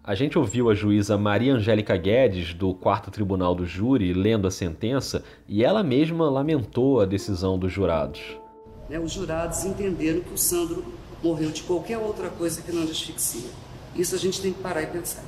A 0.03 0.15
gente 0.15 0.37
ouviu 0.37 0.69
a 0.69 0.75
juíza 0.75 1.17
Maria 1.17 1.53
Angélica 1.53 1.95
Guedes, 1.95 2.53
do 2.53 2.73
quarto 2.73 3.09
tribunal 3.09 3.55
do 3.55 3.65
júri, 3.65 4.13
lendo 4.13 4.45
a 4.45 4.51
sentença, 4.51 5.23
e 5.47 5.63
ela 5.63 5.81
mesma 5.81 6.29
lamentou 6.29 6.99
a 6.99 7.05
decisão 7.05 7.57
dos 7.57 7.71
jurados. 7.71 8.42
Né, 8.89 8.99
os 8.99 9.11
jurados 9.11 9.63
entenderam 9.63 10.21
que 10.21 10.33
o 10.33 10.37
Sandro 10.37 10.83
morreu 11.21 11.51
de 11.51 11.63
qualquer 11.63 11.97
outra 11.97 12.29
coisa 12.29 12.61
que 12.61 12.71
não 12.71 12.85
de 12.85 12.91
asfixia. 12.91 13.49
Isso 13.95 14.15
a 14.15 14.17
gente 14.17 14.41
tem 14.41 14.51
que 14.51 14.61
parar 14.61 14.83
e 14.83 14.87
pensar. 14.87 15.23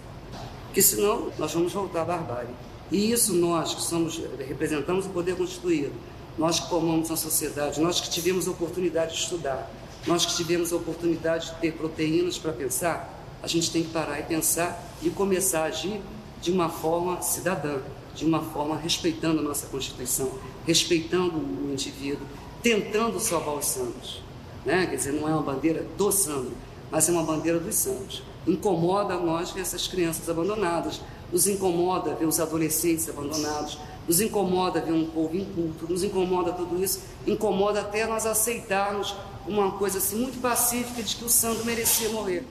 Porque 0.66 0.82
senão 0.82 1.32
nós 1.38 1.54
vamos 1.54 1.72
voltar 1.72 2.02
à 2.02 2.06
barbárie. 2.06 2.54
E 2.92 3.12
isso 3.12 3.34
nós 3.34 3.74
que 3.74 3.82
somos, 3.82 4.22
representamos 4.48 5.06
o 5.06 5.10
poder 5.10 5.36
constituído, 5.36 5.94
nós 6.38 6.60
que 6.60 6.70
formamos 6.70 7.10
a 7.10 7.16
sociedade, 7.16 7.82
nós 7.82 8.00
que 8.00 8.10
tivemos 8.10 8.48
a 8.48 8.52
oportunidade 8.52 9.14
de 9.14 9.22
estudar, 9.22 9.72
nós 10.06 10.26
que 10.26 10.36
tivemos 10.36 10.72
a 10.72 10.76
oportunidade 10.76 11.48
de 11.48 11.56
ter 11.56 11.74
proteínas 11.74 12.38
para 12.38 12.52
pensar, 12.52 13.12
a 13.42 13.48
gente 13.48 13.72
tem 13.72 13.84
que 13.84 13.90
parar 13.90 14.20
e 14.20 14.24
pensar 14.24 14.84
e 15.02 15.10
começar 15.10 15.62
a 15.62 15.66
agir 15.66 16.02
de 16.42 16.52
uma 16.52 16.70
forma 16.70 17.22
cidadã, 17.22 17.80
de 18.14 18.26
uma 18.26 18.42
forma 18.42 18.78
respeitando 18.78 19.40
a 19.40 19.44
nossa 19.44 19.68
Constituição, 19.68 20.32
respeitando 20.66 21.38
o 21.38 21.70
indivíduo, 21.72 22.26
tentando 22.66 23.20
salvar 23.20 23.54
os 23.54 23.66
santos. 23.66 24.24
Né? 24.66 24.88
Quer 24.88 24.96
dizer, 24.96 25.12
não 25.12 25.30
é 25.30 25.32
uma 25.32 25.44
bandeira 25.44 25.86
do 25.96 26.12
santo, 26.12 26.52
mas 26.90 27.08
é 27.08 27.12
uma 27.12 27.22
bandeira 27.22 27.60
dos 27.60 27.76
santos. 27.76 28.24
Incomoda 28.48 29.16
nós 29.18 29.52
ver 29.52 29.62
essas 29.62 29.88
crianças 29.88 30.28
abandonadas, 30.28 31.00
nos 31.32 31.46
incomoda 31.46 32.16
ver 32.16 32.26
os 32.26 32.40
adolescentes 32.40 33.08
abandonados, 33.08 33.78
nos 34.08 34.20
incomoda 34.20 34.82
ver 34.82 34.94
um 34.94 35.06
povo 35.06 35.38
inculto, 35.38 35.86
nos 35.88 36.04
incomoda 36.04 36.54
tudo 36.54 36.84
isso, 36.84 37.02
incomoda 37.28 37.82
até 37.82 38.08
nós 38.08 38.26
aceitarmos 38.26 39.16
uma 39.48 39.74
coisa 39.74 40.00
assim 40.00 40.16
muito 40.16 40.42
pacífica 40.42 41.04
de 41.04 41.18
que 41.18 41.24
o 41.24 41.30
santo 41.30 41.64
merecia 41.66 42.10
morrer. 42.10 42.48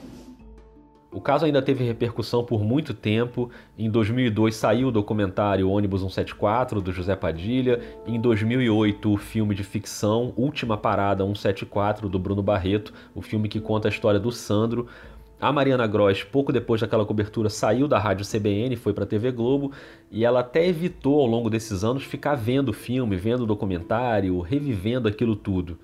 O 1.15 1.21
caso 1.21 1.45
ainda 1.45 1.61
teve 1.61 1.85
repercussão 1.85 2.43
por 2.43 2.61
muito 2.61 2.93
tempo. 2.93 3.49
Em 3.77 3.89
2002 3.89 4.53
saiu 4.53 4.89
o 4.89 4.91
documentário 4.91 5.69
Ônibus 5.69 6.01
174 6.01 6.81
do 6.81 6.91
José 6.91 7.15
Padilha. 7.15 7.79
Em 8.05 8.19
2008 8.19 9.13
o 9.13 9.15
filme 9.15 9.55
de 9.55 9.63
ficção 9.63 10.33
Última 10.35 10.75
Parada 10.75 11.23
174 11.23 12.09
do 12.09 12.19
Bruno 12.19 12.43
Barreto, 12.43 12.93
o 13.15 13.21
filme 13.21 13.47
que 13.47 13.61
conta 13.61 13.87
a 13.87 13.91
história 13.91 14.19
do 14.19 14.29
Sandro. 14.29 14.87
A 15.39 15.53
Mariana 15.53 15.87
Gross, 15.87 16.21
pouco 16.21 16.51
depois 16.51 16.81
daquela 16.81 17.05
cobertura, 17.05 17.49
saiu 17.49 17.87
da 17.87 17.97
rádio 17.97 18.27
CBN, 18.29 18.75
foi 18.75 18.91
para 18.91 19.05
a 19.05 19.07
TV 19.07 19.31
Globo 19.31 19.71
e 20.11 20.25
ela 20.25 20.41
até 20.41 20.67
evitou 20.67 21.21
ao 21.21 21.27
longo 21.27 21.49
desses 21.49 21.85
anos 21.85 22.03
ficar 22.03 22.35
vendo 22.35 22.69
o 22.69 22.73
filme, 22.73 23.15
vendo 23.15 23.43
o 23.45 23.47
documentário, 23.47 24.37
revivendo 24.41 25.07
aquilo 25.07 25.37
tudo. 25.37 25.79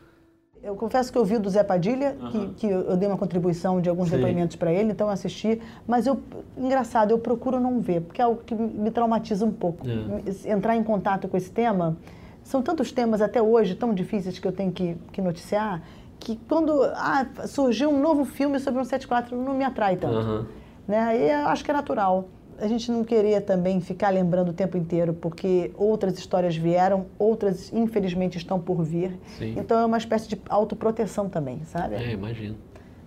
Eu 0.63 0.75
confesso 0.75 1.11
que 1.11 1.17
eu 1.17 1.25
vi 1.25 1.39
do 1.39 1.49
Zé 1.49 1.63
Padilha, 1.63 2.15
uhum. 2.21 2.29
que, 2.29 2.47
que, 2.53 2.67
eu 2.67 2.95
dei 2.95 3.07
uma 3.07 3.17
contribuição 3.17 3.81
de 3.81 3.89
alguns 3.89 4.09
Sim. 4.09 4.17
depoimentos 4.17 4.55
para 4.55 4.71
ele, 4.71 4.91
então 4.91 5.07
eu 5.07 5.13
assisti. 5.13 5.59
Mas 5.87 6.05
eu, 6.05 6.21
engraçado, 6.55 7.11
eu 7.11 7.17
procuro 7.17 7.59
não 7.59 7.79
ver, 7.79 8.01
porque 8.01 8.21
é 8.21 8.25
algo 8.25 8.41
que 8.45 8.53
me 8.53 8.91
traumatiza 8.91 9.43
um 9.43 9.51
pouco. 9.51 9.87
É. 9.87 10.51
Entrar 10.51 10.75
em 10.75 10.83
contato 10.83 11.27
com 11.27 11.35
esse 11.35 11.49
tema, 11.49 11.97
são 12.43 12.61
tantos 12.61 12.91
temas 12.91 13.21
até 13.21 13.41
hoje 13.41 13.73
tão 13.73 13.91
difíceis 13.91 14.37
que 14.37 14.47
eu 14.47 14.51
tenho 14.51 14.71
que, 14.71 14.95
que 15.11 15.19
noticiar, 15.19 15.81
que 16.19 16.39
quando 16.47 16.83
ah, 16.83 17.25
surgiu 17.47 17.89
um 17.89 17.99
novo 17.99 18.23
filme 18.23 18.59
sobre 18.59 18.79
um 18.79 18.83
74 18.83 19.35
não 19.35 19.55
me 19.55 19.63
atrai 19.63 19.95
tanto. 19.95 20.15
Uhum. 20.15 20.45
Né? 20.87 21.17
E 21.17 21.31
eu 21.31 21.47
acho 21.47 21.63
que 21.63 21.71
é 21.71 21.73
natural 21.73 22.27
a 22.61 22.67
gente 22.67 22.91
não 22.91 23.03
queria 23.03 23.41
também 23.41 23.81
ficar 23.81 24.09
lembrando 24.09 24.49
o 24.49 24.53
tempo 24.53 24.77
inteiro, 24.77 25.13
porque 25.13 25.71
outras 25.75 26.17
histórias 26.17 26.55
vieram, 26.55 27.07
outras 27.17 27.73
infelizmente 27.73 28.37
estão 28.37 28.59
por 28.59 28.83
vir. 28.83 29.17
Sim. 29.37 29.55
Então 29.57 29.79
é 29.79 29.85
uma 29.85 29.97
espécie 29.97 30.29
de 30.29 30.39
autoproteção 30.47 31.27
também, 31.27 31.63
sabe? 31.65 31.95
É, 31.95 32.11
imagino. 32.11 32.55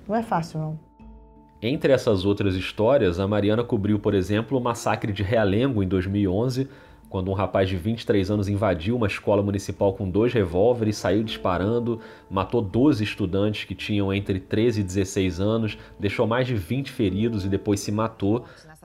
Não 0.08 0.16
é 0.16 0.22
fácil, 0.22 0.58
não. 0.58 0.78
Entre 1.62 1.92
essas 1.92 2.26
outras 2.26 2.56
histórias, 2.56 3.20
a 3.20 3.28
Mariana 3.28 3.62
cobriu, 3.62 3.98
por 3.98 4.12
exemplo, 4.12 4.58
o 4.58 4.60
massacre 4.60 5.12
de 5.12 5.22
Realengo 5.22 5.82
em 5.82 5.88
2011, 5.88 6.68
quando 7.14 7.30
um 7.30 7.34
rapaz 7.34 7.68
de 7.68 7.76
23 7.76 8.28
anos 8.28 8.48
invadiu 8.48 8.96
uma 8.96 9.06
escola 9.06 9.40
municipal 9.40 9.94
com 9.94 10.10
dois 10.10 10.32
revólveres, 10.32 10.96
saiu 10.96 11.22
disparando, 11.22 12.00
matou 12.28 12.60
12 12.60 13.04
estudantes 13.04 13.64
que 13.64 13.74
tinham 13.74 14.12
entre 14.12 14.40
13 14.40 14.80
e 14.80 14.82
16 14.82 15.40
anos, 15.40 15.78
deixou 15.98 16.26
mais 16.26 16.44
de 16.44 16.56
20 16.56 16.90
feridos 16.90 17.44
e 17.44 17.48
depois 17.48 17.78
se 17.78 17.92
matou 17.92 18.44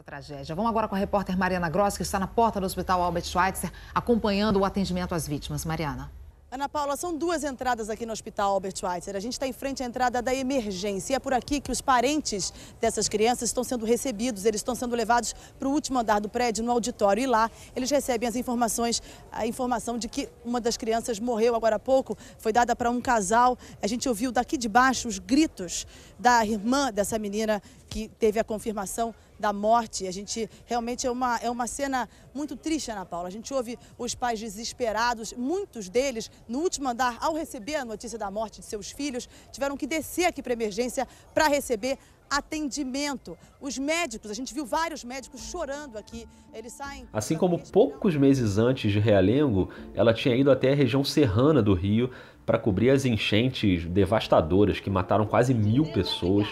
tragédia. 0.09 0.55
Vamos 0.55 0.71
agora 0.71 0.87
com 0.87 0.95
a 0.95 0.97
repórter 0.97 1.37
Mariana 1.37 1.69
Gross, 1.69 1.95
que 1.95 2.01
está 2.01 2.17
na 2.17 2.25
porta 2.25 2.59
do 2.59 2.65
Hospital 2.65 2.99
Albert 2.99 3.25
Schweitzer, 3.25 3.71
acompanhando 3.93 4.57
o 4.57 4.65
atendimento 4.65 5.13
às 5.13 5.27
vítimas. 5.27 5.63
Mariana. 5.65 6.09
Ana 6.51 6.67
Paula, 6.67 6.97
são 6.97 7.15
duas 7.15 7.43
entradas 7.43 7.91
aqui 7.91 8.07
no 8.07 8.11
Hospital 8.11 8.53
Albert 8.53 8.75
Schweitzer. 8.75 9.15
A 9.15 9.19
gente 9.19 9.33
está 9.33 9.45
em 9.45 9.53
frente 9.53 9.83
à 9.83 9.85
entrada 9.85 10.19
da 10.19 10.33
emergência. 10.33 11.15
É 11.15 11.19
por 11.19 11.31
aqui 11.31 11.61
que 11.61 11.71
os 11.71 11.79
parentes 11.79 12.51
dessas 12.81 13.07
crianças 13.07 13.49
estão 13.49 13.63
sendo 13.63 13.85
recebidos. 13.85 14.45
Eles 14.45 14.61
estão 14.61 14.73
sendo 14.73 14.95
levados 14.95 15.35
para 15.59 15.67
o 15.67 15.71
último 15.71 15.99
andar 15.99 16.19
do 16.19 16.27
prédio, 16.27 16.63
no 16.63 16.71
auditório. 16.71 17.21
E 17.21 17.27
lá 17.27 17.51
eles 17.75 17.91
recebem 17.91 18.27
as 18.27 18.35
informações, 18.35 18.99
a 19.31 19.45
informação 19.45 19.95
de 19.95 20.07
que 20.07 20.27
uma 20.43 20.59
das 20.59 20.75
crianças 20.75 21.19
morreu 21.19 21.53
agora 21.53 21.75
há 21.75 21.79
pouco. 21.79 22.17
Foi 22.39 22.51
dada 22.51 22.75
para 22.75 22.89
um 22.89 22.99
casal. 22.99 23.55
A 23.79 23.85
gente 23.85 24.09
ouviu 24.09 24.31
daqui 24.31 24.57
de 24.57 24.67
baixo 24.67 25.07
os 25.07 25.19
gritos 25.19 25.85
da 26.17 26.43
irmã 26.43 26.91
dessa 26.91 27.19
menina 27.19 27.61
que 27.89 28.07
teve 28.19 28.39
a 28.39 28.43
confirmação 28.43 29.13
da 29.39 29.51
morte. 29.51 30.05
A 30.05 30.11
gente 30.11 30.49
realmente 30.65 31.07
é 31.07 31.11
uma, 31.11 31.37
é 31.37 31.49
uma 31.49 31.65
cena 31.65 32.07
muito 32.33 32.55
triste, 32.55 32.91
Ana 32.91 33.05
Paula. 33.05 33.27
A 33.27 33.31
gente 33.31 33.53
ouve 33.53 33.77
os 33.97 34.13
pais 34.13 34.39
desesperados, 34.39 35.33
muitos 35.33 35.89
deles, 35.89 36.29
no 36.47 36.59
último 36.59 36.89
andar, 36.89 37.17
ao 37.19 37.33
receber 37.33 37.75
a 37.75 37.85
notícia 37.85 38.19
da 38.19 38.29
morte 38.29 38.59
de 38.59 38.65
seus 38.67 38.91
filhos, 38.91 39.27
tiveram 39.51 39.75
que 39.75 39.87
descer 39.87 40.25
aqui 40.25 40.43
para 40.43 40.53
emergência 40.53 41.07
para 41.33 41.47
receber 41.47 41.97
atendimento. 42.29 43.37
Os 43.59 43.77
médicos, 43.77 44.29
a 44.29 44.33
gente 44.33 44.53
viu 44.53 44.65
vários 44.65 45.03
médicos 45.03 45.41
chorando 45.41 45.97
aqui. 45.97 46.27
Eles 46.53 46.73
saem. 46.73 47.07
Assim 47.11 47.35
como 47.35 47.59
poucos 47.71 48.15
meses 48.15 48.57
antes 48.57 48.91
de 48.91 48.99
Realengo, 48.99 49.69
ela 49.95 50.13
tinha 50.13 50.35
ido 50.35 50.51
até 50.51 50.71
a 50.71 50.75
região 50.75 51.03
serrana 51.03 51.61
do 51.61 51.73
Rio 51.73 52.11
para 52.45 52.59
cobrir 52.59 52.89
as 52.91 53.05
enchentes 53.05 53.85
devastadoras 53.85 54.79
que 54.79 54.89
mataram 54.89 55.25
quase 55.25 55.53
mil 55.53 55.85
pessoas. 55.91 56.47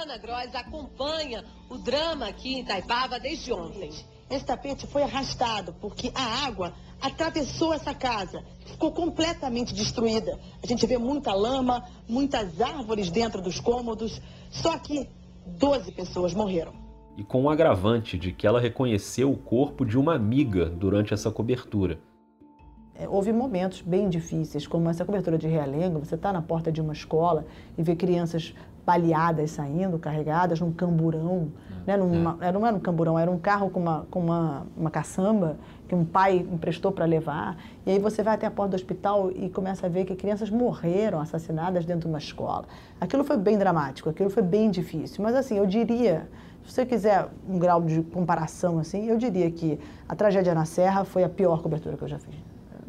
A 0.00 0.04
repórter 0.04 0.16
Mariana 0.16 0.18
Gross 0.18 0.54
acompanha 0.54 1.44
o 1.68 1.76
drama 1.76 2.26
aqui 2.26 2.54
em 2.54 2.60
Itaipava 2.60 3.18
desde 3.18 3.52
ontem. 3.52 3.90
Esse 4.30 4.44
tapete 4.44 4.86
foi 4.86 5.02
arrastado 5.02 5.74
porque 5.74 6.10
a 6.14 6.46
água 6.46 6.72
atravessou 7.00 7.74
essa 7.74 7.92
casa, 7.92 8.42
ficou 8.64 8.92
completamente 8.92 9.74
destruída. 9.74 10.38
A 10.62 10.66
gente 10.66 10.86
vê 10.86 10.96
muita 10.96 11.34
lama, 11.34 11.84
muitas 12.08 12.60
árvores 12.60 13.10
dentro 13.10 13.42
dos 13.42 13.60
cômodos, 13.60 14.22
só 14.50 14.78
que 14.78 15.08
12 15.46 15.92
pessoas 15.92 16.32
morreram. 16.32 16.72
E 17.16 17.24
com 17.24 17.42
o 17.42 17.50
agravante 17.50 18.16
de 18.16 18.32
que 18.32 18.46
ela 18.46 18.60
reconheceu 18.60 19.30
o 19.30 19.36
corpo 19.36 19.84
de 19.84 19.98
uma 19.98 20.14
amiga 20.14 20.66
durante 20.66 21.12
essa 21.12 21.30
cobertura. 21.30 21.98
É, 22.94 23.08
houve 23.08 23.32
momentos 23.32 23.80
bem 23.80 24.08
difíceis, 24.08 24.66
como 24.66 24.88
essa 24.90 25.06
cobertura 25.06 25.38
de 25.38 25.48
Realengo, 25.48 25.98
você 25.98 26.16
está 26.16 26.32
na 26.32 26.42
porta 26.42 26.70
de 26.70 26.82
uma 26.82 26.92
escola 26.92 27.46
e 27.78 27.82
vê 27.82 27.96
crianças 27.96 28.54
baleadas 28.84 29.52
saindo, 29.52 29.98
carregadas 29.98 30.60
num 30.60 30.72
camburão. 30.72 31.48
Né? 31.86 31.96
Numa, 31.96 32.36
é. 32.40 32.52
Não 32.52 32.66
era 32.66 32.76
um 32.76 32.80
camburão, 32.80 33.18
era 33.18 33.30
um 33.30 33.38
carro 33.38 33.70
com 33.70 33.80
uma, 33.80 34.06
com 34.10 34.20
uma, 34.20 34.66
uma 34.76 34.90
caçamba 34.90 35.56
que 35.88 35.94
um 35.94 36.04
pai 36.04 36.38
emprestou 36.38 36.92
para 36.92 37.04
levar. 37.04 37.56
E 37.84 37.90
aí 37.90 37.98
você 37.98 38.22
vai 38.22 38.34
até 38.34 38.46
a 38.46 38.50
porta 38.50 38.70
do 38.70 38.74
hospital 38.74 39.30
e 39.32 39.48
começa 39.48 39.86
a 39.86 39.88
ver 39.88 40.04
que 40.04 40.14
crianças 40.14 40.50
morreram 40.50 41.20
assassinadas 41.20 41.84
dentro 41.84 42.02
de 42.02 42.06
uma 42.08 42.18
escola. 42.18 42.64
Aquilo 43.00 43.24
foi 43.24 43.36
bem 43.36 43.58
dramático, 43.58 44.08
aquilo 44.08 44.30
foi 44.30 44.42
bem 44.42 44.70
difícil. 44.70 45.22
Mas 45.22 45.34
assim, 45.34 45.56
eu 45.56 45.66
diria, 45.66 46.28
se 46.64 46.72
você 46.72 46.86
quiser 46.86 47.28
um 47.48 47.58
grau 47.58 47.82
de 47.82 48.02
comparação 48.02 48.78
assim, 48.78 49.06
eu 49.06 49.16
diria 49.16 49.50
que 49.50 49.78
a 50.08 50.14
tragédia 50.14 50.54
na 50.54 50.64
Serra 50.64 51.04
foi 51.04 51.24
a 51.24 51.28
pior 51.28 51.62
cobertura 51.62 51.96
que 51.96 52.02
eu 52.02 52.08
já 52.08 52.18
fiz. 52.18 52.34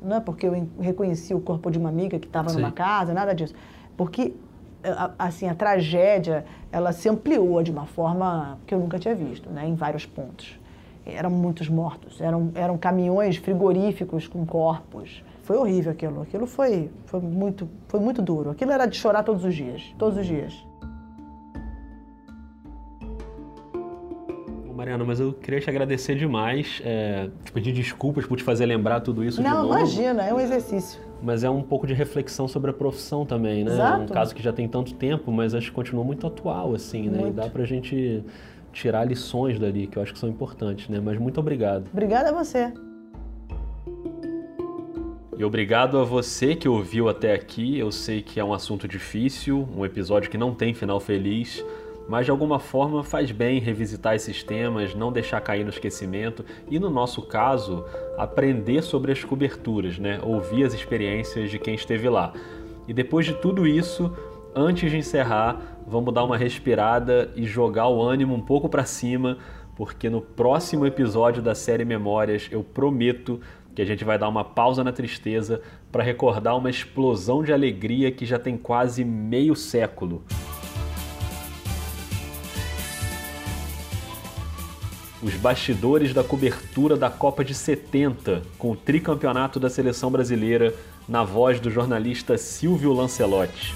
Não 0.02 0.18
é 0.18 0.20
porque 0.20 0.48
eu 0.48 0.68
reconheci 0.80 1.34
o 1.34 1.40
corpo 1.40 1.70
de 1.70 1.78
uma 1.78 1.90
amiga 1.90 2.18
que 2.18 2.26
estava 2.26 2.52
numa 2.52 2.72
casa, 2.72 3.14
nada 3.14 3.36
disso. 3.36 3.54
Porque 3.96 4.34
assim, 5.18 5.48
a 5.48 5.56
tragédia, 5.56 6.46
ela 6.72 6.92
se 6.92 7.08
ampliou 7.08 7.62
de 7.64 7.72
uma 7.72 7.86
forma 7.86 8.60
que 8.66 8.74
eu 8.74 8.80
nunca 8.80 8.98
tinha 9.00 9.16
visto, 9.16 9.50
né, 9.50 9.68
em 9.68 9.76
vários 9.76 10.06
pontos. 10.06 10.60
Eram 11.06 11.30
muitos 11.30 11.68
mortos, 11.68 12.22
eram, 12.22 12.52
eram 12.54 12.78
caminhões 12.78 13.38
frigoríficos 13.38 14.28
com 14.28 14.46
corpos. 14.46 15.24
Foi 15.44 15.58
horrível 15.58 15.92
aquilo, 15.92 16.22
aquilo 16.22 16.46
foi, 16.46 16.92
foi, 17.06 17.20
muito, 17.20 17.68
foi 17.88 18.00
muito 18.00 18.22
duro. 18.22 18.52
Aquilo 18.52 18.72
era 18.72 18.86
de 18.86 18.98
chorar 18.98 19.24
todos 19.24 19.44
os 19.44 19.56
dias, 19.56 19.94
todos 19.98 20.18
os 20.18 20.26
dias. 20.26 20.54
Mariana, 24.74 25.04
mas 25.04 25.20
eu 25.20 25.34
queria 25.34 25.60
te 25.60 25.70
agradecer 25.70 26.16
demais, 26.16 26.82
é, 26.84 27.30
te 27.44 27.52
pedir 27.52 27.72
desculpas 27.72 28.26
por 28.26 28.36
te 28.36 28.44
fazer 28.44 28.66
lembrar 28.66 29.02
tudo 29.02 29.24
isso 29.24 29.40
Não, 29.40 29.50
de 29.50 29.56
novo. 29.58 29.70
Não, 29.70 29.78
imagina, 29.78 30.24
é 30.24 30.34
um 30.34 30.40
exercício 30.40 31.11
mas 31.22 31.44
é 31.44 31.50
um 31.50 31.62
pouco 31.62 31.86
de 31.86 31.94
reflexão 31.94 32.48
sobre 32.48 32.72
a 32.72 32.74
profissão 32.74 33.26
também, 33.26 33.64
né? 33.64 33.72
Exato. 33.72 34.04
Um 34.04 34.08
caso 34.08 34.36
que 34.36 34.42
já 34.42 34.52
tem 34.52 34.68
tanto 34.68 34.94
tempo, 34.94 35.32
mas 35.32 35.54
acho 35.54 35.68
que 35.68 35.76
continua 35.76 36.04
muito 36.04 36.26
atual, 36.26 36.74
assim, 36.74 37.10
né? 37.10 37.20
Muito. 37.20 37.34
E 37.34 37.36
dá 37.36 37.50
pra 37.50 37.64
gente 37.66 38.24
tirar 38.74 39.06
lições 39.06 39.60
dali, 39.60 39.88
que 39.88 39.98
eu 39.98 40.04
acho 40.04 40.14
que 40.14 40.20
são 40.20 40.30
importantes, 40.30 40.88
né? 40.90 41.00
Mas 41.04 41.18
muito 41.20 41.40
obrigado. 41.40 41.88
Obrigada 41.92 42.30
a 42.30 42.34
você. 42.34 42.74
E 45.38 45.44
obrigado 45.44 45.98
a 45.98 46.04
você 46.04 46.56
que 46.56 46.70
ouviu 46.70 47.10
até 47.10 47.34
aqui. 47.34 47.78
Eu 47.78 47.92
sei 47.92 48.22
que 48.22 48.40
é 48.40 48.44
um 48.44 48.54
assunto 48.54 48.88
difícil, 48.88 49.68
um 49.76 49.84
episódio 49.86 50.30
que 50.30 50.38
não 50.38 50.54
tem 50.54 50.74
final 50.74 51.00
feliz 51.00 51.64
mas 52.08 52.26
de 52.26 52.32
alguma 52.32 52.60
forma 52.60 53.04
faz 53.04 53.32
bem 53.32 53.60
revisitar 53.60 54.16
esses 54.16 54.44
temas, 54.44 54.94
não 54.94 55.12
deixar 55.12 55.40
cair 55.42 55.64
no 55.64 55.70
esquecimento 55.70 56.44
e, 56.70 56.80
no 56.80 56.90
nosso 56.90 57.22
caso, 57.22 57.86
aprender 58.18 58.82
sobre 58.82 59.12
as 59.12 59.24
coberturas, 59.24 59.98
né? 59.98 60.20
ouvir 60.24 60.64
as 60.64 60.74
experiências 60.74 61.50
de 61.50 61.58
quem 61.58 61.76
esteve 61.76 62.10
lá. 62.10 62.34
E 62.88 62.94
depois 62.94 63.26
de 63.26 63.34
tudo 63.34 63.66
isso, 63.66 64.12
antes 64.56 64.92
de 64.92 64.98
encerrar, 64.98 65.62
vamos 65.88 66.14
dar 66.14 66.24
uma 66.24 66.38
respirada 66.38 67.32
e 67.36 67.46
jogar 67.46 67.88
o 67.88 68.02
ânimo 68.02 68.36
um 68.36 68.42
pouco 68.42 68.68
para 68.68 68.86
cima, 68.86 69.38
porque 69.76 70.10
no 70.10 70.22
próximo 70.22 70.86
episódio 70.86 71.42
da 71.42 71.56
série 71.56 71.86
Memórias 71.86 72.50
eu 72.52 72.64
prometo 72.64 73.40
que 73.74 73.82
a 73.82 73.86
gente 73.86 74.04
vai 74.04 74.18
dar 74.18 74.28
uma 74.28 74.44
pausa 74.44 74.84
na 74.84 74.92
tristeza 74.92 75.62
para 75.92 76.04
recordar 76.04 76.58
uma 76.58 76.70
explosão 76.70 77.44
de 77.44 77.54
alegria 77.54 78.12
que 78.12 78.26
já 78.26 78.38
tem 78.38 78.58
quase 78.58 79.06
meio 79.06 79.56
século. 79.56 80.24
Os 85.22 85.36
bastidores 85.36 86.14
da 86.14 86.24
cobertura 86.24 86.98
da 86.98 87.10
Copa 87.10 87.44
de 87.44 87.54
70, 87.54 88.42
com 88.58 88.72
o 88.72 88.76
tricampeonato 88.76 89.60
da 89.60 89.70
seleção 89.70 90.12
brasileira, 90.12 90.74
na 91.08 91.24
voz 91.24 91.60
do 91.60 91.70
jornalista 91.70 92.38
Silvio 92.38 92.94
Lancelotti. 92.94 93.76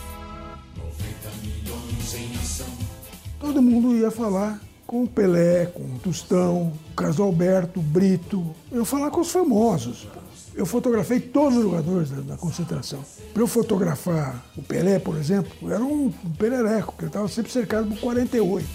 Todo 3.40 3.62
mundo 3.62 3.96
ia 3.96 4.10
falar 4.10 4.60
com 4.88 5.04
o 5.04 5.08
Pelé, 5.08 5.66
com 5.66 5.84
o 5.84 6.00
Tostão, 6.00 6.74
o 6.90 6.94
Carlos 6.96 7.20
Alberto, 7.20 7.80
o 7.80 7.84
Brito. 7.84 8.46
Eu 8.72 8.80
ia 8.80 8.86
falar 8.86 9.12
com 9.12 9.22
os 9.22 9.32
famosos. 9.32 10.08
Eu 10.56 10.66
fotografei 10.66 11.20
todos 11.20 11.58
os 11.58 11.64
jogadores 11.64 12.10
da, 12.10 12.22
da 12.22 12.38
concentração. 12.38 13.04
Para 13.34 13.44
eu 13.44 13.48
fotografar 13.48 14.44
o 14.56 14.64
Pelé, 14.64 15.00
por 15.00 15.18
exemplo, 15.18 15.72
era 15.72 15.84
um, 15.84 16.06
um 16.24 16.32
perereco, 16.38 16.94
porque 16.94 17.04
ele 17.04 17.10
estava 17.10 17.28
sempre 17.28 17.52
cercado 17.52 17.88
por 17.90 18.00
48. 18.00 18.66